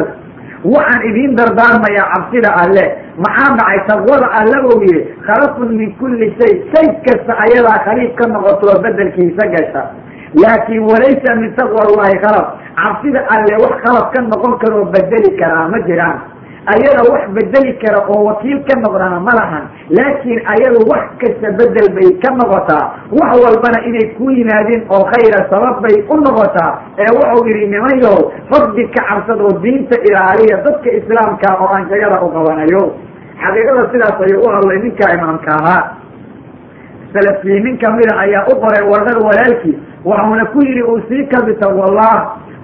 waxaan 0.74 1.02
idiin 1.10 1.36
dardaarmayaa 1.40 2.08
cabsida 2.14 2.50
alle. 2.64 2.86
Maxaa 3.26 3.56
dhacay? 3.58 3.80
Taqwada 3.90 4.28
alle 4.40 4.58
buu 4.68 4.80
yidhi 4.86 5.02
khalafun 5.28 5.70
min 5.80 5.90
kulli 6.00 6.30
shay 6.40 6.54
shay 6.74 6.88
kasta 7.08 7.34
ayadaa 7.46 7.84
khaliif 7.90 8.14
ka 8.22 8.28
noqotoo 8.34 8.80
bedelkiisa 8.86 9.50
gasha. 9.56 9.84
Laakin 10.42 10.86
walaysa 10.86 11.36
min 11.42 11.50
taqwa 11.58 11.82
allahi 11.90 12.22
khalaf 12.22 12.48
cabsida 12.84 13.22
alle 13.36 13.56
wax 13.64 13.76
khalaf 13.84 14.08
ka 14.14 14.22
noqon 14.32 14.54
karoo 14.62 14.86
bedeli 14.94 15.32
karaa 15.42 15.68
ma 15.74 15.80
jiraan. 15.88 16.18
Ayada 16.74 17.02
wax 17.12 17.24
bedeli 17.36 17.72
kara 17.82 18.00
oo 18.14 18.20
wakiil 18.30 18.60
ka 18.68 18.76
noqdana 18.84 19.18
ma 19.28 19.32
lahan. 19.40 19.64
Laakiin 19.98 20.40
ayadu 20.54 20.80
wax 20.92 21.04
kasta 21.22 21.50
bedel 21.60 21.88
bay 21.98 22.10
ka 22.24 22.30
noqotaa. 22.40 22.86
Wax 23.20 23.32
walbana 23.44 23.80
inay 23.90 24.08
ku 24.18 24.30
yimaadeen 24.38 24.84
oo 24.96 25.04
khayra 25.12 25.40
sabab 25.52 25.82
bay 25.86 25.96
u 26.10 26.16
noqotaa. 26.26 26.72
Ee 27.02 27.10
wuxuu 27.18 27.48
yidhi 27.50 27.66
nimanyahow 27.74 28.22
rabbi 28.54 28.84
ka 28.96 29.02
cabsad 29.10 29.40
oo 29.48 29.54
diinta 29.64 29.96
ilaaliya 30.10 30.58
dadka 30.66 30.90
islaamka 31.00 31.50
oo 31.64 31.70
aan 31.74 31.90
jagada 31.90 32.22
u 32.22 32.30
qabanayo. 32.36 32.84
Xaqiiqada 33.42 33.84
sidaas 33.92 34.18
ayuu 34.28 34.44
u 34.46 34.50
hadlay 34.56 34.78
ninka 34.86 35.06
imaamka 35.18 35.52
ahaa. 35.60 35.82
Salafiyiin 37.14 37.64
nin 37.66 37.78
kamida 37.82 38.14
ayaa 38.24 38.46
u 38.52 38.56
qoray 38.62 38.84
warqad 38.92 39.18
walaalkii. 39.28 39.78
Waxuuna 40.06 40.46
ku 40.54 40.60
yidhi 40.68 40.84
usiika 40.96 41.38
bitaqwallah 41.48 42.16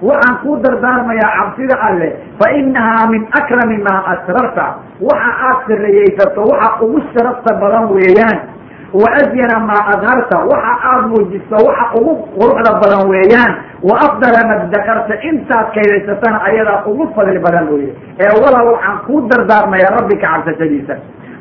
waxaan 0.02 0.36
kuu 0.42 0.56
dardaarmayaa 0.64 1.30
cabsida 1.38 1.76
alleh 1.88 2.12
fa 2.40 2.50
inahaa 2.60 3.06
min 3.12 3.22
akrami 3.40 3.78
maa 3.86 4.02
asrarta. 4.14 4.66
Waxa 5.00 5.30
aad 5.48 5.58
sirriyeysato 5.66 6.42
waxa 6.52 6.82
ugu 6.84 7.00
sharafta 7.14 7.54
badan 7.62 7.88
weeyaan. 7.96 8.38
Wa 9.00 9.08
asyana 9.20 9.58
maa 9.68 9.82
adharta. 9.94 10.36
Waxa 10.52 10.74
aad 10.90 11.04
muujiso 11.12 11.56
waxa 11.68 11.86
ugu 12.00 12.12
quruxda 12.36 12.72
badan 12.82 13.02
weeyaan. 13.12 13.52
Wa 13.88 13.94
afdala 14.06 14.40
maddakarta 14.50 15.14
intaad 15.30 15.66
kaydaysatana 15.74 16.38
ayadaa 16.48 16.84
ugu 16.90 17.04
fadli 17.16 17.38
badan 17.46 17.68
weye 17.72 17.90
ee 18.24 18.32
walaal 18.44 18.68
waxaan 18.74 18.98
kuu 19.06 19.20
dardaarmayaa 19.32 19.94
rabbi 20.00 20.16
ka 20.22 20.28
cabsashadiisa 20.34 20.94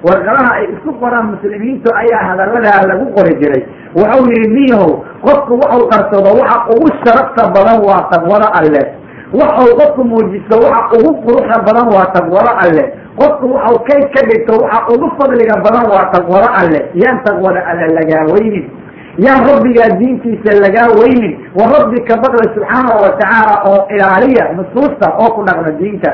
warqadaha 0.08 0.52
ay 0.60 0.66
isku 0.74 0.92
qoraan 1.02 1.28
muslimiintu 1.34 1.90
ayaa 2.02 2.24
hadalladaa 2.30 2.88
lagu 2.90 3.06
qori 3.18 3.34
jiray. 3.42 3.64
Wuxuu 3.98 4.26
yihi 4.32 4.48
niyahow 4.56 4.92
qofku 5.26 5.54
waxau 5.62 5.84
qarsado 5.94 6.30
waxa 6.42 6.58
ugu 6.76 6.88
sharafta 7.04 7.44
badan 7.56 7.78
waa 7.88 8.04
taqwado 8.14 8.48
alle. 8.60 8.82
Waxau 9.40 9.70
qofku 9.80 10.02
muujisto 10.12 10.56
waxa 10.66 10.96
ugu 11.00 11.12
quruxda 11.26 11.58
badan 11.68 11.88
waa 11.96 12.08
taqwado 12.16 12.52
alle. 12.64 12.84
Qofku 13.20 13.46
waxau 13.56 13.76
kayd 13.88 14.06
ka 14.16 14.22
dhigto 14.30 14.54
waxa 14.64 14.80
ugu 14.94 15.08
fadliga 15.18 15.56
badan 15.66 15.86
waa 15.94 16.06
taqwado 16.16 16.48
alle. 16.62 16.80
Yaan 17.04 17.18
taqwada 17.28 17.62
alle 17.72 17.88
lagaa 17.98 18.26
weynin. 18.34 18.66
Yaan 19.26 19.42
rabbigaa 19.48 19.90
diintiisa 20.00 20.52
lagaa 20.64 20.90
weynin. 21.00 21.34
Wa 21.58 21.66
rabbi 21.74 21.98
ka 22.08 22.16
baqda 22.24 22.44
subxaanahu 22.54 23.00
watacaala 23.06 23.54
oo 23.72 23.80
ilaaliya 23.96 24.46
nusuusta 24.60 25.08
oo 25.24 25.30
ku 25.36 25.42
dhaqda 25.48 25.72
diinta 25.80 26.12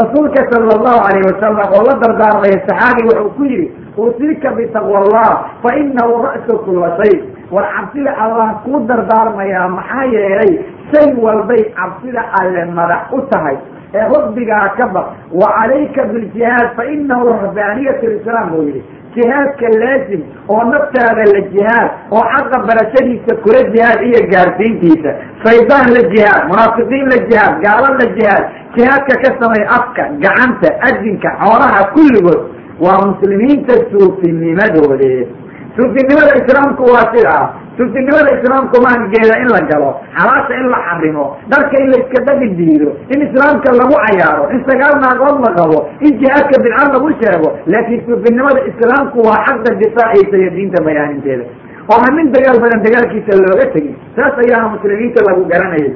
rasuulka 0.00 0.42
sala 0.52 0.72
allahu 0.76 1.00
alayh 1.08 1.22
wasalam 1.30 1.68
oo 1.76 1.82
la 1.88 1.94
dardaarmaya 2.04 2.58
saxaabi 2.68 3.02
wuxuu 3.08 3.30
ku 3.36 3.44
yidhi 3.44 3.66
usiika 3.96 4.50
bitaqwa 4.58 4.98
allah 5.02 5.30
fa 5.64 5.70
inahu 5.82 6.20
ra'su 6.26 6.54
kula 6.68 6.90
shay. 7.00 7.14
War 7.54 7.64
cabsida 7.74 8.12
allah 8.24 8.48
kuu 8.64 8.80
dardaarmayaa 8.90 9.68
maxaa 9.76 10.04
yeelay 10.14 10.52
shay 10.92 11.08
walbay 11.24 11.62
cabsida 11.78 12.22
alle 12.40 12.64
madax 12.78 13.08
u 13.16 13.20
tahay 13.32 13.56
ee 13.94 14.06
rabbigaa 14.14 14.68
ka 14.78 14.86
baq 14.94 15.06
wa 15.40 15.48
calayka 15.58 16.04
biljihaad 16.12 16.68
fa 16.76 16.84
inahu 16.94 17.28
rahbaaniyat 17.32 18.02
lislaam 18.12 18.50
buu 18.52 18.62
yihi 18.68 18.82
jihaadka 19.16 19.66
laasim 19.82 20.22
oo 20.54 20.62
naftaada 20.72 21.24
la 21.34 21.40
jihaad 21.54 21.88
oo 22.16 22.24
xaqa 22.34 22.58
barashadiisa 22.68 23.36
kula 23.44 23.60
jihaad 23.74 24.00
iyo 24.08 24.20
gaarsiintiisa. 24.32 25.10
Shaydaan 25.44 25.86
la 25.96 26.02
jihaad 26.14 26.42
munaafiqiin 26.50 27.06
la 27.12 27.18
jihaad 27.30 27.54
gaalo 27.64 27.88
la 28.00 28.06
jihaad. 28.16 28.44
Jihaadka 28.76 29.14
ka 29.24 29.30
samay 29.40 29.64
afka 29.78 30.02
gacanta 30.24 30.68
adinka 30.88 31.28
xoolaha 31.42 31.80
kulligood. 31.94 32.40
Waa 32.84 32.98
muslimiinta 33.08 33.74
suufinimadoode 33.90 35.28
suufinimada 35.76 36.32
islaamku 36.40 36.82
waa 36.92 37.06
sidaa 37.14 37.44
suufinimada 37.78 38.30
islaamku 38.38 38.76
maangeeda 38.86 39.34
in 39.42 39.48
la 39.54 39.60
galo 39.70 39.90
xalaasha 40.18 40.54
in 40.60 40.66
la 40.74 40.78
xarimo 40.88 41.24
dharka 41.52 41.76
in 41.84 41.88
la 41.92 41.96
iska 42.02 42.24
dhagi 42.28 42.48
diido 42.60 42.90
in 43.14 43.20
islaamka 43.28 43.68
lagu 43.80 43.96
cayaaro 44.04 44.44
in 44.54 44.60
sagaal 44.70 44.94
naagood 45.04 45.36
la 45.46 45.50
qabo 45.60 45.78
in 46.08 46.12
jihaadka 46.22 46.56
bidca 46.66 46.84
lagu 46.94 47.08
sheego 47.20 47.48
laakiin 47.74 48.00
suufinimada 48.08 48.60
islaamku 48.72 49.18
waa 49.28 49.40
xaqa 49.48 49.74
difaaciisa 49.84 50.36
iyo 50.42 50.50
diinta 50.56 50.82
bayaaninteeda 50.88 51.44
oo 51.92 51.98
hamin 52.06 52.32
dagaal 52.36 52.58
badan 52.64 52.80
dagaalkiisa 52.86 53.40
looga 53.44 53.66
tegin 53.74 53.94
saas 54.16 54.34
ayaana 54.44 54.68
muslimiinta 54.74 55.20
lagu 55.28 55.44
garanayay. 55.52 55.92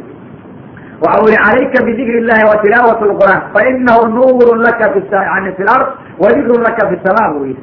Waxa 1.04 1.22
ui 1.24 1.34
calayka 1.44 1.78
bidikri 1.86 2.18
illahi 2.22 2.44
wa 2.50 2.56
tilaawat 2.62 3.00
lqur'aan 3.10 3.40
fa 3.54 3.60
inahu 3.70 4.02
nuurun 4.16 4.60
laka 4.66 4.92
fi 4.94 5.00
yani 5.10 5.50
fi 5.56 5.62
lard 5.68 5.86
wa 6.22 6.28
dikrun 6.36 6.60
laka 6.66 6.88
fi 6.90 6.96
samaa 7.06 7.28
buu 7.34 7.46
yihi 7.48 7.56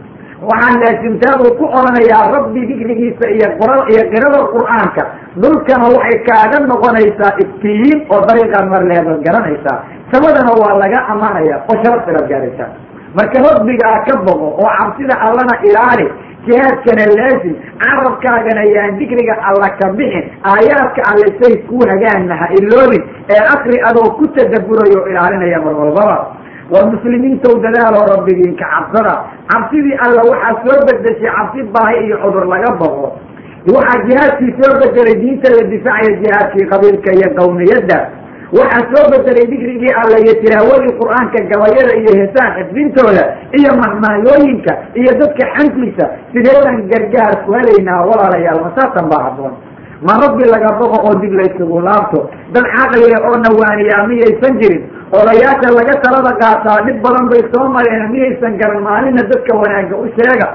waxaan 0.49 0.79
laasimtaabuu 0.83 1.51
ku 1.59 1.65
odhanayaa 1.79 2.31
rabbi 2.35 2.61
dikrigiisa 2.69 3.25
iyo 3.35 3.47
qura 3.59 3.77
iyo 3.93 4.03
qirada 4.11 4.39
qur'aanka. 4.55 5.01
Dhulkana 5.41 5.85
waxay 5.95 6.17
kaaga 6.29 6.57
noqonaysaa 6.71 7.33
iftiyin 7.43 7.97
oo 8.13 8.19
dariiqaad 8.29 8.65
mar 8.73 8.83
leedaad 8.89 9.21
garanaysaa. 9.27 9.77
Samadana 10.11 10.51
waa 10.61 10.77
laga 10.83 10.99
amanaya 11.13 11.55
oo 11.69 11.75
sharaftilaad 11.83 12.27
gaaraysaa 12.33 12.69
marka 13.17 13.37
rabbigaa 13.47 13.97
ka 14.07 14.13
boqo 14.27 14.47
oo 14.61 14.69
cabsida 14.77 15.15
allana 15.25 15.53
ilaali 15.67 16.05
jihaadkana 16.45 17.05
laasim 17.19 17.53
carabkaagana 17.83 18.63
yaan 18.75 18.97
dikriga 18.99 19.35
alla 19.49 19.69
ka 19.79 19.87
bixin 19.97 20.25
aayaadka 20.51 21.01
alle 21.11 21.27
say 21.41 21.53
kuu 21.67 21.81
hagaanna 21.91 22.35
ha 22.41 22.45
iloobin 22.59 23.03
ee 23.35 23.41
akri 23.55 23.77
adoo 23.89 24.09
ku 24.19 24.27
tadaburayo 24.37 24.99
o 25.03 25.07
ilaalinaya 25.11 25.59
mar 25.65 25.73
walbaba 25.81 26.17
war 26.73 26.85
muslimiintow 26.93 27.53
dadaaloo 27.65 28.05
rabbigiinka 28.13 28.65
cabsada. 28.73 29.15
Cabsidii 29.51 29.97
alla 30.05 30.21
waxaa 30.31 30.55
soo 30.65 30.79
bedeshay 30.89 31.31
cabsi 31.37 31.63
baahi 31.75 31.97
iyo 32.07 32.17
cudur 32.23 32.45
laga 32.53 32.71
boqo 32.81 33.07
waxaa 33.75 34.03
jihaadkii 34.07 34.53
soo 34.59 34.73
bedelay 34.81 35.15
diinta 35.21 35.49
la 35.57 35.63
difaacaya 35.73 36.17
jihaadkii 36.23 36.65
qabiilka 36.73 37.09
iyo 37.19 37.29
qawmiyadda. 37.39 37.99
Waxaa 38.57 38.83
soo 38.93 39.05
bedelay 39.13 39.45
dikrigii 39.51 39.93
alla 40.01 40.17
iyo 40.23 40.33
tilaawadii 40.43 40.93
qur'aanka 41.01 41.39
gabayada 41.51 41.93
iyo 42.01 42.11
heesaan 42.19 42.51
xifdintooda 42.57 43.23
iyo 43.59 43.71
mahmaayooyinka 43.81 44.71
iyo 45.01 45.11
dadka 45.21 45.43
xankiisa 45.55 46.05
sideedan 46.33 46.77
gargaar 46.91 47.33
ku 47.45 47.51
helaynaa 47.57 48.01
walaalayaal 48.09 48.61
masaasan 48.67 49.05
baa 49.11 49.23
habboon 49.27 49.53
ma 50.05 50.13
rabbi 50.23 50.43
laga 50.53 50.69
boqo 50.79 50.97
oo 51.07 51.15
dib 51.21 51.33
laysugu 51.39 51.79
laabto. 51.87 52.29
Dad 52.53 52.65
caqliga 52.75 53.17
oo 53.27 53.35
nawaaniyaa 53.45 54.07
miyaysan 54.11 54.59
jirin. 54.61 54.83
Odayaasha 55.19 55.69
laga 55.77 55.95
talada 56.05 56.31
qaataa 56.41 56.79
dhib 56.85 56.97
badan 57.05 57.25
bay 57.31 57.41
soo 57.53 57.65
mareen 57.75 58.05
miyaysan 58.13 58.57
garan 58.61 58.81
maalina 58.87 59.23
dadka 59.31 59.53
wanaagga 59.61 59.95
u 59.97 60.05
sheega. 60.17 60.47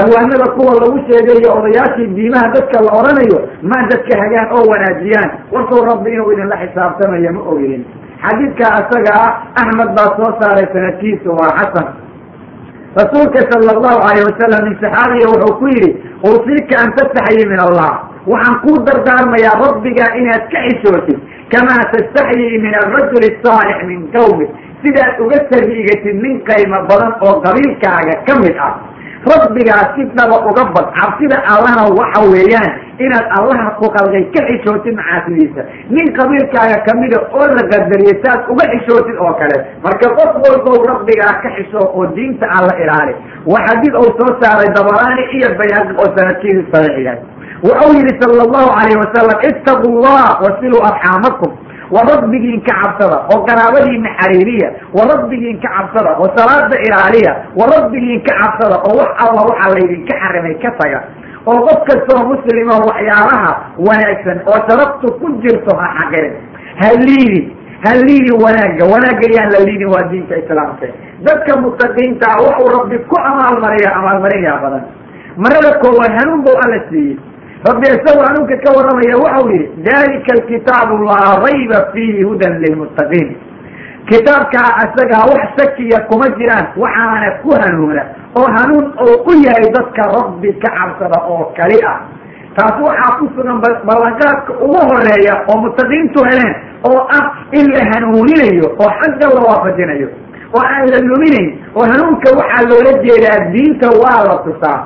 Abwaanada 0.00 0.46
kuwa 0.56 0.72
lagu 0.82 0.98
sheegayo 1.08 1.48
odayaashii 1.58 2.06
diimaha 2.16 2.48
dadka 2.56 2.80
la 2.84 2.90
odhanayo 3.00 3.38
ma 3.70 3.78
dadka 3.90 4.12
hagaan 4.22 4.48
oo 4.56 4.64
wanaajiyaan. 4.72 5.30
Warkuu 5.52 5.84
rabbi 5.90 6.10
inuu 6.14 6.32
idinla 6.32 6.56
xisaabtamayo 6.62 7.32
ma 7.36 7.40
ogidin 7.52 7.84
xadiidkaa 8.24 8.74
isaga 8.82 9.12
ah 9.24 9.30
axmed 9.60 9.90
baa 9.96 10.10
soo 10.18 10.30
saaray 10.40 10.66
sanadkiisu 10.74 11.28
waa 11.40 11.52
xasan. 11.58 11.86
Rasuulka 13.00 13.40
sala 13.50 13.72
allahu 13.76 14.00
alayh 14.08 14.22
wasalam 14.28 14.60
min 14.68 14.74
saxaabiya 14.82 15.26
wuxuu 15.32 15.54
ku 15.60 15.66
yidhi 15.72 15.90
usiika 16.30 16.74
an 16.82 16.88
tastaxyi 16.98 17.44
min 17.52 17.60
allah 17.66 17.92
waxaan 18.26 18.56
kuu 18.64 18.76
dardaarmayaa 18.86 19.56
rabbigaa 19.64 20.10
inaad 20.20 20.44
ka 20.52 20.58
xishootid 20.66 21.18
kamaa 21.52 21.82
tastaxyii 21.92 22.58
min 22.64 22.74
arajuli 22.82 23.28
asaalix 23.34 23.78
min 23.90 24.00
qawmi. 24.16 24.46
Sidaad 24.82 25.20
uga 25.24 25.38
sariigatid 25.50 26.16
nin 26.22 26.40
qaymo 26.48 26.78
badan 26.90 27.12
oo 27.26 27.34
qabiilkaaga 27.44 28.14
ka 28.26 28.34
mid 28.42 28.56
ah 28.68 28.72
rabbigaa 29.30 29.94
si 29.94 30.02
dhaba 30.18 30.36
uga 30.50 30.64
bad 30.74 30.86
cabsida 30.98 31.36
allana 31.54 31.84
waxa 31.98 32.20
weeyaan 32.32 32.70
inaad 33.04 33.26
allaha 33.38 33.70
ku 33.78 33.86
qalqay 33.96 34.24
ka 34.34 34.40
xishootid 34.48 34.94
macaasidiisa 35.00 35.62
nin 35.96 36.06
qabiilkaaga 36.18 36.78
kamida 36.88 37.18
oo 37.38 37.46
la 37.58 37.62
qadariyay 37.72 38.16
saad 38.24 38.40
uga 38.54 38.64
xishootid 38.72 39.16
oo 39.26 39.32
kale. 39.40 39.56
Marka 39.84 40.06
qof 40.18 40.30
walbow 40.44 40.78
rabbigaa 40.90 41.34
ka 41.44 41.48
xisho 41.56 41.78
oo 41.94 42.06
diinta 42.16 42.46
alla 42.58 42.74
ilaali 42.84 43.14
waa 43.46 43.62
xadiid 43.68 43.94
uu 44.02 44.10
soo 44.18 44.30
saaray 44.42 44.68
dabaraani 44.78 45.22
iyo 45.38 45.48
bayaaqi 45.60 45.94
oo 46.02 46.08
sanadkiisu 46.16 46.62
saxiix 46.74 47.18
wuxuu 47.66 47.92
yihi 47.98 48.12
sala 48.20 48.42
allahu 48.46 48.70
alayh 48.80 48.96
wasalam 49.04 49.38
ittaqu 49.50 49.86
llah 50.04 50.30
wasiluu 50.44 50.82
arxaamakum 50.90 51.50
wa 51.94 52.00
rabbigiin 52.10 52.60
ka 52.68 52.74
cabsada 52.82 53.18
oo 53.32 53.40
qaraabadiina 53.48 54.10
xariiriya. 54.20 54.68
Wa 54.96 55.02
rabbigiin 55.12 55.58
ka 55.64 55.68
cabsada 55.76 56.10
oo 56.20 56.28
salaada 56.36 56.76
ilaaliya. 56.86 57.32
Wa 57.58 57.64
rabbigiin 57.74 58.20
ka 58.28 58.32
cabsada 58.42 58.76
oo 58.88 58.94
wax 59.00 59.10
alla 59.24 59.40
waxaa 59.50 59.72
laydinka 59.76 60.14
xarimay 60.22 60.54
ka 60.64 60.70
taga. 60.80 61.00
Oo 61.50 61.58
qof 61.66 61.80
kastoo 61.88 62.20
muslima 62.30 62.74
waxyaalaha 62.88 63.50
wanaagsan 63.88 64.38
oo 64.50 64.58
sharaftu 64.68 65.06
ku 65.20 65.26
jirto 65.44 65.72
ha 65.80 65.88
xaqirin 65.98 66.34
ha 66.80 66.88
liidin 67.04 67.46
ha 67.84 67.90
liidin 68.06 68.36
wanaagga. 68.44 68.84
Wanaagga 68.92 69.26
yaan 69.36 69.50
la 69.54 69.60
liidin 69.68 69.88
waa 69.94 70.06
diinta 70.12 70.34
islaamka. 70.42 70.86
Dadka 71.26 71.52
mutaqiintaa 71.64 72.36
waxuu 72.46 72.68
rabbi 72.76 72.96
ku 73.10 73.16
amaalmariya 73.30 73.90
amaalmarinyaa 73.98 74.58
badan. 74.64 74.84
Marada 75.42 75.70
koowaad 75.82 76.12
hanuun 76.18 76.40
buu 76.46 76.56
alla 76.64 76.78
siiyey 76.88 77.16
rabbi 77.68 77.86
isagoo 77.96 78.24
hanuunka 78.26 78.56
ka 78.64 78.70
warramaya 78.76 79.16
waxau 79.24 79.48
yihi 79.50 79.66
dalika 79.86 80.30
alkitaabu 80.36 80.94
laa 81.08 81.32
rayba 81.46 81.78
fiihi 81.92 82.22
hudan 82.28 82.58
lilmuttaqiin. 82.62 83.28
Kitaabkaa 84.08 84.70
isagaa 84.84 85.24
wax 85.30 85.42
shakiya 85.58 86.00
kuma 86.10 86.26
jiraan 86.38 86.66
waxaana 86.76 87.30
ku 87.42 87.50
hanuuna 87.62 88.02
oo 88.36 88.46
hanuun 88.56 88.86
oo 89.04 89.14
u 89.30 89.32
yahay 89.46 89.68
dadka 89.76 90.02
rabbi 90.16 90.52
ka 90.62 90.68
cabsada 90.78 91.18
oo 91.30 91.44
kali 91.56 91.78
ah. 91.86 91.98
Taas 92.56 92.76
waxaa 92.82 93.16
ku 93.18 93.30
sugan 93.36 93.60
ballanqaadka 93.62 94.52
ugu 94.64 94.80
horreeya 94.90 95.34
oo 95.48 95.56
mutaqiintu 95.62 96.18
heleen 96.28 96.54
oo 96.90 96.98
ah 97.18 97.24
in 97.52 97.70
la 97.74 97.82
hanuuninayo 97.94 98.66
oo 98.82 98.90
xagga 99.00 99.28
la 99.36 99.40
waafajinayo 99.48 100.08
oo 100.56 100.62
aan 100.66 100.90
la 100.92 100.98
luminayn 101.08 101.50
oo 101.78 101.84
hanuunka 101.92 102.28
waxaa 102.40 102.66
loola 102.70 102.92
jeedaa 103.06 103.38
diinta 103.54 103.88
waa 104.02 104.20
la 104.28 104.36
tusaa 104.46 104.78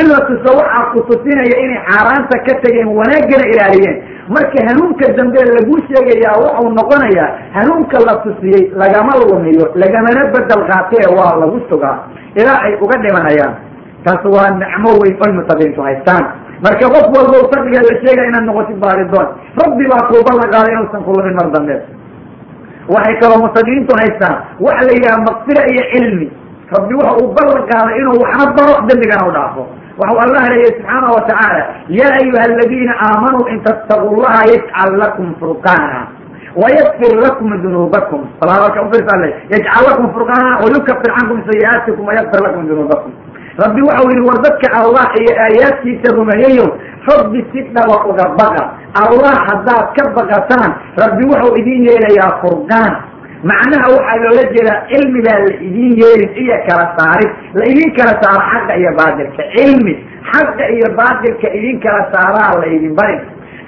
in 0.00 0.04
la 0.12 0.18
tuso 0.28 0.50
waxaa 0.58 0.90
ku 0.92 1.00
tusinaya 1.08 1.56
inay 1.64 1.80
xaaraanta 1.88 2.36
ka 2.46 2.54
tageen 2.62 2.88
wanaaggana 2.98 3.44
ilaaliyeen. 3.52 3.96
Marka 4.28 4.58
hanuunka 4.68 5.06
dambe 5.16 5.40
laguu 5.56 5.78
sheegayaa 5.88 6.36
wuxuu 6.42 6.68
noqonayaa 6.78 7.28
hanuunka 7.56 7.96
la 8.06 8.14
tusiyey 8.24 8.62
lagama 8.76 9.12
lumiyo 9.22 9.66
lagamana 9.74 10.26
bedel 10.34 10.62
qaatee 10.70 11.06
waa 11.16 11.32
lagu 11.40 11.60
sugaa. 11.70 11.96
Ilaa 12.36 12.60
ay 12.68 12.74
uga 12.84 12.96
dhimanayaan. 13.04 13.54
Taas 14.04 14.22
waa 14.34 14.50
nicmo 14.60 14.90
weyn 15.00 15.16
oy 15.26 15.32
mutaqiintu 15.38 15.80
haystaan. 15.82 16.24
Marka 16.64 16.84
qof 16.94 17.06
walba 17.16 17.38
taqiga 17.54 17.80
la 17.88 17.94
sheegaya 18.02 18.28
inaad 18.28 18.44
noqotid 18.50 18.76
baaridoon 18.84 19.28
rabbi 19.62 19.84
baa 19.92 20.02
kuu 20.10 20.20
ballan 20.28 20.50
qaaday 20.52 20.72
inuusan 20.76 21.00
ku 21.06 21.10
lumin 21.16 21.34
mar 21.40 21.48
dambe. 21.56 21.76
Waxay 22.92 23.16
kaloo 23.20 23.40
mutaqiintu 23.44 23.92
haystaan 24.00 24.36
waxa 24.60 24.82
la 24.86 24.92
yidhaha 24.96 25.18
maqfira 25.28 25.62
iyo 25.72 25.82
cilmi. 25.92 26.28
Rabbi 26.76 26.94
waxa 27.00 27.16
uu 27.22 27.32
ballan 27.36 27.62
qaaday 27.72 27.96
inuu 28.00 28.16
waxna 28.22 28.44
baro 28.56 28.74
dembigana 28.88 29.24
u 29.28 29.32
dhaafo 29.36 29.62
waxau 29.98 30.18
allah 30.24 30.42
leeyahy 30.52 30.70
subxaana 30.78 31.08
wa 31.16 31.22
tacaala 31.28 31.62
yaa 31.98 32.12
ayuha 32.22 32.42
aladiina 32.48 32.92
aamanuu 33.06 33.44
in 33.52 33.58
tattaquu 33.66 34.14
llaha 34.22 34.42
yajcal 34.52 34.92
lakum 35.02 35.26
furqaana 35.40 36.00
wayakfir 36.62 37.12
lakum 37.24 37.50
dunuubakum 37.62 38.20
salaaaka 38.40 38.82
ufiirsa 38.86 39.14
le 39.22 39.28
yajcal 39.54 39.82
lakum 39.90 40.06
furqaana 40.16 40.50
wayukafir 40.64 41.10
cankum 41.18 41.38
sayi'aatikum 41.50 42.02
wayakfir 42.10 42.40
lakum 42.46 42.62
dunuubakum 42.70 43.12
rabbi 43.62 43.80
waxau 43.88 44.06
yihi 44.10 44.22
war 44.28 44.38
dadka 44.46 44.68
allah 44.80 45.06
iyo 45.20 45.32
aayaadkiisa 45.44 46.08
rumeeyayo 46.18 46.66
rabbi 47.10 47.40
si 47.52 47.60
dhaba 47.74 47.96
uga 48.10 48.26
baqa 48.38 48.64
allah 49.02 49.34
haddaad 49.50 49.86
ka 49.98 50.04
baqataan 50.18 50.70
rabbi 51.02 51.24
wuxuu 51.30 51.58
idin 51.60 51.86
yeelayaa 51.90 52.38
furqaan 52.42 52.92
macnaha 53.50 53.86
waxaa 53.94 54.18
loola 54.24 54.42
jeedaa 54.54 54.78
cilmigaa 54.90 55.38
la 55.46 55.52
idin 55.68 55.90
yeelin 56.02 56.30
iyo 56.42 56.56
kala 56.68 56.86
saarid 56.98 57.30
la 57.58 57.64
idin 57.72 57.90
kala 57.98 58.12
saaro 58.22 58.42
xaqa 58.52 58.72
iyo 58.80 58.90
baatilka. 58.98 59.42
Cilmi 59.56 59.94
xaqa 60.32 60.64
iyo 60.76 60.88
baatilka 61.00 61.48
idin 61.58 61.80
kala 61.84 62.02
saaraa 62.14 62.52
la 62.60 62.66
idin 62.76 62.94
barin. 62.98 63.20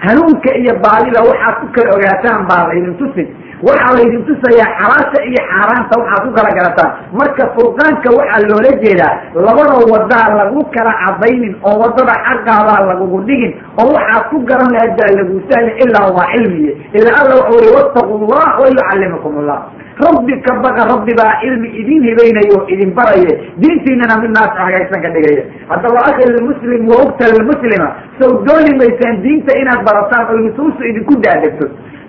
Hanuunka 0.05 0.51
iyo 0.63 0.75
baadida 0.85 1.21
waxaad 1.29 1.55
ku 1.61 1.67
kala 1.77 1.91
ogaataan 1.97 2.47
baa 2.51 2.65
la 2.69 2.75
idin 2.81 2.95
tusin 3.01 3.29
waxaa 3.69 3.93
laydin 3.99 4.23
tusayaa 4.29 4.69
xalaasha 4.81 5.19
iyo 5.31 5.41
xaaraanta 5.51 5.95
waxaad 6.01 6.23
ku 6.27 6.31
kala 6.39 6.51
garataan 6.59 6.91
marka 7.21 7.45
furqaanka 7.57 8.09
waxaa 8.19 8.45
loola 8.51 8.73
jeedaa 8.85 9.13
labada 9.47 9.75
wadaa 9.93 10.29
lagu 10.41 10.61
kala 10.77 10.93
cadaynin 11.03 11.55
oo 11.69 11.77
waddada 11.83 12.15
xaqaadaa 12.29 12.81
lagugu 12.91 13.19
dhigin 13.29 13.53
oo 13.83 13.89
waxaad 13.97 14.25
ku 14.31 14.37
garan 14.51 14.71
lahayd 14.77 14.93
baa 15.01 15.11
lagu 15.19 15.37
sahlin 15.51 15.75
ilaa 15.85 16.09
waa 16.19 16.29
cilmiye. 16.35 16.73
Ilaa 16.99 17.17
alla 17.23 17.35
wuxuu 17.41 17.61
yihi 17.65 17.75
wattaqu 17.79 18.15
llah 18.31 18.49
wa 18.61 18.67
yucallimukum 18.73 19.33
allah 19.43 19.59
rabbi 20.05 20.35
ka 20.47 20.53
baqa 20.65 20.83
rabbi 20.93 21.13
baa 21.21 21.33
cilmi 21.43 21.69
idin 21.81 22.01
hibaynayo 22.09 22.57
o 22.57 22.67
idin 22.75 22.91
baraye. 22.99 23.33
Diintiinana 23.63 24.15
mid 24.23 24.33
naas 24.37 24.53
hagaysan 24.63 24.99
ka 25.05 25.09
dhigaya. 25.17 25.43
Haddaba 25.73 25.99
akhi 26.11 26.25
lmuslim 26.37 26.89
wa 26.93 26.97
ugta 27.05 27.29
lmuslima 27.37 27.89
sow 28.21 28.31
dooni 28.49 28.73
maysaan 28.81 29.21
diinta 29.25 29.53
inaad 29.63 29.85
barataan 29.89 30.25
oo 30.33 30.39
nusuustu 30.47 30.83
idinku 30.91 31.15
daadegto 31.27 31.67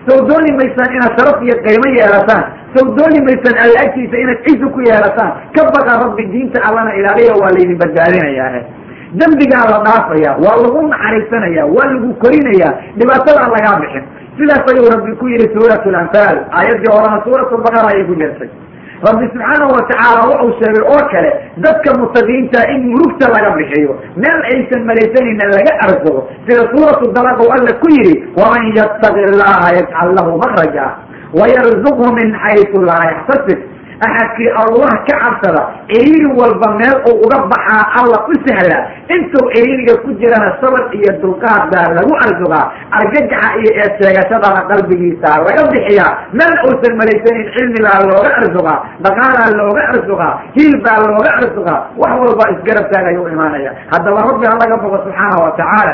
sow 0.08 0.20
dooni 0.30 0.52
maysaan 0.60 0.90
inaad 0.98 1.14
sharaf 1.18 1.38
iyo 1.46 1.56
qiimo 1.66 1.88
yeelataan. 1.98 2.44
Sow 2.76 2.86
dooni 2.98 3.20
maysaan 3.28 3.58
alla 3.64 3.80
agtiisa 3.86 4.18
inaad 4.24 4.40
cizi 4.46 4.68
ku 4.76 4.80
yeelataan. 4.90 5.32
Ka 5.56 5.62
baqa 5.76 5.94
rabbi 6.04 6.24
diinta 6.34 6.60
allana 6.68 6.92
ilaaliya 7.00 7.34
waa 7.42 7.52
laydin 7.56 7.78
badbaadinayaa 7.82 8.62
dembigaa 9.20 9.66
la 9.72 9.78
dhaafaya 9.86 10.32
waa 10.44 10.58
lagu 10.64 10.82
naxariisanaya 10.92 11.64
waa 11.76 11.88
lagu 11.94 12.10
korinayaa. 12.24 12.74
Dhibaatadaa 13.00 13.48
lagaa 13.56 13.76
bixin. 13.82 14.04
Sidaas 14.38 14.64
ayuu 14.72 14.88
rabbi 14.94 15.12
ku 15.20 15.26
yihi 15.28 15.48
suurat 15.56 15.84
lanfaal 15.96 16.38
aayaddii 16.60 16.92
horena 16.96 17.18
suurat 17.26 17.50
lbaqara 17.58 17.88
ayay 17.92 18.06
ku 18.10 18.16
jirtay 18.22 18.50
rabbi 19.08 19.26
subxaanahu 19.34 19.72
watacaala 19.78 20.22
wuxuu 20.32 20.52
sheegay 20.62 20.84
oo 20.94 21.02
kale 21.14 21.32
dadka 21.66 21.90
mutaqiinta 22.02 22.60
in 22.74 22.82
murugta 22.94 23.26
laga 23.36 23.50
bixiyo 23.60 23.94
meel 24.24 24.40
aysan 24.54 24.82
malaysanayna 24.90 25.46
laga 25.56 25.74
arsago 25.86 26.22
sida 26.48 26.64
suuratu 26.74 27.06
dalaq 27.18 27.40
u 27.46 27.50
alla 27.58 27.74
ku 27.82 27.88
yihi 27.98 28.14
waman 28.40 28.64
yattaqi 28.80 29.24
llaha 29.42 29.68
yajcal 29.78 30.10
lahu 30.20 30.38
makraja 30.44 30.86
wayarzuqhu 31.40 32.06
min 32.20 32.30
xaysu 32.44 32.78
laa 32.90 33.04
yaxtasib 33.12 33.60
axadkii 34.08 34.50
allah 34.64 34.92
ka 35.08 35.16
cabsada 35.24 35.62
ciriiri 35.92 36.28
walba 36.40 36.68
meel 36.80 36.98
uu 37.10 37.18
uga 37.26 37.38
baxaa 37.54 37.84
alla 38.02 38.18
u 38.32 38.34
sahla 38.48 38.78
intuu 39.16 39.46
ciriiriga 39.54 39.96
ku 40.04 40.10
jirana 40.22 40.50
sabr 40.62 40.82
iyo 40.98 41.12
dulqaad 41.24 41.64
baa 41.74 41.88
lagu 41.98 42.14
arsugaa 42.26 42.66
argagaxa 43.00 43.50
iyo 43.62 43.72
eedsheegashadana 43.84 44.62
qalbigiisa 44.72 45.30
laga 45.46 45.64
bixiyaa. 45.74 46.12
Meel 46.38 46.54
uusan 46.68 46.94
malaysanin 47.02 47.48
cilmi 47.56 47.80
baa 47.88 48.00
looga 48.10 48.32
arsugaa 48.42 48.78
dhaqaalaa 49.06 49.50
looga 49.60 49.82
arsugaa 49.94 50.34
hiil 50.58 50.76
baa 50.86 50.98
looga 51.06 51.30
arsugaa 51.42 51.80
wax 52.02 52.14
walba 52.24 52.44
isgarab 52.56 52.86
taagayuu 52.94 53.28
imaanaya 53.36 53.72
haddaba 53.94 54.20
rabbi 54.30 54.46
ha 54.50 54.54
laga 54.64 54.76
bogo 54.84 54.98
subxaana 55.06 55.36
wa 55.46 55.52
tacaala 55.60 55.94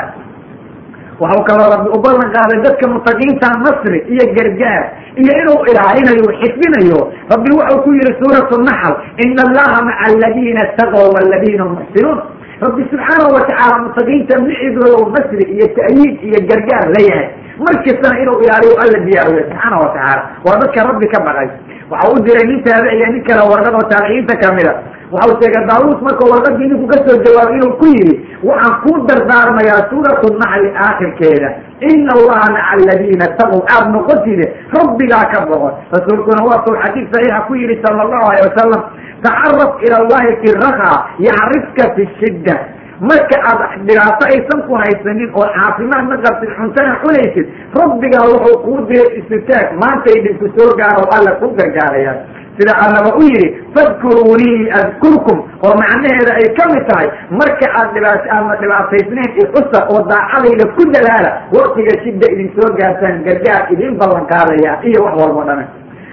waxau 1.20 1.42
kaloo 1.48 1.68
rabbi 1.74 1.88
u 1.96 1.98
ballan 2.04 2.30
qaaday 2.36 2.58
dadka 2.66 2.86
mutaqiinta 2.94 3.48
nasri 3.64 3.98
iyo 4.14 4.24
gargaar 4.36 4.82
iyo 5.22 5.32
inuu 5.42 5.58
ilaalinayo 5.70 6.26
xifdinayo. 6.40 7.00
Rabbi 7.32 7.50
wuxuu 7.58 7.82
ku 7.84 7.90
yihi 7.98 8.12
suurat 8.22 8.50
naxl 8.68 8.94
ina 9.24 9.42
allaha 9.48 9.78
maca 9.88 10.04
aladiina 10.08 10.62
taqow 10.78 11.06
waladiina 11.16 11.62
hum 11.66 11.72
muxsinuun 11.80 12.18
rabbi 12.64 12.82
subxaanahu 12.90 13.34
watacaala 13.36 13.76
mutaqiinta 13.86 14.34
micigooda 14.46 15.10
nasri 15.16 15.44
iyo 15.54 15.66
ta'yiid 15.78 16.14
iyo 16.28 16.38
gargaar 16.50 16.86
la 16.94 17.00
yahay. 17.08 17.28
Markastana 17.66 18.14
inuu 18.22 18.38
ilaaliyo 18.44 18.74
alla 18.82 18.98
diyaariyo 19.06 19.42
subxaana 19.50 19.76
watacaala 19.84 20.22
waa 20.46 20.56
dadka 20.62 20.78
rabbi 20.88 21.06
ka 21.14 21.18
baqay. 21.26 21.48
Waxau 21.90 22.14
u 22.14 22.20
diray 22.26 22.46
nin 22.50 22.62
taabici 22.66 22.94
iyo 22.98 23.06
nin 23.12 23.22
kale 23.28 23.42
warqad 23.52 23.74
oo 23.78 23.86
taabiciinta 23.92 24.34
kamida 24.42 24.72
waxau 25.12 25.34
sheegay 25.42 25.64
daawuud 25.70 25.98
markuu 26.06 26.30
warqadii 26.32 26.68
ninku 26.70 26.86
ka 26.92 26.96
soo 27.06 27.16
jawaabay 27.26 27.56
inuu 27.58 27.72
ku 27.80 27.86
yidhi 27.94 28.14
waxaan 28.42 28.74
kuu 28.84 28.98
dardaarmayaa 29.08 29.88
suuratu 29.90 30.26
naxli 30.42 30.70
aakhirkeeda. 30.86 31.48
Ina 31.90 32.10
allaha 32.18 32.46
maca 32.54 32.70
aladiina 32.76 33.26
taqow 33.38 33.60
aad 33.74 33.86
noqotide 33.94 34.46
rabbigaa 34.78 35.24
ka 35.32 35.40
boqon 35.50 35.72
rasuulkuna 35.94 36.42
waatuu 36.48 36.76
xadiid 36.82 37.06
saxiixa 37.14 37.40
ku 37.46 37.54
yihi 37.54 37.76
sala 37.84 38.02
allahu 38.06 38.26
alay 38.30 38.42
wasalam 38.48 38.82
tacaraf 39.26 39.72
ila 39.86 39.96
allahi 40.02 40.30
fi 40.42 40.48
raka 40.64 40.90
yacrifka 41.26 41.84
fi 41.96 42.02
shidda 42.20 42.56
marka 43.00 43.36
aad 43.50 43.60
dhibaato 43.88 44.24
aysan 44.32 44.60
ku 44.68 44.74
haysanin 44.82 45.30
oo 45.38 45.46
caafimaad 45.56 46.04
ma 46.10 46.16
qabtid 46.26 46.50
cuntana 46.58 46.92
cunaysid 47.02 47.46
rabbigaa 47.80 48.24
wuxuu 48.32 48.58
kuu 48.64 48.80
diray 48.90 49.08
istitaag 49.20 49.66
maantay 49.82 50.16
dhibku 50.26 50.46
soo 50.58 50.70
gaaro 50.80 51.04
alla 51.16 51.32
ku 51.40 51.46
gargaaraya 51.58 52.14
sida 52.58 52.74
allaba 52.84 53.10
u 53.20 53.22
yihi 53.22 53.46
fadkuruunii 53.74 54.70
adkurkum 54.80 55.38
oo 55.66 55.74
macnaheeda 55.82 56.32
ay 56.40 56.46
ka 56.58 56.64
mid 56.72 56.84
tahay 56.90 57.08
marka 57.40 57.66
aad 57.80 57.88
dhibaat 57.96 58.22
aadna 58.36 58.54
dhibaataysnayn 58.62 59.30
ixusa 59.44 59.80
oo 59.94 60.00
daacadayda 60.10 60.64
ku 60.76 60.82
dadaala 60.96 61.30
waktiga 61.58 61.94
shidda 62.04 62.26
idin 62.34 62.50
soo 62.58 62.68
gaartaan 62.80 63.22
gargaar 63.28 63.62
idin 63.76 63.94
ballan 64.02 64.26
qaadaya 64.32 64.72
iyo 64.90 65.04
wax 65.06 65.14
walbo 65.22 65.42
dhame. 65.50 65.64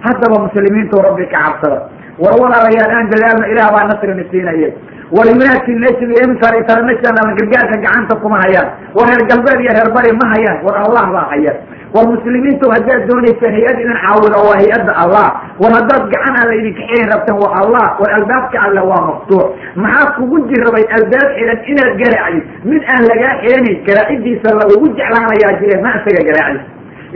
Haddaba 0.06 0.38
muslimiintu 0.46 1.02
rabbi 1.08 1.26
ka 1.34 1.38
cabsada. 1.46 1.80
War 2.24 2.36
walaalayaal 2.42 2.92
aan 2.98 3.08
dadaalno 3.14 3.46
ilaah 3.54 3.70
baa 3.76 3.86
nasrina 3.92 4.24
siinaya 4.32 4.70
nation 5.12 6.10
iyo 6.12 6.22
imsar 6.28 6.54
international 6.58 7.28
gargaarka 7.38 7.78
gacanta 7.86 8.16
kuma 8.22 8.38
hayaan. 8.44 8.68
War 8.96 9.06
reer 9.10 9.24
galbeed 9.30 9.60
iyo 9.62 9.72
reer 9.78 9.90
bari 9.96 10.12
ma 10.22 10.26
hayaan. 10.34 10.58
War 10.66 10.76
allah 10.86 11.06
baa 11.14 11.28
haya 11.32 11.54
war 11.96 12.06
muslimiintu 12.12 12.66
haddaad 12.74 13.08
doonaysa 13.10 13.48
hay'ad 13.56 13.78
idin 13.84 13.98
caawido 14.04 14.38
waa 14.48 14.58
hay'adda 14.60 14.94
allah. 15.04 15.28
War 15.62 15.72
haddaad 15.78 16.04
gacan 16.14 16.34
aan 16.40 16.48
la 16.50 16.56
idinka 16.60 16.82
xilin 16.90 17.08
rabtaan 17.14 17.38
waa 17.44 17.54
allah. 17.64 17.86
War 18.02 18.12
albaabka 18.20 18.58
alle 18.66 18.82
waa 18.92 19.02
maftuux 19.10 19.46
maxaa 19.84 20.12
kugu 20.18 20.38
jirabay 20.50 20.86
albaab 20.98 21.28
xilan 21.38 21.60
inaad 21.72 21.94
garaacdid 22.02 22.44
mid 22.72 22.82
aan 22.94 23.04
lagaa 23.12 23.34
xilanayn 23.44 23.78
garaacidiisa 23.88 24.50
lagugu 24.62 24.86
jeclaanayaa 25.00 25.54
jire 25.62 25.76
ma 25.86 25.92
isaga 26.00 26.22
garaaci 26.30 26.60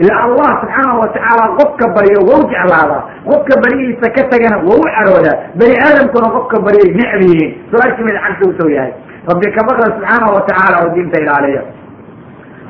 ila 0.02 0.14
allah 0.26 0.50
subxaanahu 0.62 1.00
watacaala 1.04 1.44
qofka 1.60 1.86
baryo 1.96 2.20
wau 2.30 2.40
jeclaadaa 2.52 3.00
qofka 3.28 3.54
baryihiisa 3.62 4.06
ka 4.16 4.22
tagana 4.32 4.56
waa 4.68 4.78
u 4.80 4.86
caroodaa. 4.96 5.36
Bani 5.60 5.74
aadamkuna 5.86 6.28
qofka 6.36 6.56
baryay 6.66 6.88
necb 6.98 7.20
yihiin. 7.28 7.50
Su'aashii 7.70 8.04
mid 8.08 8.16
cagsi 8.24 8.42
u 8.48 8.52
soo 8.60 8.70
yahay. 8.76 8.92
Rabbi 9.30 9.46
ka 9.56 9.60
baqda 9.68 9.84
subxaanahu 9.96 10.32
watacaala 10.38 10.76
oo 10.84 10.88
diinta 10.94 11.16
ilaaliya 11.24 11.62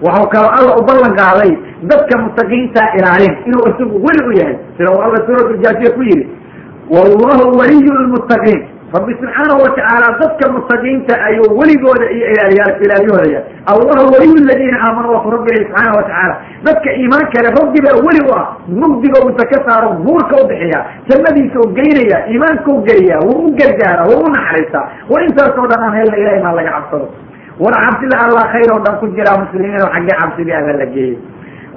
waxau 0.05 0.27
kaloo 0.35 0.53
alla 0.59 0.73
u 0.81 0.83
ballan 0.89 1.13
qaaday 1.21 1.51
dadka 1.91 2.15
mutaqiinta 2.25 2.83
ilaalin 2.99 3.35
inuu 3.49 3.63
isagu 3.71 3.97
weli 4.07 4.23
u 4.31 4.33
yahay. 4.41 4.57
Sida 4.77 4.89
uu 4.95 5.01
alla 5.07 5.19
suuratuljaasiya 5.27 5.91
ku 5.97 6.03
yihi 6.09 6.25
wallahu 6.95 7.45
waliyu 7.61 7.93
lmuttaqiin 8.05 8.61
rabbi 8.95 9.13
subxaanahu 9.23 9.63
watacaala 9.65 10.19
dadka 10.21 10.45
mutaqiinta 10.53 11.15
ayuu 11.29 11.59
weligooda 11.59 12.11
iyo 12.11 12.27
ilaaliyaa 12.33 12.79
ilaaliyooda 12.85 13.41
allahu 13.73 14.13
waliyu 14.15 14.45
ladiina 14.51 14.79
aamanuu 14.87 15.13
waku 15.15 15.31
rabbi 15.31 15.51
ilahi 15.51 15.65
subxaana 15.67 15.97
watacaala 15.97 16.37
dadka 16.67 16.89
iimaan 16.93 17.27
kale 17.35 17.49
rabbi 17.61 17.79
baa 17.87 17.97
weli 18.07 18.21
u 18.27 18.33
ah. 18.39 18.47
Mugdiga 18.81 19.19
unta 19.27 19.47
ka 19.47 19.59
saaro 19.67 19.89
buurka 20.05 20.43
u 20.43 20.47
bixiya 20.51 20.81
jannadiisa 21.09 21.59
u 21.65 21.69
geynaya 21.79 22.19
iimaanka 22.31 22.69
u 22.73 22.83
geliya 22.89 23.19
wuu 23.27 23.47
u 23.47 23.55
gargaara 23.59 24.03
wuu 24.11 24.25
u 24.27 24.31
naxariistaa 24.35 24.85
war 25.11 25.23
intaasoo 25.29 25.67
dhan 25.71 25.83
aan 25.87 25.95
helna 25.99 26.17
ilahay 26.17 26.43
maa 26.43 26.53
laga 26.59 26.71
cabsado. 26.71 27.09
War 27.63 27.75
cabsida 27.85 28.17
allah 28.27 28.45
khayr 28.53 28.71
oo 28.75 28.83
dhan 28.85 28.99
ku 29.01 29.07
jiraa 29.17 29.39
muslimiin 29.43 29.83
oo 29.87 29.91
xaggee 29.95 30.19
cabsidii 30.21 30.57
alla 30.61 30.73
la 30.83 30.87
geeyey. 30.95 31.19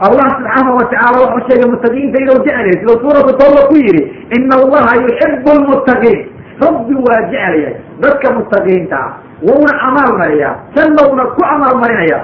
Allah 0.05 0.27
subxaanahu 0.35 0.77
watacaala 0.81 1.17
wuxuu 1.23 1.45
sheegay 1.47 1.69
mutaqiinta 1.73 2.17
inuu 2.23 2.39
jeclay 2.45 2.73
sida 2.81 2.93
suuratu 3.05 3.31
tawba 3.41 3.61
ku 3.69 3.75
yihi 3.77 4.01
ina 4.37 4.55
allaha 4.61 4.93
yuxibu 5.05 5.51
lmuttaqiin 5.59 6.32
rabbi 6.61 6.95
waa 7.07 7.21
jecelyahay 7.31 7.75
dadka 8.03 8.27
mutaqiinta 8.37 8.97
ah 9.05 9.11
wuuna 9.47 9.71
amaal 9.87 10.11
mariyaa 10.21 10.53
jannowna 10.75 11.23
ku 11.35 11.41
amaal 11.53 11.75
marinaya 11.83 12.19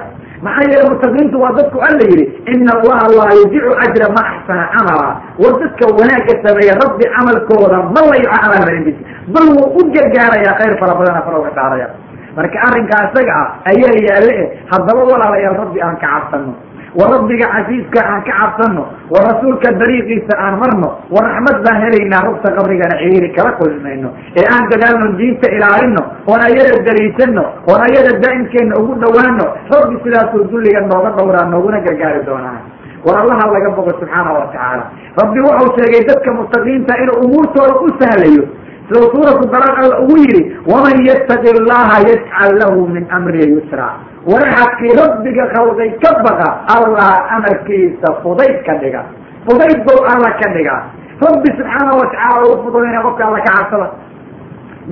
maxaa 0.46 0.68
yeele 0.72 0.88
mutaqiintu 0.92 1.36
waa 1.42 1.52
dadku 1.58 1.78
alla 1.88 2.04
yihi 2.10 2.24
ina 2.54 2.70
allaha 2.78 3.06
laa 3.18 3.32
yudicu 3.38 3.70
ajra 3.84 4.06
ma 4.16 4.22
axsana 4.32 4.64
camala. 4.74 5.08
War 5.42 5.52
dadka 5.62 5.84
wanaagga 5.98 6.34
sameeya 6.44 6.74
rabbi 6.84 7.04
camalkooda 7.16 7.78
ma 7.94 8.02
layo 8.10 8.28
amaal 8.38 8.62
marintiisa 8.66 9.02
bal 9.34 9.46
wuu 9.56 9.68
u 9.78 9.82
gargaarayaa 9.94 10.54
khayr 10.60 10.74
fara 10.80 10.94
badana 11.00 11.20
fara 11.26 11.36
uga 11.42 11.50
saaraya 11.58 11.88
marka 12.36 12.56
arrinkaa 12.66 13.02
isaga 13.10 13.32
ah 13.42 13.48
ayaa 13.70 13.94
yaale 14.08 14.32
eh 14.42 14.46
haddaba 14.72 15.02
walaalayaal 15.12 15.56
rabbi 15.62 15.78
aan 15.86 15.96
ka 16.02 16.06
cabsano 16.14 16.52
war 16.98 17.08
rabbiga 17.14 17.46
casiiska 17.54 18.00
aan 18.12 18.22
ka 18.28 18.32
cabsano 18.40 18.82
war 19.14 19.22
rasuulka 19.30 19.70
dariiqiisa 19.80 20.34
aan 20.44 20.58
marno 20.62 20.88
war 21.14 21.24
raxmad 21.28 21.56
baan 21.66 21.78
helaynaa 21.84 22.22
rugta 22.28 22.50
qabrigana 22.58 22.96
ciriiri 23.02 23.30
kala 23.36 23.52
kulmayno. 23.60 24.08
Ee 24.40 24.46
aan 24.54 24.64
dadaalno 24.72 25.06
diinta 25.20 25.46
ilaalino 25.56 26.02
oon 26.30 26.40
ayada 26.48 26.82
daliisano 26.88 27.44
oon 27.70 27.80
ayada 27.88 28.12
daa'imkeena 28.24 28.74
ugu 28.82 28.94
dhawaano 29.04 29.46
rabbi 29.74 29.96
sidaasuu 30.04 30.44
dulliga 30.50 30.80
nooga 30.90 31.10
dhowraa 31.18 31.46
nooguna 31.52 31.80
gargaari 31.86 32.24
doonaa. 32.26 32.58
War 33.06 33.16
allaha 33.22 33.46
laga 33.54 33.70
bogo 33.76 33.92
subxaana 34.00 34.30
wa 34.38 34.44
tacaala. 34.52 34.84
Rabbi 35.22 35.38
wuxuu 35.46 35.72
sheegay 35.78 36.02
dadka 36.10 36.30
mutaqiinta 36.38 36.98
inuu 37.02 37.18
umuurtooda 37.24 37.74
u 37.86 37.88
sahlayo. 38.00 38.44
Sida 38.90 39.00
suuratu 39.14 39.46
dalaaq 39.54 39.76
alla 39.84 39.96
ugu 40.04 40.16
yihi 40.24 40.42
waman 40.72 40.96
yattaqi 41.08 41.48
allaha 41.56 41.96
yajcal 42.10 42.52
lahu 42.60 42.88
min 42.94 43.06
amrihi 43.18 43.48
yusra 43.54 43.88
waraxadkii 44.26 44.92
rabbiga 45.00 45.44
khalqay 45.54 45.90
ka 46.02 46.12
baqa 46.26 46.48
allah 46.76 47.10
amarkiisa 47.36 48.08
fudayd 48.22 48.56
ka 48.66 48.74
dhiga. 48.82 49.02
Fudayd 49.48 49.78
bow 49.86 49.98
alla 50.12 50.30
ka 50.40 50.48
dhiga. 50.56 50.76
Rabbi 51.24 51.48
subxaana 51.58 51.92
watacaala 52.00 52.44
u 52.52 52.56
fududayna 52.64 53.00
qofka 53.06 53.24
alla 53.28 53.40
ka 53.46 53.52
cabsada 53.56 53.88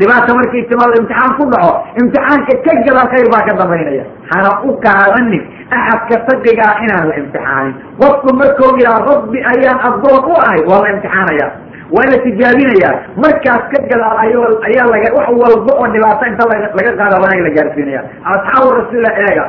dhibaata 0.01 0.35
markii 0.39 0.63
timaado 0.71 0.95
imtixaan 1.01 1.33
ku 1.39 1.45
dhaco 1.53 1.73
imtixaanka 2.03 2.55
ka 2.67 2.73
gadaal 2.87 3.09
khayr 3.13 3.29
baa 3.35 3.43
ka 3.49 3.53
dambaynaya. 3.61 4.05
Hana 4.31 4.51
u 4.69 4.71
qaadanin 4.85 5.43
axadka 5.79 6.17
taqigaa 6.29 6.75
inaan 6.85 7.09
la 7.11 7.15
imtixaanin. 7.23 7.75
Qofku 8.01 8.29
markuu 8.41 8.73
yidhaha 8.81 9.01
rabbi 9.11 9.39
ayaan 9.53 9.79
addoon 9.89 10.23
u 10.31 10.35
ahay 10.45 10.61
waa 10.71 10.83
la 10.85 10.89
imtixaanaya. 10.95 11.49
Waa 11.97 12.05
la 12.13 12.17
tijaabinayaa 12.25 12.95
markaas 13.25 13.63
ka 13.73 13.79
gadaal 13.91 14.17
ay 14.25 14.33
ayaa 14.69 14.87
laga 14.93 15.09
wax 15.19 15.29
walba 15.43 15.73
oo 15.81 15.87
dhibaato 15.95 16.25
inta 16.31 16.45
laga 16.79 16.93
qaada 17.01 17.17
wanaag 17.23 17.41
la 17.47 17.51
gaarsiinaya. 17.59 18.01
Asxaabu 18.33 18.69
rasuulillah 18.79 19.15
eega 19.27 19.45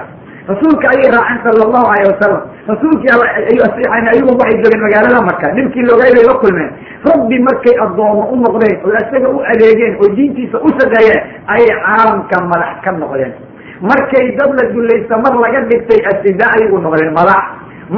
rasuulka 0.48 0.86
ayay 0.94 1.10
raaceen 1.16 1.40
sala 1.46 1.62
allahu 1.68 1.88
alayh 1.94 2.06
wasalam 2.14 2.42
rasuulkii 2.72 3.12
ayagu 4.12 4.32
waxay 4.40 4.58
joogeen 4.64 4.82
magaalada 4.86 5.22
marka. 5.30 5.48
Ninkii 5.58 5.84
loogaay 5.90 6.12
bay 6.16 6.26
la 6.30 6.34
kulmeen. 6.42 6.72
Rabbi 7.10 7.38
markay 7.48 7.76
addoomo 7.86 8.24
u 8.34 8.36
noqdeen 8.44 8.76
oo 8.86 8.92
isaga 9.02 9.30
u 9.30 9.40
adeegeen 9.52 9.94
oo 10.02 10.10
diintiisa 10.16 10.58
u 10.64 10.70
shaqeeyeen 10.80 11.22
ayay 11.56 11.72
caalamka 11.86 12.38
madax 12.52 12.74
ka 12.84 12.92
noqdeen. 12.92 13.34
Markay 13.82 14.26
dad 14.38 14.52
la 14.60 14.64
dulaysta 14.74 15.16
mar 15.24 15.34
laga 15.44 15.62
dhigtay 15.70 16.00
asida 16.12 16.46
ayagu 16.56 16.78
noqdeen 16.86 17.14
madax. 17.20 17.44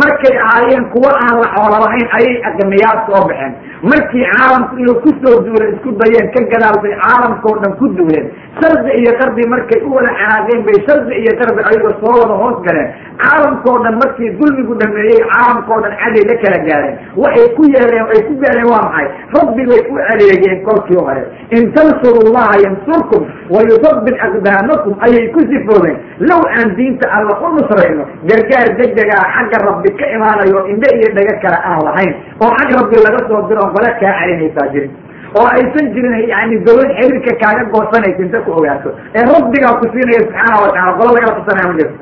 Markay 0.01 0.35
ahaayeen 0.45 0.85
kuwa 0.93 1.11
aan 1.23 1.35
la 1.43 1.47
xoolo 1.55 1.77
lahayn 1.85 2.07
ayay 2.19 2.35
aqniyaad 2.49 2.99
soo 3.07 3.21
baxeen 3.27 3.53
markii 3.84 4.25
caalamku 4.34 4.77
inuu 4.77 4.99
ku 5.03 5.09
soo 5.21 5.39
duula 5.45 5.65
isku 5.73 5.91
dayeen 6.01 6.27
ka 6.36 6.41
gadaalbay 6.53 6.93
caalamkao 7.03 7.53
dhan 7.61 7.73
ku 7.79 7.88
duuleen. 7.97 8.27
Shardi 8.61 8.91
iyo 9.01 9.11
qardi 9.19 9.47
markay 9.53 9.82
u 9.88 9.89
wada 9.95 10.11
canaaqeen 10.19 10.61
bay 10.67 10.77
shardi 10.88 11.13
iyo 11.21 11.32
qardi 11.39 11.61
ayagoo 11.69 11.93
soo 12.01 12.13
wada 12.21 12.36
hoos 12.41 12.57
galeen. 12.67 12.89
Caalamkao 13.23 13.77
dhan 13.84 13.95
markii 14.03 14.29
dulmigu 14.39 14.73
dhameeyey 14.82 15.19
caalamkao 15.32 15.82
dhan 15.86 15.93
caday 16.01 16.23
la 16.29 16.36
kala 16.43 16.57
gaareen. 16.67 16.95
Waxay 17.23 17.47
ku 17.57 17.63
yeeleen 17.73 18.05
ay 18.15 18.21
ku 18.27 18.34
gaareen 18.43 18.67
waa 18.73 18.84
maxay? 18.86 19.07
Rabbi 19.38 19.63
bay 19.71 19.82
u 19.89 19.95
adeegeen 20.13 20.59
kolkii 20.67 20.99
hore. 21.01 21.23
In 21.57 21.63
tansuru 21.75 22.21
llaha 22.36 22.55
yansurkum 22.65 23.21
wayusabbit 23.55 24.17
aqdaamakum 24.27 24.93
ayay 25.07 25.25
ku 25.34 25.39
sifoobeen 25.49 25.97
low 26.29 26.41
aan 26.57 26.75
diinta 26.77 27.09
alla 27.17 27.34
u 27.45 27.49
nusrayno 27.57 28.05
gargaar 28.29 28.69
degdegaa 28.79 29.25
xagga 29.36 29.57
rabbi 29.67 29.89
ka 29.99 30.05
imaanayo 30.15 30.67
indhe 30.73 30.89
iyo 30.99 31.09
dhaga 31.17 31.36
kale 31.43 31.57
aan 31.71 31.82
lahayn. 31.88 32.13
Oo 32.45 32.51
xag 32.59 32.69
rabbi 32.79 32.95
laga 33.07 33.19
soo 33.27 33.41
diro 33.49 33.70
on 33.72 33.76
bala 33.78 33.89
kaa 34.03 34.13
celinaysaa 34.19 34.67
jirin. 34.74 34.91
oo 35.39 35.45
aysan 35.55 35.86
jirin 35.95 36.15
yani 36.34 36.55
dawlad 36.67 36.91
xiriirka 36.99 37.34
kaaga 37.43 37.63
goosanaysa 37.74 38.22
inta 38.28 38.39
ku 38.45 38.51
ogaato 38.59 38.89
ee 39.17 39.24
rabbigaa 39.34 39.74
ku 39.82 39.86
siinaya 39.93 40.22
subxaana 40.26 40.57
watacala 40.63 40.91
golo 40.99 41.11
lagala 41.17 41.34
tusanaya 41.39 41.67
ma 41.72 41.76
jirto. 41.80 41.95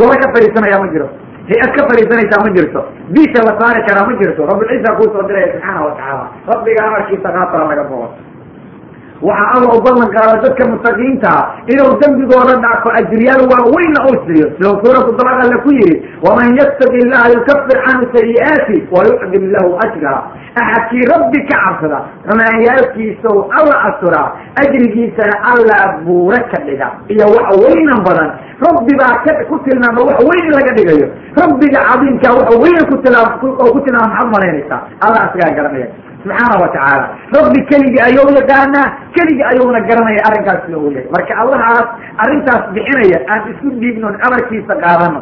golo 0.00 0.12
ka 0.22 0.26
fadhiisanaya 0.34 0.78
ma 0.84 0.88
jiro 0.94 1.06
hay'ad 1.50 1.70
ka 1.76 1.82
fadhiisanaysaa 1.90 2.40
ma 2.46 2.50
jirto. 2.56 2.80
biisha 3.14 3.40
la 3.48 3.52
saari 3.60 3.80
karaa 3.88 4.06
ma 4.10 4.14
jirto. 4.20 4.40
rabbilciisa 4.50 4.90
kuusoo 4.98 5.26
diraya 5.30 5.48
subxaana 5.54 5.80
watacaala 5.86 6.24
rabbiga 6.52 6.80
amarkiisa 6.88 7.28
qaatala 7.36 7.64
laga 7.72 7.84
bogo 7.90 8.08
waxaa 9.28 9.50
alla 9.56 9.68
u 9.76 9.80
ballan 9.86 10.08
qaada 10.16 10.34
dadka 10.44 10.64
mutaqiintaa 10.72 11.40
inuu 11.72 11.92
dembigooda 12.02 12.54
dhaafo 12.64 12.88
ajriyaal 13.00 13.42
waaweynna 13.52 14.00
uu 14.10 14.16
siiyo 14.26 14.46
siduu 14.56 14.74
suuratu 14.84 15.10
dabaq 15.18 15.38
alle 15.44 15.56
ku 15.64 15.70
yihi 15.78 15.94
waman 16.26 16.56
yattaqi 16.60 16.96
illaha 17.04 17.26
yukafir 17.36 17.78
canhu 17.86 18.04
sayi'aati 18.16 18.76
wayucdim 18.94 19.44
lahu 19.54 19.70
ajra. 19.86 20.14
Axadkii 20.60 21.04
rabbi 21.12 21.40
ka 21.50 21.56
cabsada 21.64 21.98
xumaanyaalkiisau 22.28 23.36
alla 23.58 23.76
asturaa 23.88 24.28
ajrigiisana 24.62 25.36
alla 25.52 25.78
buura 26.04 26.40
ka 26.52 26.58
dhiga. 26.66 26.88
Iyo 27.08 27.26
wax 27.36 27.48
weynan 27.64 28.00
badan 28.06 28.30
rabbi 28.66 28.92
baa 29.00 29.14
ka 29.24 29.32
ku 29.48 29.58
tilmaama 29.64 30.00
wax 30.08 30.18
weyn 30.28 30.44
in 30.48 30.52
laga 30.58 30.72
dhigayo. 30.78 31.06
Rabbiga 31.40 31.80
cadiimkaa 31.90 32.34
wax 32.38 32.48
weyna 32.62 32.82
ku 32.90 32.96
tilmaam 33.04 33.38
ku 33.40 33.80
tilmaama 33.84 34.08
maxaad 34.10 34.28
malaynaysaa 34.34 34.80
alla 35.06 35.18
asgaa 35.26 35.54
garanaya 35.56 35.88
subxaana 36.22 36.56
watacaala 36.62 37.06
rabbi 37.36 37.60
keligii 37.70 38.02
ayuu 38.08 38.28
yaqaanaa 38.40 38.86
keligii 39.16 39.46
ayuuna 39.52 39.80
garanaya 39.90 40.22
arrinkaas 40.28 40.62
uu 40.80 40.90
yahay 40.96 41.06
marka 41.16 41.32
allahaas 41.42 41.86
arrintaas 42.24 42.64
bixinaya 42.76 43.18
aan 43.32 43.42
isku 43.52 43.68
dhiibnon 43.82 44.14
amarkiisa 44.26 44.74
qaadano 44.84 45.20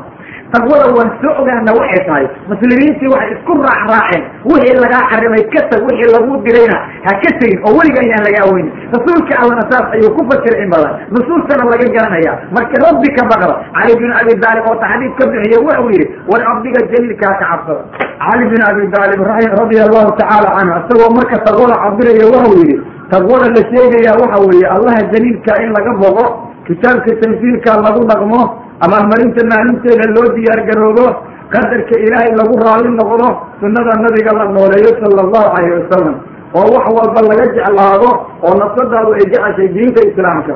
taqwada 0.55 0.87
waan 0.97 1.09
soo 1.23 1.33
ogaana 1.43 1.73
waxay 1.79 2.01
tahay 2.09 2.27
muslimiintii 2.51 3.09
waxay 3.15 3.31
isku 3.37 3.53
raac 3.67 3.83
raaceen. 3.93 4.23
Wixii 4.51 4.77
lagaa 4.85 5.03
xarimay 5.13 5.43
ka 5.55 5.61
tag 5.71 5.81
wixii 5.89 6.11
lagu 6.15 6.33
dirayna 6.47 6.79
ha 7.07 7.13
ka 7.23 7.31
tegin 7.41 7.59
oo 7.69 7.73
weliga 7.79 8.01
ayaan 8.07 8.23
laga 8.29 8.39
aweynin 8.49 8.73
rasuulka 8.95 9.35
allana 9.43 9.65
saas 9.71 9.87
ayuu 9.97 10.11
ku 10.17 10.23
fasiray 10.31 10.63
in 10.65 10.71
badan. 10.75 10.95
Nusuustana 11.15 11.65
laga 11.73 11.87
garanaya. 11.97 12.33
Marka 12.57 12.77
rabbi 12.87 13.09
ka 13.19 13.23
baqda 13.33 13.55
cali 13.77 13.93
bin 14.03 14.11
abi 14.21 14.33
daalib 14.45 14.65
oo 14.73 14.77
taxdiid 14.85 15.13
ka 15.21 15.25
bixiya 15.33 15.59
wuxuu 15.67 15.91
yidhi 15.95 16.07
war 16.31 16.41
rabbiga 16.51 16.81
jaliilkaa 16.93 17.33
ka 17.41 17.45
cabsada 17.51 17.83
cali 18.25 18.45
bin 18.53 18.61
abi 18.71 18.83
daalib 18.95 19.21
radia 19.31 19.83
allahu 19.89 20.11
tacaala 20.21 20.49
canhu 20.57 20.75
isagoo 20.81 21.11
marka 21.19 21.37
taqwada 21.49 21.77
cabiraya 21.85 22.25
wuxuu 22.33 22.57
yidhi 22.63 22.77
taqwada 23.13 23.47
la 23.57 23.63
sheegaya 23.71 24.13
waxa 24.23 24.39
weeye 24.49 24.67
allaha 24.77 25.01
jaliilka 25.13 25.53
in 25.65 25.71
laga 25.77 25.93
boqo 26.03 26.25
kitaabka 26.69 27.13
tansiilka 27.23 27.71
lagu 27.87 28.03
dhaqmo 28.11 28.41
abaalmarinta 28.85 29.43
maalinteeda 29.53 30.07
loo 30.17 30.27
diyaar 30.37 30.61
garoobo 30.69 31.07
qadarka 31.55 31.95
ilaahay 32.05 32.33
lagu 32.41 32.55
raali 32.65 32.91
noqdo 33.01 33.29
sunnada 33.61 33.93
nabiga 34.05 34.33
la 34.39 34.45
nooleeyo 34.57 34.91
sala 35.03 35.21
allahu 35.27 35.49
calayh 35.55 35.73
wasalam 35.81 36.15
oo 36.61 36.67
wax 36.75 36.87
walba 36.99 37.21
laga 37.31 37.45
jeclaado 37.57 38.11
oo 38.47 38.55
nafsadaadu 38.63 39.11
ay 39.19 39.25
jeceshay 39.33 39.69
diinta 39.77 40.01
islaamka. 40.11 40.55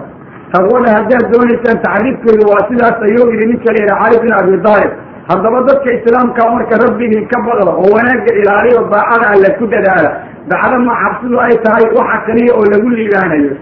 Taqwada 0.52 0.88
haddaad 0.96 1.24
doonaysaan 1.32 1.78
tacriifkeedu 1.86 2.44
waa 2.52 2.62
sidaas 2.70 2.96
ayuu 3.08 3.26
yidhi 3.32 3.46
ninka 3.50 3.70
la 3.74 3.78
yidhaha 3.82 4.04
cali 4.04 4.16
bin 4.24 4.32
abi 4.40 4.54
daalib 4.66 4.92
haddaba 5.30 5.58
dadka 5.68 5.88
islaamka 5.98 6.42
marka 6.54 6.74
rabbigii 6.84 7.24
ka 7.32 7.38
baqdo 7.46 7.72
oo 7.82 7.88
wanaagga 7.96 8.32
ilaaliyo 8.42 8.80
daacada 8.92 9.26
alle 9.34 9.48
ku 9.58 9.64
dadaala. 9.74 10.10
Dacdama 10.52 10.92
cabsidu 11.02 11.36
ay 11.46 11.54
tahay 11.64 11.86
waxa 11.98 12.18
kaliya 12.28 12.52
oo 12.58 12.64
lagu 12.72 12.88
liibaanayo 12.96 13.52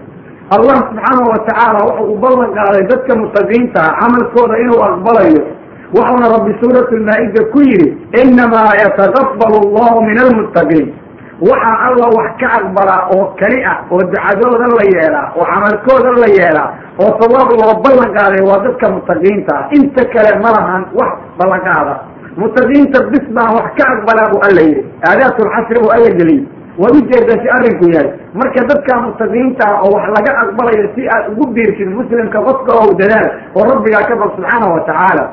allah 0.55 0.75
subxaanahu 0.87 1.29
watacaala 1.33 1.79
wuxuu 1.87 2.11
u 2.13 2.17
ballan 2.23 2.49
qaaday 2.57 2.83
dadka 2.91 3.13
mutaqiinta 3.21 3.81
camalkooda 3.99 4.55
inuu 4.63 4.81
aqbalayo. 4.89 5.41
Wuxuuna 5.95 6.27
rabbi 6.35 6.51
suurat 6.61 6.87
lmaa-ida 6.99 7.41
ku 7.53 7.59
yidhi 7.69 7.87
inamaa 8.23 8.71
yataqabal 8.83 9.53
allahu 9.63 9.97
min 10.07 10.17
almuttaqiin 10.25 10.87
waxaa 11.49 11.77
alla 11.87 12.05
wax 12.17 12.29
ka 12.41 12.47
aqbalaa 12.59 13.01
oo 13.15 13.25
keli 13.39 13.59
ah 13.71 13.77
oo 13.91 13.99
ducadooda 14.11 14.67
la 14.77 14.83
yeelaa 14.93 15.27
oo 15.39 15.45
camalkooda 15.51 16.11
la 16.23 16.29
yeelaa 16.37 16.69
oo 17.03 17.09
sawaab 17.21 17.49
loo 17.59 17.73
ballan 17.85 18.09
qaaday 18.17 18.41
waa 18.49 18.59
dadka 18.65 18.85
mutaqiinta 18.95 19.51
ah 19.59 19.63
inta 19.77 20.03
kale 20.13 20.31
ma 20.43 20.49
lahan 20.57 20.83
wax 20.99 21.11
ballan 21.39 21.61
qaada. 21.67 21.95
Mutaqiinta 22.41 22.99
bis 23.11 23.25
baan 23.35 23.51
wax 23.57 23.67
ka 23.79 23.83
aqbalaa 23.93 24.27
buu 24.33 24.41
alla 24.47 24.61
yidhi. 24.67 24.83
Aadaatulcasri 25.09 25.77
buu 25.83 25.91
alla 25.95 26.09
geliyey 26.19 26.43
waad 26.81 26.95
u 26.97 27.01
jeedaa 27.11 27.37
si 27.43 27.47
arrinku 27.57 27.85
yahay. 27.95 28.09
Marka 28.39 28.61
dadka 28.71 28.93
mutaqiinta 29.05 29.63
ah 29.73 29.83
oo 29.85 29.91
wax 29.95 30.05
laga 30.17 30.31
aqbalayo 30.43 30.85
si 30.95 31.01
aad 31.15 31.25
ugu 31.33 31.45
biirsid 31.55 31.89
muslimka 31.99 32.39
qofka 32.47 32.71
oo 32.81 32.91
dadaal 33.01 33.27
oo 33.59 33.63
rabbigaa 33.71 34.03
ka 34.09 34.15
baq 34.21 34.29
subxaanahu 34.37 34.73
watacaala 34.77 35.23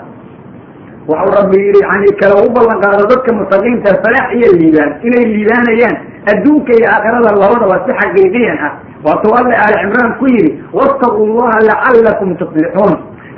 waxau 1.11 1.31
rabbi 1.41 1.57
yidhi 1.67 1.81
yani 1.89 2.11
kale 2.21 2.35
u 2.47 2.49
ballan 2.57 2.79
qaado 2.85 3.05
dadka 3.13 3.31
mutaqiinta 3.41 3.91
falaax 4.05 4.29
iyo 4.39 4.49
liibaan 4.61 4.91
inay 5.09 5.25
liibaanayaan 5.35 5.97
adduunka 6.33 6.73
iyo 6.79 6.87
aakhirada 6.95 7.31
labadaba 7.43 7.77
si 7.87 7.93
xaqiiqiyan 8.01 8.59
ah. 8.69 8.73
Waatuu 9.07 9.33
alle 9.41 9.55
aali 9.63 9.77
cimraan 9.83 10.13
ku 10.21 10.27
yidhi 10.35 10.51
wattaquu 10.79 11.23
llaha 11.39 11.59
lacalakum 11.69 12.29
tuflixuun. 12.41 12.95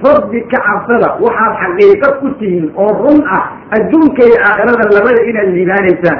Rabbi 0.08 0.38
ka 0.52 0.58
cabsada 0.66 1.08
waxaad 1.24 1.52
xaqiiqo 1.62 2.08
ku 2.20 2.26
tihiin 2.40 2.66
oo 2.84 2.90
run 3.02 3.18
ah 3.36 3.42
adduunka 3.76 4.22
iyo 4.28 4.36
aakhirada 4.48 4.84
labada 4.96 5.20
inaad 5.30 5.48
liibaanaysaan 5.56 6.18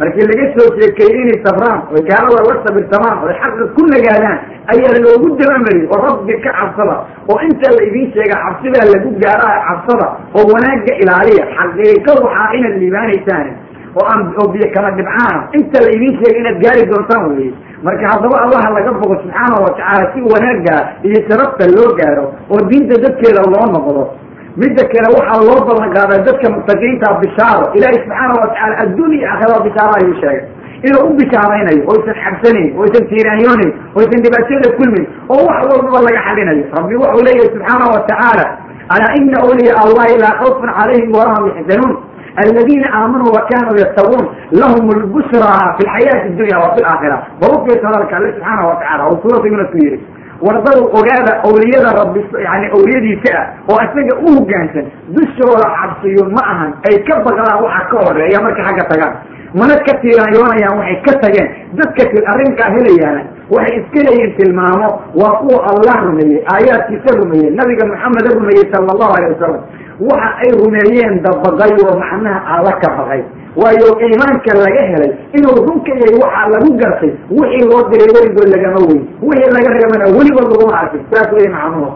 markii 0.00 0.26
laga 0.30 0.44
soo 0.56 0.68
sheekeeyey 0.78 1.20
inay 1.24 1.38
safraan 1.46 1.80
oy 1.94 2.02
gaalada 2.10 2.40
la 2.50 2.54
sabirtamaan 2.66 3.16
oy 3.28 3.34
xaqa 3.42 3.64
ku 3.76 3.82
nagaadaan 3.94 4.38
ayaa 4.74 4.96
loogu 5.06 5.28
dabamariyey 5.40 5.88
oo 5.94 6.00
rabbi 6.08 6.34
ka 6.46 6.50
cabsada 6.60 6.96
oo 7.32 7.38
inta 7.48 7.68
la 7.76 7.82
idiin 7.88 8.08
sheega 8.16 8.36
cabsidaa 8.44 8.86
lagu 8.94 9.10
gaaraha 9.24 9.56
cabsada 9.68 10.06
oo 10.38 10.44
wanaagga 10.54 10.92
ilaaliya 11.02 11.44
xaqiiqo 11.58 12.12
waxaa 12.26 12.48
inaad 12.58 12.74
liibaanaysaan 12.82 13.46
oo 13.98 14.04
aan 14.12 14.22
oo 14.40 14.48
biyo 14.54 14.66
kala 14.76 14.90
dhibcaana 14.98 15.38
inta 15.60 15.78
la 15.86 15.90
idiin 15.96 16.14
sheega 16.20 16.38
inaad 16.42 16.58
gaari 16.64 16.82
doontaan 16.92 17.24
weye 17.36 17.50
marka 17.86 18.04
haddaba 18.12 18.36
allaha 18.44 18.68
laga 18.76 18.90
bogo 19.00 19.14
subxaanahu 19.22 19.62
watacaala 19.66 20.04
si 20.14 20.20
wanaagga 20.32 20.76
iyo 21.08 21.18
sharafta 21.28 21.64
loo 21.76 21.90
gaaro 22.00 22.26
oo 22.52 22.60
diinta 22.70 22.94
dadkeeda 23.04 23.42
loo 23.54 23.66
noqdo 23.76 24.02
midda 24.62 24.82
kale 24.92 25.08
waxaa 25.16 25.40
loo 25.48 25.60
ballan 25.68 25.90
qaaday 25.96 26.20
dadka 26.28 26.46
mutaqiinta 26.56 27.08
bishaaro 27.22 27.64
ilaahay 27.76 27.98
subxaana 28.04 28.34
watacaala 28.42 28.74
adduun 28.84 29.12
iyo 29.18 29.26
aakhirada 29.32 29.60
bishaaro 29.66 29.92
ayuu 30.00 30.14
sheegay. 30.22 30.40
Inuu 30.86 31.02
u 31.10 31.12
bishaaraynayo 31.20 31.82
oysan 31.92 32.16
xabsanayn 32.24 32.68
oysan 32.82 33.04
tiiraanyoonayn 33.10 33.70
oysan 33.98 34.20
dhibaatada 34.24 34.68
kulmin 34.78 35.04
oo 35.34 35.40
wax 35.48 35.60
walbaba 35.70 36.00
laga 36.06 36.20
xalinayo 36.28 36.64
rabbi 36.78 36.94
wuxuu 37.02 37.24
leeyahay 37.26 37.48
subxaana 37.54 37.84
watacaala 37.94 38.44
alaa 38.94 39.12
ina 39.20 39.36
awliyaa 39.44 39.80
allahi 39.86 40.14
laa 40.24 40.34
khawfun 40.40 40.68
calayhim 40.78 41.10
walahum 41.18 41.44
yaxzanuun 41.56 41.94
aladiina 42.42 42.86
aamanuu 42.98 43.30
wa 43.36 43.42
kanuu 43.50 43.76
yattaquun 43.84 44.24
lahum 44.60 44.84
lbushraa 45.02 45.64
fi 45.76 45.82
lxayaati 45.88 46.28
dunya 46.40 46.56
wa 46.62 46.68
fi 46.74 46.80
laakhira 46.86 47.16
barufiisa 47.40 47.86
hadalka 47.88 48.16
alle 48.18 48.30
subxaana 48.36 48.62
watacala 48.70 49.02
oo 49.10 49.16
suurata 49.22 49.46
yunus 49.52 49.70
ku 49.74 49.78
yidhi 49.84 49.98
wardadu 50.46 50.82
ogaada 50.98 51.32
awliyada 51.48 51.90
rabbi 52.00 52.20
yani 52.48 52.66
awliyadiisa 52.76 53.30
ah 53.40 53.46
oo 53.72 53.78
isaga 53.86 54.14
u 54.24 54.28
hoggaansan 54.36 54.86
dushooda 55.16 55.66
cabsiyo 55.78 56.24
ma 56.36 56.42
ahan 56.52 56.70
ay 56.88 56.96
ka 57.08 57.14
baqdaan 57.26 57.62
waxa 57.66 57.82
ka 57.92 57.96
horreeya 58.06 58.38
markay 58.46 58.64
xagga 58.68 58.84
tagaan 58.92 59.14
mana 59.60 59.74
ka 59.86 59.92
tiiraanyoonayaan 60.02 60.78
waxay 60.80 60.98
ka 61.06 61.12
tageen. 61.22 61.48
Dadka 61.78 62.02
arrinkaa 62.32 62.70
helayaana 62.76 63.22
waxay 63.54 63.76
iska 63.80 64.00
leeyihiin 64.06 64.36
tilmaamo 64.38 64.88
waa 65.20 65.34
kuwa 65.40 65.58
allah 65.70 65.94
rumeeyey 66.06 66.40
aayaadkiisa 66.54 67.16
rumeeyey 67.20 67.50
nabiga 67.58 67.86
maxameda 67.92 68.30
rumeeyey 68.38 68.66
sala 68.72 68.88
allahu 68.94 69.12
alayh 69.16 69.28
wasalam 69.34 69.62
waxa 70.10 70.30
ay 70.44 70.50
rumeeyeen 70.62 71.14
dabaqay 71.26 71.72
oo 71.86 71.94
macnaha 72.02 72.40
alla 72.54 72.72
ka 72.82 72.88
baqay 72.98 73.22
waayo 73.62 73.88
iimaanka 74.06 74.52
laga 74.64 74.82
helay 74.92 75.12
inuu 75.38 75.58
runka 75.68 75.92
yahay 76.00 76.14
waxaa 76.24 76.48
lagu 76.54 76.70
gartay 76.82 77.12
wixii 77.38 77.64
loo 77.70 77.82
diray 77.90 78.10
weligood 78.16 78.48
lagama 78.54 78.80
weyn 78.88 79.02
wixii 79.28 79.52
laga 79.56 79.70
reebana 79.76 80.04
weligood 80.18 80.48
laguma 80.52 80.74
arkin. 80.82 81.00
Saas 81.12 81.28
wey 81.36 81.48
macnuhu 81.56 81.90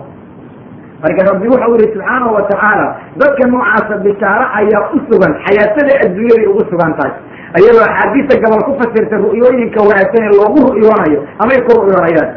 marka 1.03 1.21
rabbi 1.31 1.47
wuxuu 1.53 1.75
yihi 1.81 1.93
subxaanahu 1.95 2.35
watacaala 2.39 2.87
dadka 3.23 3.43
noocaasa 3.53 3.95
bishaaro 4.07 4.47
ayaa 4.61 4.85
u 4.97 4.99
sugan 5.09 5.33
xayaatada 5.47 5.93
adduunyaday 6.05 6.47
ugu 6.53 6.63
sugan 6.71 6.93
tahay. 6.99 7.13
Ayadoo 7.59 7.85
axaadiista 7.91 8.35
gabal 8.45 8.61
ku 8.69 8.73
fasirta 8.81 9.17
ru'yooyinka 9.25 9.81
wanaagsan 9.89 10.23
ee 10.29 10.33
loogu 10.41 10.61
ru'yoonayo 10.73 11.21
amay 11.43 11.59
ku 11.67 11.71
ru'yoonayaan 11.81 12.29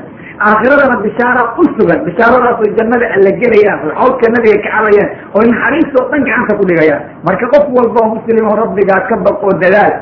aakhiradana 0.50 0.96
bishaara 1.06 1.42
u 1.62 1.64
sugan 1.78 2.00
bishaaradaasoo 2.08 2.70
jannada 2.80 3.06
alla 3.16 3.32
gelayaan 3.42 3.80
oo 4.04 4.10
nabiga 4.36 4.58
ka 4.66 4.70
cabayaan 4.76 5.10
oo 5.36 5.42
naxariistoo 5.52 6.06
dhan 6.12 6.22
gacanta 6.30 6.54
ku 6.60 6.64
dhigayaan 6.70 7.04
marka 7.28 7.46
qof 7.54 7.66
walba 7.78 8.00
oo 8.06 8.10
muslim 8.16 8.46
oo 8.52 8.56
rabbigaa 8.64 9.02
ka 9.10 9.16
baq 9.28 9.38
oo 9.48 9.54
dadaal 9.64 9.94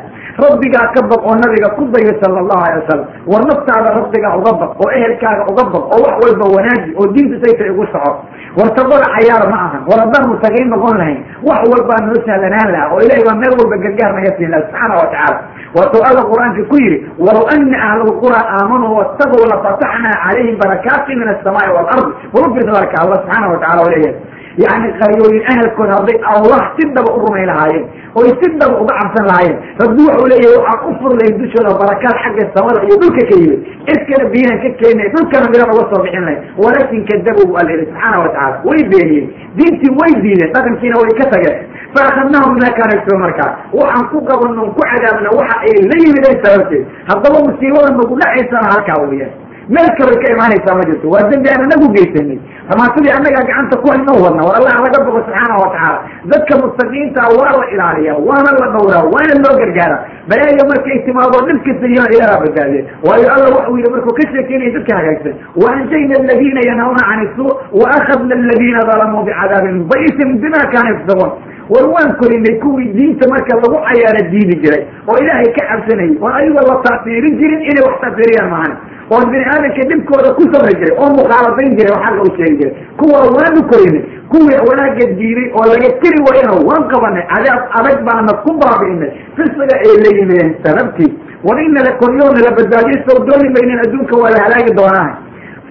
rabbigaa 0.44 0.86
ka 0.96 1.02
baq 1.12 1.22
oo 1.30 1.36
nabiga 1.44 1.70
ku 1.78 1.82
dayo 1.94 2.14
sala 2.22 2.40
allahu 2.44 2.62
alay 2.68 2.78
wasalam 2.82 3.08
war 3.32 3.42
naftaada 3.52 3.90
rabbigaa 4.00 4.34
uga 4.42 4.52
baq 4.62 4.72
oo 4.84 4.90
ehelkaaga 5.00 5.44
uga 5.52 5.64
baq 5.74 5.84
oo 5.96 6.00
wax 6.06 6.16
walba 6.26 6.46
wanaaji 6.56 6.90
oo 7.00 7.08
diinta 7.16 7.36
sayta 7.46 7.64
igu 7.74 7.86
soco. 7.94 8.12
War 8.58 8.70
tabada 8.78 9.06
cayaar 9.16 9.44
ma 9.52 9.58
ahan 9.66 9.82
war 9.90 10.00
haddaan 10.04 10.24
mutaqiin 10.32 10.70
noqon 10.74 10.96
lahayn 11.02 11.20
wax 11.50 11.60
walbaa 11.74 12.00
noo 12.08 12.18
sahlanaan 12.28 12.70
laha 12.76 12.86
oo 12.96 13.00
ilahay 13.06 13.24
baa 13.28 13.38
meel 13.42 13.54
walba 13.60 13.76
gargaar 13.84 14.12
naga 14.18 14.32
siin 14.38 14.50
laha 14.54 14.64
subxaana 14.66 14.96
watacaala 15.02 15.40
waatuu 15.78 16.02
alla 16.10 16.22
qur'aanka 16.32 16.62
ku 16.72 16.76
yidhi 16.84 16.98
walow 17.26 17.46
ana 17.56 17.78
ahla 17.90 18.04
lqura 18.12 18.40
aamanuu 18.58 18.96
wattaquu 19.00 19.46
lafataxnaa 19.54 20.18
calayhim 20.26 20.58
barakaati 20.64 21.16
min 21.22 21.28
asamaai 21.36 21.70
waalardi 21.76 22.12
warufirsa 22.34 22.72
marka 22.78 22.96
allah 23.04 23.18
subxaana 23.24 23.48
watacala 23.54 23.82
oo 23.86 23.92
leeyahay 23.96 24.16
yani 24.64 24.88
qaryooyin 25.02 25.44
ahelkood 25.52 25.90
hadday 25.96 26.18
allah 26.36 26.62
si 26.78 26.84
dhaba 26.96 27.10
u 27.18 27.20
rumay 27.26 27.46
lahaayeen 27.50 27.86
oy 28.22 28.30
si 28.40 28.48
dhaba 28.62 28.76
uga 28.84 28.94
cabsan 29.02 29.26
lahaayeen 29.32 29.58
rabbi 29.84 30.02
wuxuu 30.08 30.28
leeyahay 30.32 30.58
waxaan 30.66 30.90
u 30.90 30.94
fur 31.02 31.12
lahayn 31.20 31.38
dushooda 31.42 31.72
barakaad 31.82 32.16
xagga 32.24 32.44
samada 32.56 32.80
iyo 32.88 32.96
dhulka 33.04 33.24
ka 33.30 33.36
yimid. 33.42 33.60
Cirkana 33.90 34.26
biyahan 34.34 34.58
ka 34.64 34.70
keenay 34.82 35.08
dhulkana 35.14 35.46
midaan 35.54 35.72
uga 35.76 35.84
soo 35.92 36.02
bixin 36.06 36.24
lahayn 36.28 36.42
walaakin 36.64 37.02
kadabu 37.12 37.42
bu 37.50 37.54
alla 37.62 37.72
yihi 37.76 37.86
subxaana 37.92 38.18
watacaala 38.24 38.58
way 38.70 38.82
beeniyeen. 38.94 39.28
Diintii 39.60 39.92
way 40.02 40.12
diideen 40.26 40.52
dhaqankiina 40.58 40.96
way 41.04 41.12
ka 41.22 41.26
tageen 41.34 41.58
faakadnahum 41.96 42.56
bima 42.58 42.70
kaana 42.80 42.96
yagsibuun 42.96 43.22
markaa 43.26 43.52
waxaan 43.80 44.06
ku 44.14 44.18
qabano 44.30 44.62
ku 44.78 44.82
cadaabna 44.92 45.30
waxa 45.40 45.56
ay 45.70 45.78
la 45.92 45.96
yimideen 46.04 46.38
sababteed 46.46 46.86
haddaba 47.12 47.38
musiibada 47.48 47.90
nagu 48.00 48.16
dhacaysana 48.24 48.68
halkaa 48.74 49.00
weeyaan 49.12 49.34
meel 49.76 49.90
kalay 49.98 50.18
ka 50.22 50.28
imaanaysaa 50.34 50.76
ma 50.78 50.84
jirto 50.90 51.08
waa 51.14 51.26
dembi 51.32 51.50
aan 51.54 51.62
anagu 51.66 51.88
geysanay 51.96 52.38
ramaasadii 52.72 53.12
annagaa 53.18 53.44
gacanta 53.50 53.76
ku 53.82 53.88
hayno 53.94 54.14
wadna 54.26 54.42
war 54.48 54.56
allah 54.60 54.74
laga 54.86 55.00
bogo 55.08 55.20
subxaana 55.26 55.56
watacaala 55.64 56.00
dadka 56.32 56.54
mustaqiinta 56.62 57.22
waa 57.40 57.52
la 57.60 57.66
ilaaliya 57.74 58.14
waana 58.28 58.50
la 58.62 58.68
dhowraa 58.76 59.04
waana 59.14 59.36
loo 59.44 59.54
gargaara 59.62 59.98
balaayo 60.32 60.66
markay 60.72 60.98
timaado 61.08 61.38
dhibkasta 61.50 61.86
yimaan 61.94 62.14
ilaaha 62.18 62.40
badbaadiye 62.44 62.82
waayo 63.08 63.28
alla 63.36 63.48
waxuu 63.58 63.78
yihi 63.82 63.92
markuu 63.96 64.16
ka 64.20 64.24
sheekeynaya 64.34 64.72
dadka 64.78 64.92
hagaagsan 65.00 65.36
waanjayna 65.64 66.16
aladiina 66.24 66.62
yanhawna 66.70 67.02
can 67.10 67.22
isuu 67.28 67.50
waakadna 67.84 68.34
aladiina 68.42 68.82
dalamuu 68.92 69.24
bicadaabin 69.30 69.78
ba'isin 69.94 70.30
bima 70.46 70.62
kaana 70.74 70.90
yafsabuun 70.96 71.32
war 71.70 71.86
waan 71.94 72.12
korinay 72.22 72.56
kuwii 72.64 72.94
diinta 72.98 73.30
marka 73.34 73.56
lagu 73.62 73.78
cayaara 73.88 74.22
diidi 74.32 74.56
jiray 74.64 74.84
oo 75.08 75.18
ilaahay 75.24 75.50
ka 75.58 75.62
cabsanayay 75.72 76.16
oon 76.22 76.34
ayagoo 76.40 76.66
la 76.72 76.76
taasiirin 76.86 77.38
jirin 77.42 77.62
inay 77.72 77.84
wax 77.88 77.96
taasiiriyaan 78.04 78.50
maahan 78.54 78.74
oon 79.14 79.26
bini 79.32 79.46
aadamka 79.54 79.84
dhibkooda 79.92 80.30
ku 80.38 80.44
sabri 80.54 80.74
jiray 80.80 80.96
oo 81.04 81.10
mukhaaladayn 81.20 81.78
jiray 81.78 81.94
oo 81.96 82.02
xagga 82.06 82.22
u 82.28 82.32
sheegi 82.38 82.58
jiray. 82.60 82.74
Kuwa 83.00 83.20
waanu 83.36 83.62
korinay 83.72 84.04
kuwii 84.32 84.60
wanaaga 84.70 85.06
diiday 85.20 85.48
oo 85.58 85.66
laga 85.72 85.90
tiri 86.02 86.20
wayna 86.28 86.52
waan 86.70 86.84
qabanay 86.94 87.26
cadaab 87.34 87.62
adag 87.80 87.98
baana 88.08 88.34
ku 88.44 88.52
baabi'inay 88.62 89.12
fisiga 89.38 89.76
ay 89.86 89.94
la 90.04 90.10
yimideen 90.18 90.52
sababtii 90.66 91.12
war 91.44 91.58
ina 91.64 91.82
la 91.88 91.92
koryoona 92.02 92.40
la 92.48 92.52
badbaadiyo 92.58 92.98
sow 93.08 93.18
dooni 93.26 93.74
adduunka 93.86 94.16
waa 94.24 94.30
la 94.36 94.40
halaagi 94.46 94.74
doonaa 94.80 95.10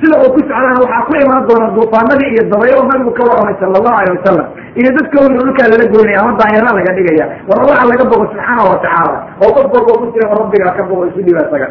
sida 0.01 0.17
uu 0.23 0.31
ku 0.35 0.41
socdana 0.47 0.79
waxaa 0.83 1.03
ku 1.09 1.13
imaan 1.25 1.43
doona 1.49 1.67
duufaanadii 1.77 2.31
iyo 2.35 2.43
dabaylo 2.53 2.83
nabigu 2.91 3.13
ka 3.19 3.23
warramay 3.29 3.55
sala 3.61 3.75
allahu 3.81 3.97
alay 4.01 4.13
wasalam 4.19 4.47
iyo 4.81 4.91
dadka 4.99 5.17
weli 5.25 5.37
dhulkaa 5.41 5.69
lala 5.73 5.87
goynaya 5.95 6.19
ama 6.23 6.33
daanyara 6.41 6.71
laga 6.79 6.93
dhigaya. 6.99 7.27
War 7.49 7.59
allaha 7.65 7.85
laga 7.91 8.05
bogo 8.11 8.25
subxaana 8.33 8.63
watacaala 8.73 9.19
oo 9.45 9.51
qof 9.57 9.67
walba 9.75 9.93
ku 10.01 10.07
jira 10.15 10.27
rabbigaa 10.41 10.73
ka 10.79 10.83
bogo 10.91 11.03
isu 11.11 11.21
dhiba 11.27 11.41
isaga. 11.49 11.69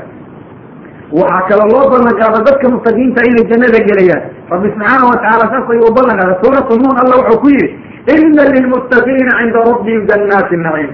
Waxaa 1.19 1.47
kaloo 1.49 1.69
loo 1.73 1.85
ballan 1.91 2.13
qaada 2.19 2.39
dadka 2.47 2.65
mustaqiinta 2.73 3.19
inay 3.29 3.45
jannada 3.51 3.79
gelayaan. 3.89 4.21
Rabbi 4.51 4.67
subxaana 4.75 5.03
watacaala 5.11 5.45
saas 5.51 5.65
ayuu 5.73 5.91
ballan 5.97 6.15
qaada 6.21 6.33
suuratu 6.43 6.73
nuun 6.81 6.95
alla 7.03 7.15
wuxuu 7.21 7.39
ku 7.43 7.47
yidhi 7.55 7.67
ina 8.15 8.43
lilmuttaqiina 8.53 9.31
cinda 9.39 9.59
rabbihim 9.71 10.01
jannaati 10.09 10.55
naciim. 10.65 10.91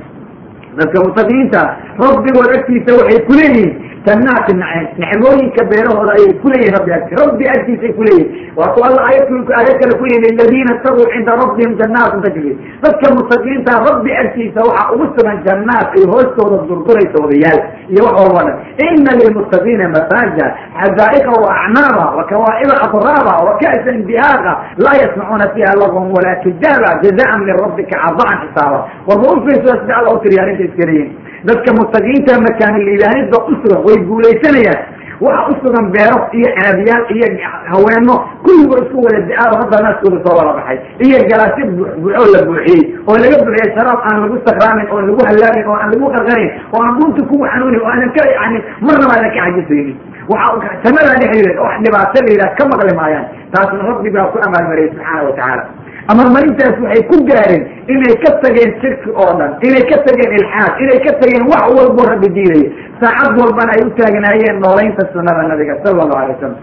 Dadka 0.77 0.97
muttaqiinta 1.05 1.61
rabbigood 2.03 2.49
agtiisa 2.57 2.91
waxay 2.99 3.19
kuleeyihiin 3.29 3.71
jannaati 4.05 4.53
naciim 4.61 4.87
nicmooyinka 5.01 5.63
beerahooda 5.71 6.11
ayay 6.17 6.33
kuleeyihin 6.43 6.73
rabbi 6.77 6.91
agti 6.97 7.13
rabbi 7.23 7.45
agtiisay 7.55 7.91
kuleeyihin 7.99 8.51
waa 8.59 8.71
ku 8.75 8.79
alla 8.87 9.01
ayadku 9.09 9.35
aayad 9.59 9.75
kale 9.81 9.93
ku 9.99 10.05
yihi 10.11 10.19
liladiina 10.25 10.73
taquu 10.85 11.03
cinda 11.13 11.31
rabbihim 11.41 11.71
jannaatun 11.81 12.21
tajri 12.25 12.51
dadka 12.83 13.07
muttaqiinta 13.17 13.73
rabbi 13.87 14.11
agtiisa 14.23 14.59
waxaa 14.67 14.91
ugu 14.95 15.05
sugan 15.15 15.37
jannaat 15.47 15.87
ay 15.97 16.03
hoostooda 16.11 16.57
durduraysa 16.69 17.17
wadayaal 17.23 17.59
iyo 17.93 18.01
wax 18.07 18.15
walba 18.23 18.41
dhan 18.77 18.91
ina 18.99 19.11
lilmuttaqiina 19.21 19.85
mafaaja 19.95 20.45
xadaa'iqa 20.81 21.31
waacnaaba 21.45 22.05
wakawaa'iba 22.19 22.75
atraaba 22.85 23.33
waka'san 23.47 23.97
dihaaqa 24.09 24.51
laa 24.85 24.97
yasmacuuna 25.03 25.47
fiha 25.55 25.71
lagwan 25.81 26.07
walaa 26.15 26.37
kidaaba 26.45 26.89
jazaan 27.03 27.39
min 27.47 27.55
rabbika 27.63 27.95
cadaan 28.03 28.37
xisaaba 28.43 28.79
warba 29.07 29.25
u 29.31 29.37
fiirsa 29.47 29.79
sida 29.81 29.93
alla 29.99 30.11
u 30.11 30.19
arrinta 30.43 30.63
iska 30.69 30.83
leeyihiin 30.91 31.31
dadka 31.49 31.69
muttaqiinta 31.79 32.33
makaaniliibaanida 32.47 33.37
u 33.51 33.53
sugan 33.61 33.81
way 33.93 34.01
guulaysanayaan 34.09 34.81
waxa 35.23 35.43
u 35.51 35.53
sugan 35.63 35.85
beero 35.95 36.17
iyo 36.37 36.49
aabiyaal 36.63 37.03
iyo 37.15 37.27
haweeno. 37.71 38.15
Kulligoo 38.43 38.77
isku 38.83 38.97
wada 39.05 39.19
da'aado 39.29 39.55
hadda 39.61 39.77
naaskooda 39.85 40.17
soo 40.25 40.35
wada 40.39 40.51
baxay. 40.57 40.77
Iyo 41.05 41.17
galaasyo 41.31 41.65
buuxoo 42.01 42.27
la 42.33 42.39
buuxiyey 42.47 42.81
oo 43.07 43.15
laga 43.23 43.37
buuxiyey 43.45 43.69
sharaab 43.77 43.99
aan 44.09 44.17
lagu 44.23 44.35
sakraamin 44.47 44.87
oo 44.93 44.99
lagu 45.07 45.21
hallaamin 45.29 45.65
oo 45.71 45.77
aan 45.81 45.89
lagu 45.93 46.05
qarqarin 46.15 46.49
oo 46.75 46.81
aan 46.85 46.93
dhunta 46.99 47.21
kugu 47.29 47.45
xanuunin 47.53 47.81
oo 47.83 47.89
aanan 47.93 48.11
ka 48.17 48.23
yani 48.37 48.59
marnaba 48.87 49.13
aadan 49.15 49.31
ka 49.35 49.39
cajisaynin 49.45 49.95
waxa 50.33 50.69
samadaa 50.83 51.15
dhexdeeda 51.21 51.61
wax 51.67 51.75
dhibaato 51.85 52.17
la 52.25 52.31
yidhaha 52.33 52.55
ka 52.59 52.63
maqli 52.73 52.93
maayaan. 52.99 53.25
Taasna 53.53 53.83
rabbi 53.89 54.09
baa 54.15 54.27
ku 54.33 54.37
amaalmariyay 54.47 54.89
subxaana 54.91 55.63
watacaala 56.07 56.11
amarmarintaas 56.11 56.75
waxay 56.83 57.03
ku 57.09 57.17
gaareen 57.25 57.63
inay 57.87 58.15
ka 58.23 58.31
tageen 58.43 58.71
shirki 58.81 59.09
oo 59.09 59.31
dhan 59.39 59.51
inay 59.67 59.83
ka 59.91 59.97
tageen 60.05 60.31
ilxaad 60.39 60.73
inay 60.83 60.99
ka 61.05 61.11
tageen 61.21 61.43
wax 61.51 61.65
walbo 61.77 62.01
rabbi 62.11 62.29
diidaya 62.29 62.69
saacad 63.01 63.33
walbana 63.41 63.71
ay 63.77 63.81
u 63.87 63.89
taagnaayeen 63.99 64.59
noolaynta 64.65 65.03
sunada 65.13 65.47
nabiga 65.47 65.75
sala 65.83 66.03
allahu 66.03 66.19
alay 66.21 66.35
wasalam 66.35 66.55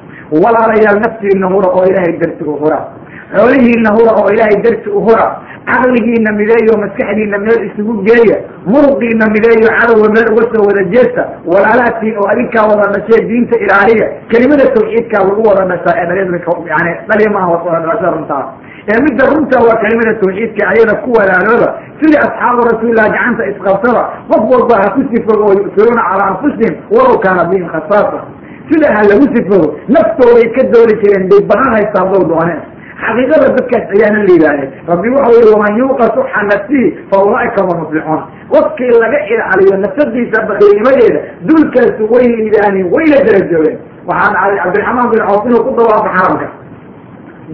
walaalayaal 0.42 1.00
naftiina 1.04 1.46
hura 1.54 1.68
oo 1.68 1.84
ilaahay 1.90 2.16
darti 2.22 2.44
u 2.44 2.56
hura. 2.62 2.80
Xoolihiina 3.34 3.90
hura 3.96 4.12
oo 4.20 4.28
ilaahay 4.34 4.58
darti 4.62 4.88
u 4.90 5.00
hura. 5.06 5.26
Caqligiina 5.66 6.30
mideeyo 6.38 6.74
maskaxdiina 6.82 7.38
meel 7.38 7.60
isugu 7.68 8.02
geeya. 8.06 8.38
Muruqiina 8.66 9.26
mideeyo 9.34 9.68
cadowga 9.78 10.08
meel 10.14 10.28
uga 10.34 10.44
soo 10.54 10.62
wada 10.68 10.82
jeesta. 10.94 11.22
Walaalaatiin 11.46 12.16
oo 12.18 12.26
adinkaa 12.32 12.66
wada 12.70 12.86
dhashee 12.94 13.26
diinta 13.28 13.58
ilaaliya 13.64 14.06
kelimada 14.30 14.66
tawxiidkaa 14.74 15.22
lagu 15.28 15.42
wada 15.48 15.62
dhashaa 15.70 15.94
ee 16.00 16.06
dhal 16.06 16.18
yani 16.72 16.92
dhaliya 17.08 17.30
maaha 17.30 18.10
runtaa 18.16 18.44
ee 18.92 18.98
midda 19.06 19.24
runta 19.32 19.56
waa 19.66 19.76
kelimada 19.82 20.12
tawxiidka 20.22 20.62
ayada 20.72 20.94
ku 21.04 21.08
walaalooba 21.18 21.68
sidii 22.00 22.20
asxaabu 22.26 22.60
rasuulilah 22.70 23.06
gacanta 23.14 23.42
isqabsada 23.52 24.02
qof 24.30 24.42
walba 24.52 24.74
ha 24.82 24.88
ku 24.96 25.00
sifogo 25.12 25.44
oo 25.50 25.54
yu'tiruuna 25.60 26.02
calaa 26.10 26.28
anfusihim 26.32 26.74
walow 26.96 27.16
kaana 27.24 27.44
bihim 27.50 27.66
khasaasa 27.74 28.18
sida 28.70 28.88
ha 28.96 29.00
lagu 29.10 29.26
sifogo 29.36 29.68
naftooday 29.96 30.46
ka 30.56 30.62
dooli 30.74 30.94
jireen 31.02 31.24
bay 31.32 31.42
baahan 31.52 31.70
haysta 31.76 31.96
haddow 32.04 32.22
dooneen 32.32 32.60
xaqiiqada 33.04 33.46
dadkaas 33.56 33.84
ayaana 33.96 34.20
liibaanay 34.28 34.68
rabbi 34.92 35.08
wuxuu 35.14 35.36
yihi 35.40 35.52
waman 35.54 35.72
yuuqa 35.82 36.04
suxa 36.16 36.40
nafsihi 36.52 36.88
fa 37.10 37.16
ulaaika 37.26 37.60
hum 37.68 37.76
muflixuun 37.82 38.22
qofkii 38.54 38.92
laga 39.04 39.18
ilaaliyo 39.34 39.76
nafsadiisa 39.84 40.42
bakiilnimadeeda 40.50 41.20
dulkaasu 41.50 42.02
way 42.14 42.26
liibaaneen 42.40 42.86
wayna 42.96 43.18
darajoobeen 43.28 43.78
waxaa 44.10 44.32
dhacday 44.34 44.58
cabdiraxmaan 44.64 45.08
bin 45.12 45.20
cawf 45.28 45.42
inuu 45.48 45.62
ku 45.68 45.70
dawaafo 45.80 46.08
xaramka 46.16 46.46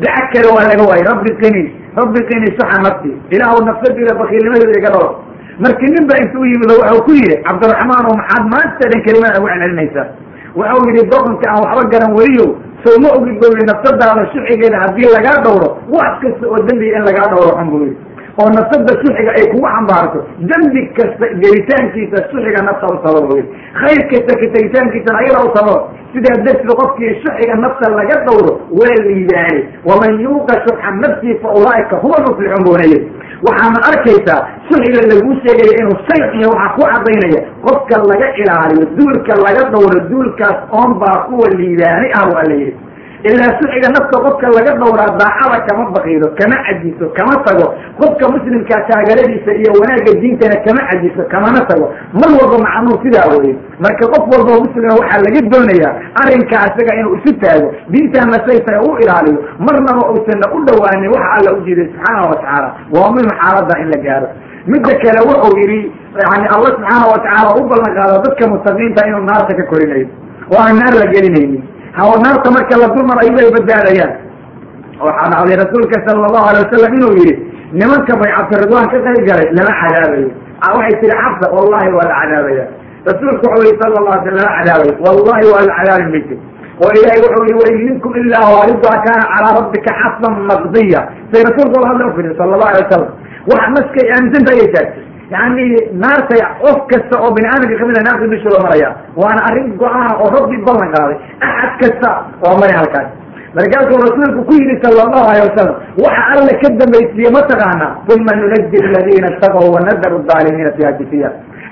daca 0.04 0.22
kale 0.32 0.48
waa 0.56 0.66
laga 0.70 0.84
waayay 0.90 1.06
rabbi 1.10 1.30
qini 1.42 1.62
rabbi 2.00 2.20
qini 2.30 2.46
suxa 2.58 2.78
nafsi 2.86 3.10
ilaahu 3.36 3.58
nafsadiida 3.68 4.14
bakiilnimadeeda 4.20 4.78
iga 4.80 4.90
dhowr 4.96 5.10
markii 5.64 5.90
nin 5.94 6.04
baa 6.10 6.18
intuu 6.24 6.44
yimid 6.52 6.70
waxau 6.80 7.00
ku 7.06 7.12
yihi 7.20 7.36
cabdiraxmaan 7.48 8.04
oo 8.10 8.16
maxaad 8.20 8.44
maanta 8.54 8.84
dhan 8.92 9.00
kelimada 9.06 9.38
ugu 9.40 9.48
celcelinaysaa 9.52 10.06
waxau 10.60 10.80
yihi 10.90 11.02
doqonka 11.14 11.46
aan 11.52 11.60
waxba 11.66 11.84
garan 11.94 12.12
weliyo 12.18 12.46
sow 12.84 12.96
ma 13.04 13.08
ogid 13.18 13.36
bu 13.40 13.46
yihi 13.54 13.66
nafsadaada 13.72 14.22
shuxigeeda 14.32 14.76
haddii 14.84 15.08
lagaa 15.16 15.38
dhowro 15.46 15.68
wax 15.96 16.12
kasta 16.24 16.44
oo 16.52 16.60
dembiga 16.68 16.96
in 17.00 17.04
lagaa 17.10 17.26
dhowro 17.32 17.50
xun 17.58 17.68
bu 17.72 17.78
yihi 17.84 17.96
oo 18.42 18.48
nafsada 18.58 18.92
shuxiga 19.02 19.32
ay 19.40 19.44
kugu 19.52 19.66
xambaarto 19.74 20.18
dembi 20.52 20.80
kasta 20.98 21.24
gelitaankiisa 21.42 22.16
shuxiga 22.30 22.60
nafta 22.68 22.86
u 22.92 22.96
sabab 23.04 23.24
wey 23.32 23.42
khayr 23.80 24.00
kasta 24.12 24.32
ka 24.40 24.46
tegitaankiisana 24.56 25.18
ayada 25.24 25.38
u 25.48 25.50
sabab 25.56 25.80
sidaa 26.16 26.36
darteed 26.46 26.70
qofkii 26.80 27.12
shuxiga 27.22 27.54
nafta 27.64 27.90
laga 27.98 28.16
dhowro 28.26 28.52
waa 28.80 28.96
liibaanay 29.06 29.58
waman 29.88 30.20
yuuqa 30.24 30.54
shuxa 30.64 30.90
nafsii 31.04 31.34
fa 31.42 31.48
ulaaika 31.58 31.96
huwa 32.04 32.18
muflixuun 32.26 32.64
buunaya 32.66 32.98
waxaana 33.46 33.78
arkaysaa 33.90 34.40
shuxiga 34.68 35.00
laguu 35.12 35.34
sheegaya 35.44 35.74
inuu 35.80 35.98
shay 36.08 36.22
iyo 36.38 36.48
waxaa 36.54 36.74
ku 36.76 36.82
cadaynaya 36.92 37.40
qofka 37.66 37.96
laga 38.10 38.28
ilaaliyo 38.42 38.84
duulka 38.98 39.32
laga 39.46 39.62
dhowro 39.74 40.00
duulkaas 40.10 40.58
oon 40.80 40.90
baa 41.02 41.16
kuwa 41.28 41.48
liibaani 41.58 42.08
ah 42.20 42.24
waa 42.34 42.42
la 42.50 42.54
yidhi 42.54 42.76
ilaa 43.22 43.56
shuxiga 43.58 43.88
nafta 43.96 44.16
qofka 44.24 44.46
laga 44.56 44.72
dhowraa 44.80 45.16
daacada 45.20 45.58
kama 45.68 45.90
bakiilo 45.90 46.28
kama 46.38 46.56
cajiso 46.66 47.06
kama 47.18 47.34
tago 47.46 47.66
qofka 48.00 48.24
muslimkaa 48.34 48.80
taageeradiisa 48.88 49.50
iyo 49.60 49.72
wanaagga 49.80 50.12
diintana 50.20 50.56
kama 50.66 50.80
cajiso 50.90 51.22
kamana 51.32 51.60
tago 51.70 51.86
mar 52.20 52.30
walba 52.38 52.56
macnuu 52.64 52.98
sidaa 53.04 53.28
weye 53.32 53.54
marka 53.84 54.04
qof 54.12 54.24
walbao 54.32 54.60
muslima 54.64 54.94
waxaa 55.00 55.24
laga 55.26 55.40
doonayaa 55.52 55.94
arrinkaa 56.20 56.64
isaga 56.70 56.92
inuu 57.00 57.14
isu 57.18 57.32
taago 57.40 57.68
diintaana 57.90 58.38
say 58.46 58.58
u 58.88 58.90
ilaaliyo 59.02 59.40
marnaba 59.66 60.02
uusanna 60.10 60.46
u 60.56 60.58
dhowaanin 60.66 61.08
waxa 61.14 61.30
alla 61.36 61.50
u 61.56 61.60
subxaana 61.66 62.28
watacaala 62.30 62.68
waa 62.94 63.10
muhiim 63.12 63.30
xaalada 63.40 63.80
in 63.82 63.88
la 63.94 63.98
gaaro 64.06 64.28
midda 64.66 64.92
kale 65.02 65.20
wuxuu 65.28 65.58
yidhi 65.60 65.80
yani 66.20 66.46
allah 66.54 66.70
subxaana 66.76 67.06
watacaala 67.14 67.50
u 67.60 67.68
ballan 67.70 67.92
qaado 67.98 68.22
dadka 68.26 68.44
mutaqiinta 68.54 69.08
inuu 69.08 69.24
naarta 69.30 69.56
ka 69.58 69.64
korinayo 69.72 70.06
oo 70.52 70.60
aan 70.64 70.76
naar 70.80 70.94
la 71.00 71.06
gelinaynin 71.14 71.62
naarta 71.96 72.48
marka 72.56 72.74
la 72.82 72.88
dulmar 72.94 73.18
ayubay 73.24 73.48
badbaadayaan 73.56 74.12
waxaa 75.00 75.30
dhacday 75.32 75.56
rasuulka 75.64 75.96
sala 76.06 76.26
allahu 76.28 76.46
alay 76.50 76.60
wasalam 76.64 76.92
inuu 76.98 77.12
yihi 77.20 77.34
nimanka 77.72 78.12
baycatu 78.20 78.54
ridwaan 78.62 78.86
ka 78.92 78.98
qayb 79.06 79.22
galay 79.28 79.48
lama 79.56 79.72
cadaabayo 79.80 80.28
waxay 80.76 80.94
tihi 81.00 81.14
xabsa 81.22 81.46
wallahi 81.56 81.88
waa 81.96 82.06
la 82.10 82.14
cadaabaya 82.20 82.64
rasuulku 83.08 83.44
wuxuu 83.48 83.64
yihi 83.66 83.78
sala 83.80 83.98
la 84.08 84.14
sl 84.24 84.34
lama 84.36 84.52
cadaabayo 84.58 84.92
wallahi 85.06 85.44
waa 85.52 85.64
la 85.68 85.72
cadaabi 85.78 86.06
mayso 86.12 86.36
oo 86.84 86.90
ilahay 86.98 87.18
wuxuu 87.24 87.44
yihi 87.48 87.58
wain 87.62 87.76
minkum 87.88 88.12
ilaa 88.22 88.46
waariduha 88.54 88.96
kaana 89.06 89.24
calaa 89.32 89.52
rabbika 89.60 89.90
xasban 90.00 90.34
maqdiya. 90.50 91.00
Say 91.32 91.40
rasuulku 91.48 91.76
la 91.82 91.86
hadla 91.90 92.04
ufiri 92.12 92.28
sala 92.38 92.52
allahu 92.56 92.70
alay 92.72 92.82
wasalam 92.84 93.10
wax 93.50 93.62
naskay 93.76 94.06
aaminsanta 94.14 94.50
ayay 94.56 94.68
taagtay 94.74 95.04
yani 95.34 95.64
naarta 96.04 96.34
qof 96.62 96.78
kasta 96.90 97.14
oo 97.24 97.30
bini 97.36 97.48
aadamka 97.52 97.76
ka 97.80 97.86
mid 97.90 97.98
a 97.98 98.02
naarta 98.08 98.26
dushooda 98.32 98.58
maraya 98.66 98.88
waana 99.22 99.40
arrin 99.50 99.68
go'aan 99.82 100.12
oo 100.22 100.28
rabbi 100.36 100.56
ballan 100.66 100.90
qaaday. 100.96 101.16
Axad 101.48 101.72
kasta 101.82 102.10
waa 102.44 102.56
mari 102.62 102.74
halkaas. 102.80 103.08
Markaasuu 103.56 103.98
rasuulku 104.06 104.40
ku 104.48 104.52
yidhi 104.60 104.76
sala 104.84 105.02
allahu 105.06 105.26
alay 105.32 105.42
wasalam 105.48 105.76
waxa 106.04 106.22
alla 106.34 106.52
ka 106.62 106.68
dambaysiiye 106.80 107.30
mataqaana 107.36 107.86
uma 108.14 108.32
nunaji 108.40 108.76
aladiina 108.88 109.28
istaqow 109.34 109.66
wanadaru 109.76 110.18
aalimiina 110.34 110.72
fiha 110.78 110.92
jisiya 111.00 111.30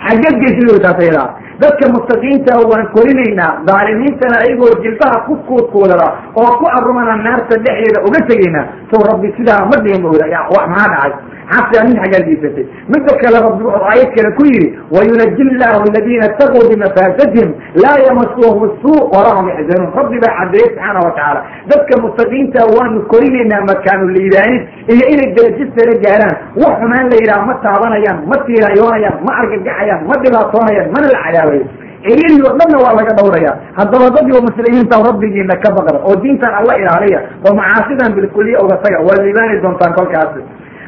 xaggeed 0.09 0.37
geysid 0.43 0.69
taas 0.87 0.99
ayadaa 1.05 1.29
dadka 1.63 1.85
muttaqiinta 1.95 2.53
waan 2.71 2.87
korinaynaa 2.97 3.51
daalimiintana 3.69 4.37
ayagoo 4.45 4.73
jilbaha 4.85 5.17
ku 5.27 5.35
kuudkuudada 5.49 6.07
oo 6.43 6.51
ku 6.61 6.65
arumana 6.79 7.15
naarta 7.27 7.55
dhexdeeda 7.67 8.01
uga 8.09 8.21
tegaynaa 8.31 8.67
sow 8.93 9.03
rabbi 9.11 9.29
sidaa 9.39 9.63
ma 9.71 9.77
dhihin 9.85 10.03
mooda 10.07 10.27
wax 10.55 10.67
maxaa 10.75 10.91
dhacay 10.95 11.13
xabsigaa 11.53 11.85
mid 11.89 11.97
xagaaldiisatay 12.03 12.65
midda 12.93 13.13
kale 13.23 13.39
rabbi 13.47 13.63
wuxuu 13.69 13.85
aayad 13.91 14.11
kale 14.17 14.31
ku 14.39 14.45
yidhi 14.51 14.69
wayunaji 14.97 15.45
llahu 15.61 15.79
aladiina 15.89 16.27
itaquu 16.33 16.61
bimafaasatihim 16.71 17.51
laa 17.85 17.97
yamasuhum 18.07 18.63
suu 18.83 18.99
walahum 19.15 19.47
yaxzanuun 19.53 19.91
rabbi 20.01 20.17
baa 20.25 20.35
cadeeyey 20.41 20.69
subxaana 20.75 21.01
watacaala 21.07 21.41
dadka 21.73 21.95
muttaqiinta 22.05 22.61
waanu 22.77 22.99
korinaynaa 23.13 23.63
makaanu 23.71 24.09
liibaanin 24.17 24.61
iyo 24.95 25.05
inay 25.15 25.29
darajo 25.39 25.65
sare 25.77 25.95
gaaraan 26.07 26.35
wax 26.63 26.75
xumaan 26.83 27.07
la 27.13 27.17
yidhaha 27.23 27.47
ma 27.51 27.55
taabanayaan 27.67 28.19
ma 28.33 28.37
tiirayoonayaan 28.49 29.17
ma 29.29 29.33
argagaxayaan 29.43 29.94
ma 30.09 30.15
dhibaatoonayaan 30.25 30.89
mana 30.97 31.07
la 31.15 31.21
cadaabayo 31.27 31.65
ciriiri 32.07 32.43
oo 32.49 32.53
dhanna 32.61 32.77
waa 32.85 32.95
laga 32.99 33.13
dhawraya 33.19 33.53
haddaba 33.79 34.07
dadyo 34.17 34.41
muslimiinta 34.47 34.97
rabbigiina 35.09 35.55
ka 35.65 35.71
baqda 35.77 35.99
oo 36.09 36.17
diintan 36.25 36.53
alla 36.61 36.73
ilaaliya 36.83 37.21
oo 37.47 37.55
macaasidan 37.61 38.13
bilkuliya 38.19 38.59
uga 38.65 38.77
taga 38.85 38.99
waa 39.09 39.23
liibaani 39.25 39.61
doontaan 39.65 39.95
kolkaasi. 39.99 40.43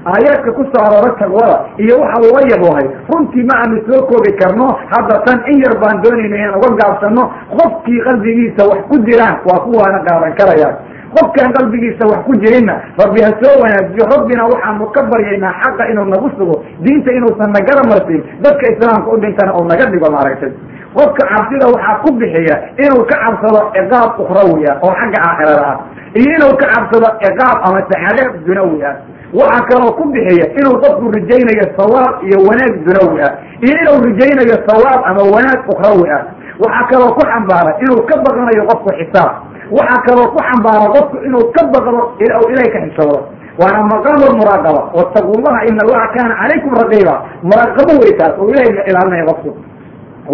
Aayaadka 0.07 0.51
ku 0.57 0.63
soo 0.71 0.83
aroora 0.87 1.11
taqwada 1.19 1.57
iyo 1.83 1.95
waxa 2.03 2.19
loo 2.23 2.43
yaboohay 2.53 2.87
runtii 3.11 3.43
ma 3.49 3.55
aanu 3.63 3.81
soo 3.89 4.03
koobi 4.11 4.31
karno 4.41 4.67
hadda 4.93 5.17
tan 5.27 5.41
in 5.53 5.59
yar 5.65 5.75
baan 5.83 5.99
doonayna 6.05 6.37
inaan 6.37 6.59
uga 6.61 6.71
gaabsano 6.81 7.23
qofkii 7.57 8.01
qalbigiisa 8.07 8.63
wax 8.71 8.81
ku 8.91 8.97
jiraan 9.09 9.37
waa 9.49 9.59
kuwaana 9.67 9.99
qaadan 10.07 10.33
karaya 10.41 10.69
qofkaan 11.17 11.51
qalbigiisa 11.57 12.05
wax 12.13 12.21
ku 12.27 12.33
jirinna 12.43 12.75
rabbi 13.03 13.21
ha 13.27 13.31
soo 13.43 13.55
wanaajiyo 13.63 14.05
rabbina 14.15 14.43
waxaanu 14.53 14.87
ka 14.97 15.03
baryaynaa 15.13 15.55
xaqa 15.63 15.89
inuu 15.93 16.05
nagu 16.15 16.29
sugo 16.39 16.57
diinta 16.85 17.11
inuusan 17.19 17.51
nagala 17.57 17.83
marsin 17.93 18.23
dadka 18.45 18.65
islaamka 18.73 19.09
u 19.11 19.17
dhintana 19.25 19.53
uu 19.59 19.65
naga 19.71 19.85
dhigo 19.93 20.09
maaragtay. 20.17 20.53
Qofka 20.97 21.23
cabsida 21.31 21.67
waxaa 21.75 22.01
ku 22.05 22.09
bixiya 22.21 22.57
inuu 22.85 23.03
ka 23.11 23.17
cabsado 23.23 23.61
ciqaab 23.75 24.11
ukhrawi 24.23 24.65
ah 24.73 24.77
oo 24.87 24.93
xagga 25.01 25.19
aakhirada 25.29 25.65
ah 25.73 25.77
iyo 26.21 26.29
inuu 26.37 26.55
ka 26.61 26.67
cabsado 26.75 27.09
ciqaab 27.23 27.59
ama 27.69 27.79
saxaade 27.91 28.23
dunawi 28.47 28.81
ah 28.91 28.95
waxaa 29.41 29.67
kaloo 29.71 29.93
ku 29.99 30.05
bixiya 30.15 30.47
inuu 30.61 30.75
qofku 30.85 31.05
rajaynayo 31.17 31.67
sawaab 31.79 32.15
iyo 32.29 32.39
wanaag 32.49 32.75
dunawi 32.87 33.19
ah 33.29 33.33
iyo 33.67 33.75
inuu 33.83 33.99
rajaynayo 34.09 34.57
sawaab 34.69 35.01
ama 35.11 35.23
wanaag 35.35 35.61
ukhrawi 35.73 36.07
ah 36.17 36.23
waxaa 36.65 36.89
kaloo 36.93 37.13
ku 37.19 37.23
xambaara 37.31 37.71
inuu 37.85 38.01
ka 38.09 38.15
baqanayo 38.25 38.63
qofku 38.73 38.89
xisaab 39.01 39.33
waxaa 39.79 40.03
kaloo 40.07 40.29
ku 40.35 40.39
xambaara 40.49 40.87
qofku 40.95 41.17
inuu 41.27 41.45
ka 41.57 41.63
baqdo 41.75 42.01
ilahay 42.23 42.71
ka 42.75 42.79
xishoodo 42.87 43.19
waana 43.61 43.83
maqaam 43.93 44.21
muraaqaba. 44.41 44.81
Wataqullaha 44.99 45.61
ina 45.69 45.81
allaha 45.85 46.07
kaana 46.17 46.35
calaykum 46.41 46.73
raqiiba. 46.81 47.15
Muraaqabo 47.43 47.93
wey 48.03 48.13
taas 48.21 48.35
oo 48.39 48.49
ilahay 48.53 48.73
ilaalinaya 48.91 49.25
qofku. 49.31 49.51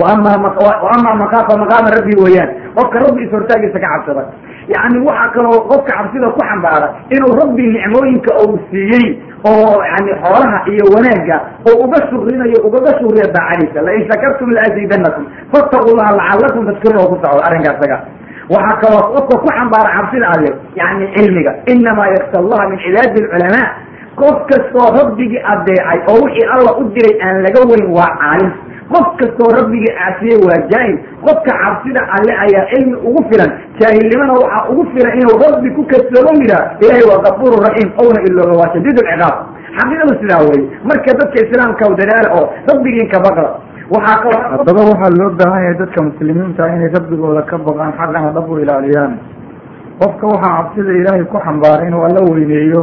Waama 0.00 1.14
makaafa 1.22 1.52
maqaama 1.62 1.90
rabbi 1.96 2.14
weeyaan 2.24 2.50
qofka 2.76 2.98
rabbi 3.04 3.22
is 3.24 3.30
hortaagiisa 3.30 3.78
ka 3.78 3.88
cabsada. 3.92 4.22
Yani 4.74 4.98
waxaa 5.06 5.30
kaloo 5.36 5.60
qofka 5.70 5.92
cabsida 5.96 6.28
ku 6.34 6.40
xambaara 6.48 6.88
inuu 7.14 7.32
rabbi 7.40 7.62
nicmooyinka 7.76 8.32
uu 8.46 8.58
siiyey 8.70 9.06
oo 9.44 9.82
yani 9.90 10.12
xoolaha 10.22 10.58
iyo 10.72 10.84
wanaagga 10.94 11.36
oo 11.68 11.76
uga 11.84 11.98
shukrinayo 12.08 12.58
ugaga 12.66 12.90
shukriyo 12.98 13.26
daacadiisa 13.36 13.82
lain 13.86 14.02
shakartum 14.10 14.50
laazidanakum 14.56 15.24
fattaqu 15.52 15.90
llaha 15.98 16.12
lacalakum 16.18 16.66
tashkuruun 16.68 16.98
oo 17.04 17.08
ku 17.12 17.16
socdo 17.22 17.42
arrinkaa 17.48 17.74
isaga 17.78 17.98
waxaa 18.54 18.76
kaloo 18.82 19.02
qofka 19.16 19.34
ku 19.42 19.48
xambaara 19.56 19.90
cabsida 19.96 20.26
adeer 20.34 20.54
yani 20.80 21.04
cilmiga. 21.16 21.52
Inamaa 21.72 22.08
yaksha 22.16 22.36
allaha 22.42 22.68
min 22.70 22.78
cibaadi 22.84 23.18
lculamaa 23.24 23.68
qof 24.20 24.36
kastoo 24.50 24.88
rabbigii 24.98 25.42
adeecay 25.52 25.98
oo 26.12 26.18
wixii 26.24 26.48
alla 26.54 26.70
u 26.80 26.84
diray 26.94 27.14
aan 27.26 27.36
laga 27.46 27.60
weyn 27.70 27.86
waa 27.96 28.10
caalim. 28.22 28.50
Qof 28.92 29.06
kastoo 29.20 29.48
rabbigii 29.58 29.92
caasiyey 29.98 30.38
waa 30.46 30.58
jaahil. 30.72 30.96
Qofka 31.26 31.52
cabsida 31.62 32.00
alle 32.16 32.32
ayaa 32.44 32.64
cilmi 32.72 32.96
ugu 33.08 33.22
filan. 33.30 33.50
Jaahilnimana 33.80 34.32
waxaa 34.42 34.68
ugu 34.72 34.82
filan 34.92 35.12
inuu 35.20 35.36
rabbi 35.44 35.68
ku 35.76 35.82
kasooban 35.92 36.36
yidhaha 36.42 36.64
ilahay 36.84 37.04
waa 37.10 37.22
kafuuru 37.26 37.56
raxiim 37.66 37.90
owna 38.02 38.20
ilooga 38.28 38.54
waa 38.60 38.70
shadiid 38.74 38.96
lciqaab 39.00 39.36
xaqiiqadu 39.78 40.12
sidaa 40.20 40.42
weye 40.48 40.64
marka 40.88 41.10
dadka 41.20 41.38
islaamka 41.44 41.84
dadaala 42.00 42.28
oo 42.38 42.44
rabbigiin 42.70 43.08
ka 43.14 43.18
baqda 43.26 43.46
haddaba 44.00 44.80
waxaa 44.90 45.12
loo 45.18 45.30
baahan 45.36 45.62
yahay 45.64 45.76
dadka 45.80 46.00
muslimiinta 46.02 46.68
inay 46.74 46.88
rabbigooda 46.96 47.42
ka 47.50 47.58
baqaan 47.58 47.92
xaqana 47.98 48.30
dhab 48.32 48.48
u 48.50 48.58
ilaaliyaan. 48.58 49.12
Qofka 50.00 50.26
waxaa 50.26 50.56
cabsida 50.62 50.92
ilaahay 51.00 51.24
ku 51.28 51.38
xambaaray 51.38 51.86
inuu 51.88 52.04
alla 52.08 52.20
weyneeyo. 52.32 52.82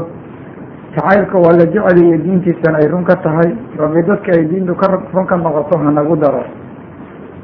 Jacaylka 0.96 1.38
waa 1.38 1.54
la 1.58 1.66
jecel 1.66 2.22
diintiisana 2.24 2.78
ay 2.78 2.88
run 2.88 3.04
ka 3.06 3.16
tahay. 3.16 3.50
Rabbi 3.80 4.04
dadka 4.04 4.32
ay 4.38 4.46
diintu 4.50 4.76
ka 4.76 4.88
run 5.14 5.26
ka 5.26 5.36
noqoto 5.38 5.78
hanagu 5.80 6.16
daro. 6.18 6.44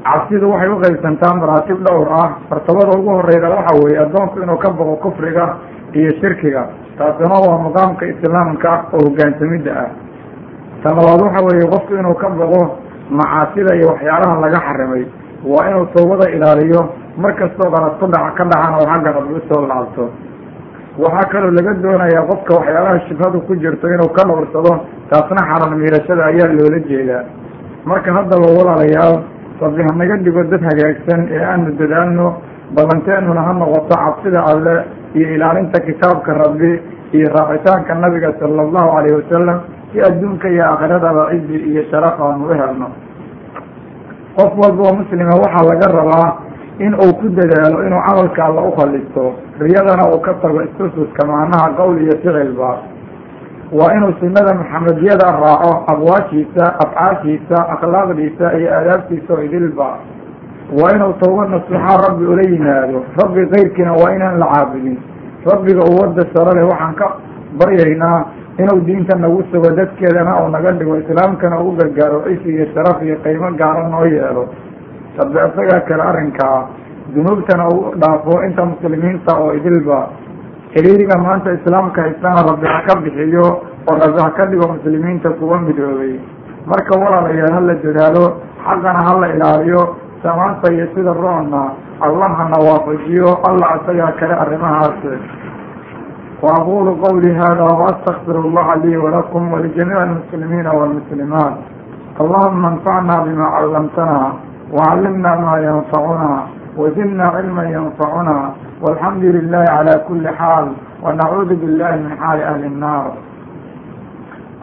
Cabsidu 0.04 0.46
waxay 0.50 0.68
u 0.68 0.78
qaybsantaa 0.82 1.34
maraatib 1.34 1.78
dhowr 1.82 2.08
ah. 2.12 2.30
Martabada 2.50 2.94
ugu 2.98 3.10
horeyda 3.10 3.48
waxa 3.50 3.74
weeye 3.82 3.98
addoonku 3.98 4.42
inuu 4.42 4.56
ka 4.58 4.70
baqo 4.70 4.94
kufriga 5.02 5.56
iyo 5.94 6.10
shirkiga. 6.20 6.68
Taasina 6.98 7.34
waa 7.34 7.58
maqaamka 7.66 8.06
islaamka 8.06 8.84
oo 8.94 9.02
hogaansamidda 9.10 9.72
ah. 9.74 9.90
Ta 10.82 10.90
labaad 10.94 11.20
waxa 11.22 11.40
weeye 11.46 11.66
qofku 11.66 11.94
inuu 11.98 12.14
ka 12.14 12.28
baqo 12.30 12.62
macaasida 13.10 13.74
iyo 13.76 13.86
waxyaalaha 13.92 14.40
laga 14.44 14.60
xarimay 14.66 15.04
waa 15.44 15.68
inuu 15.70 15.86
tawbada 15.94 16.30
ilaaliyo. 16.36 16.82
Mar 17.16 17.32
kastoo 17.40 17.70
qalad 17.74 17.94
ku 18.00 18.06
dhac 18.12 18.34
ka 18.36 18.44
dhacana 18.44 18.76
oo 18.80 18.86
xagga 18.92 19.10
rabbi 19.16 19.32
u 19.34 19.40
soo 19.48 19.66
laabto 19.66 20.04
waxaa 20.98 21.28
kaloo 21.32 21.50
laga 21.58 21.72
doonayaa 21.84 22.26
qofka 22.30 22.52
waxyaalaha 22.58 23.00
shubhadu 23.08 23.40
ku 23.46 23.52
jirto 23.56 23.86
inuu 23.88 24.10
ka 24.16 24.22
dhowrsado 24.28 24.72
taasna 25.10 25.42
xaran 25.50 25.72
miirashada 25.80 26.22
ayaa 26.30 26.52
loola 26.58 26.78
jeedaa. 26.88 27.24
Marka 27.86 28.10
haddaba 28.16 28.46
walaalayaal 28.58 29.16
rabbi 29.60 29.82
hanaga 29.88 30.16
dhigo 30.24 30.42
dad 30.52 30.62
hagaagsan 30.68 31.20
ee 31.36 31.40
aanu 31.50 31.70
dadaalno 31.80 32.26
badanteenuna 32.76 33.40
ha 33.46 33.52
noqoto 33.60 33.94
cabsida 34.04 34.40
alle 34.50 34.74
iyo 35.14 35.28
ilaalinta 35.36 35.78
kitaabka 35.88 36.32
rabbi 36.42 36.70
iyo 37.16 37.28
raacitaanka 37.36 37.94
nabiga 37.94 38.32
sala 38.40 38.62
allahu 38.66 38.88
calayhi 38.96 39.16
wasalam 39.20 39.58
si 39.96 40.02
adduunka 40.04 40.48
iyo 40.52 40.64
aakiradaba 40.68 41.30
cizi 41.32 41.56
iyo 41.72 41.82
sharaf 41.90 42.20
aanu 42.20 42.44
u 42.44 42.48
helno 42.52 42.88
qof 44.36 44.52
walba 44.62 44.82
oo 44.88 44.94
muslima 45.00 45.34
waxaa 45.42 45.64
laga 45.68 45.88
rabaa 45.98 46.28
in 46.84 46.92
uu 46.94 47.12
ku 47.20 47.28
dadaalo 47.32 47.80
inuu 47.86 48.02
camalka 48.06 48.44
alla 48.44 48.60
ukhalisto 48.68 49.32
riyadana 49.60 50.04
uu 50.12 50.20
ka 50.20 50.34
tago 50.44 50.60
istususka 50.62 51.26
macnaha 51.26 51.68
qowl 51.78 51.96
iyo 52.02 52.12
ficilba 52.20 52.70
waa 53.72 53.92
inuu 53.96 54.12
sunada 54.20 54.52
maxamediyada 54.60 55.32
raaco 55.40 55.72
aqwaashiisa 55.92 56.64
afcaashiisa 56.84 57.56
akhlaaqdiisa 57.74 58.46
iyo 58.58 58.68
aadaabtiisa 58.78 59.32
oo 59.34 59.42
idilba 59.48 59.88
waa 60.80 60.92
inuu 60.96 61.12
tawba 61.22 61.48
nasuuxaa 61.48 61.96
rabbi 62.08 62.24
ula 62.32 62.42
yimaado 62.52 63.00
rabbi 63.22 63.46
keyrkiina 63.52 63.92
waa 63.92 64.12
inaan 64.16 64.38
la 64.38 64.46
caabudin. 64.52 64.98
Rabbiga 65.50 65.80
uu 65.88 65.96
wadda 66.02 66.22
saro 66.34 66.52
leh 66.58 66.64
waxaan 66.68 66.94
ka 67.00 67.06
baryaynaa 67.58 68.24
inuu 68.58 68.80
diinta 68.86 69.16
nagu 69.18 69.42
sugo 69.52 69.70
dadkeedana 69.78 70.40
uu 70.42 70.48
naga 70.48 70.72
dhigo 70.72 70.96
islaamkana 70.96 71.60
u 71.60 71.72
gargaaro 71.76 72.22
cisi 72.26 72.48
iyo 72.56 72.66
sharaf 72.74 73.02
iyo 73.02 73.16
qiimo 73.24 73.50
gaara 73.60 73.88
noo 73.88 74.04
yeelo. 74.06 74.44
Rabbi 75.18 75.38
isagaa 75.48 75.80
kale 75.88 76.02
arrinkaa 76.02 76.66
dunuubtana 77.14 77.68
u 77.68 77.92
dhaafo 78.00 78.42
inta 78.46 78.64
muslimiinta 78.64 79.36
oo 79.36 79.52
idilba. 79.54 80.08
Xiriiriga 80.74 81.16
maanta 81.18 81.52
islaamka 81.52 82.02
haystana 82.02 82.42
rabbi 82.48 82.66
ha 82.66 82.80
ka 82.88 82.94
bixiyo 83.04 83.46
oo 83.88 83.94
rabbi 84.04 84.20
ha 84.24 84.30
ka 84.36 84.46
dhigo 84.46 84.66
muslimiinta 84.72 85.30
kuwa 85.38 85.60
midoobay. 85.60 86.14
Marka 86.66 86.98
walaalayaal 86.98 87.52
hala 87.56 87.74
dadaalo 87.84 88.24
xaqana 88.64 89.00
hala 89.08 89.26
ilaaliyo. 89.34 89.82
Samaanta 90.22 90.72
iyo 90.72 90.86
sida 90.94 91.12
roonna 91.12 91.62
allah 92.00 92.28
hana 92.38 92.56
waafajiyo 92.66 93.30
allah 93.48 93.68
isagaa 93.80 94.12
kale 94.20 94.34
arrimahaas 94.34 94.96
وأقول 96.41 96.87
قولي 97.05 97.31
هذا 97.35 97.61
وأستغفر 97.61 98.39
الله 98.39 98.75
لي 98.75 98.97
ولكم 98.97 99.53
ولجميع 99.53 100.03
المسلمين 100.03 100.67
والمسلمات 100.67 101.53
اللهم 102.21 102.65
انفعنا 102.65 103.23
بما 103.23 103.45
علمتنا 103.45 104.33
وعلمنا 104.73 105.35
ما 105.35 105.57
ينفعنا 105.59 106.43
وزدنا 106.77 107.23
علما 107.27 107.63
ينفعنا 107.63 108.51
والحمد 108.81 109.23
لله 109.23 109.65
على 109.69 109.93
كل 110.07 110.27
حال 110.29 110.67
ونعوذ 111.03 111.49
بالله 111.61 111.91
من 111.95 112.11
حال 112.21 112.41
أهل 112.41 112.65
النار 112.65 113.11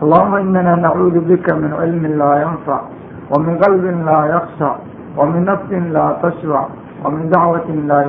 اللهم 0.02 0.34
إننا 0.34 0.74
نعوذ 0.76 1.16
بك 1.30 1.46
من 1.52 1.70
علم 1.80 2.02
لا 2.06 2.32
ينفع 2.44 2.80
ومن 3.32 3.58
قلب 3.58 3.84
لا 4.08 4.20
يخشع 4.34 4.72
ومن 5.16 5.44
نفس 5.44 5.70
لا 5.72 6.06
تشبع 6.22 6.62
ومن 7.04 7.30
دعوة 7.30 7.66
لا 7.90 8.00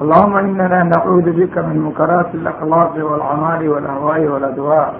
allahuma 0.00 0.42
inana 0.42 0.84
nacuudu 0.84 1.32
bika 1.32 1.62
min 1.62 1.82
munkaraati 1.82 2.36
alakhlaaqi 2.38 3.00
walcamaali 3.02 3.68
walahwaa'i 3.68 4.26
waladwaa 4.30 4.92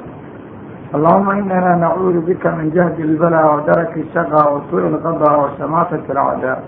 allahuma 0.95 1.39
inana 1.39 1.77
nacuudu 1.77 2.21
bika 2.23 2.51
min 2.59 2.71
jahdi 2.75 3.03
lbala 3.03 3.47
wadaraki 3.47 4.05
shaqa 4.15 4.51
wa 4.51 4.63
suui 4.71 4.91
lqada 4.91 5.31
wa 5.39 5.51
shamaatati 5.59 6.11
alacdaa 6.11 6.59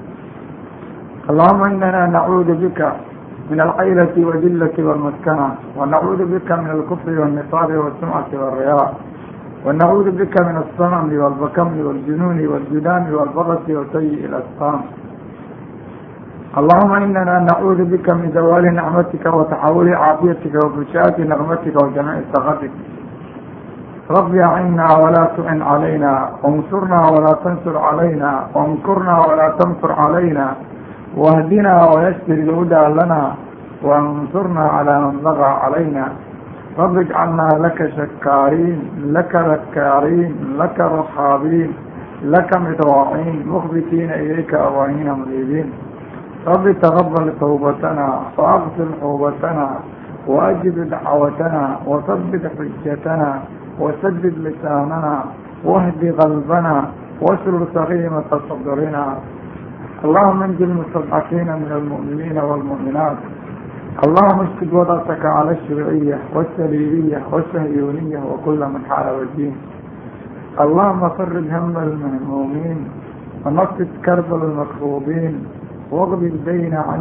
allahuma 1.29 1.71
inana 1.75 2.07
nacuudu 2.07 2.55
bika 2.55 2.95
min 3.51 3.61
alcaylati 3.61 4.25
wadillati 4.25 4.83
walmaskana 4.83 5.57
wanacuudu 5.77 6.27
bika 6.27 6.57
min 6.57 6.71
alkufri 6.71 7.19
walnisaabi 7.19 7.73
walsumcati 7.77 8.37
walriyaa 8.37 8.91
wanacuudu 9.67 10.13
bika 10.13 10.45
min 10.45 10.57
alsamami 10.57 11.19
walbakami 11.19 11.83
waljunuuni 11.83 12.47
waljudaami 12.47 13.15
walbaqasi 13.15 13.75
wasayi 13.75 14.15
ilasqaam 14.25 14.83
allahuma 16.55 17.01
inana 17.07 17.41
nacuudu 17.41 17.87
bika 17.87 18.15
min 18.15 18.33
zawaali 18.33 18.71
nicmatika 18.71 19.31
wa 19.31 19.45
taxawuli 19.45 19.93
caafiyatika 19.95 20.59
wa 20.59 20.71
fushaati 20.71 21.23
naqmatika 21.23 21.79
wa 21.79 21.91
jamiici 21.95 22.27
sakatik 22.35 22.73
rabbi 24.11 24.43
acinaa 24.43 24.99
walaa 24.99 25.27
tucin 25.39 25.61
calayna 25.63 26.11
wamsurnaa 26.43 27.11
walaa 27.15 27.39
tansur 27.47 27.75
calayna 27.79 28.31
wamkurnaa 28.55 29.21
walaa 29.31 29.51
tamkur 29.63 29.95
calayna 29.95 30.57
wahdinaa 31.17 31.87
wayastir 31.95 32.43
dawdaa 32.47 32.89
lana 32.99 33.37
waansurna 33.83 34.65
calaa 34.75 35.01
man 35.07 35.21
bagaa 35.23 35.55
calayna 35.63 36.05
rabbi 36.79 37.01
ijcalnaa 37.07 37.59
laka 37.63 37.87
shakaariin 37.97 38.81
laka 39.15 39.43
rakaariin 39.43 40.35
laka 40.59 40.89
rakaabiin 40.97 41.71
laka 42.35 42.61
midraaciin 42.67 43.39
mukhbitiina 43.47 44.15
ilayka 44.25 44.61
awaahiina 44.67 45.15
muniibiin 45.15 45.71
رب 46.48 46.66
تقبل 46.82 47.34
توبتنا 47.40 48.08
وأغفر 48.38 48.88
حوبتنا 49.02 49.70
وأجب 50.28 50.90
دعوتنا 50.90 51.64
وثبت 51.88 52.44
حجتنا 52.58 53.40
وسدد 53.80 54.36
لساننا 54.46 55.24
واهد 55.64 56.16
قلبنا 56.22 56.76
واسرر 57.22 57.62
سقيمة 57.76 58.24
صدرنا 58.50 59.06
اللهم 60.06 60.44
انجل 60.44 60.64
المستضعفين 60.70 61.48
من 61.62 61.72
المؤمنين 61.80 62.38
والمؤمنات 62.38 63.18
اللهم 64.06 64.40
اسكت 64.48 64.74
وضعتك 64.74 65.26
على 65.26 65.52
الشرعية 65.58 66.18
والسليبية 66.36 67.22
والسهيونية 67.32 68.20
وكل 68.32 68.60
من 68.74 68.82
حال 68.90 69.06
الدين 69.22 69.56
اللهم 70.60 71.10
فرج 71.10 71.48
هم 71.52 71.76
المهمومين 71.78 72.80
ونفس 73.46 73.88
كرب 74.06 74.30
المكروبين 74.44 75.36
waqdi 75.91 76.31
bayna 76.47 76.81
an 76.93 77.01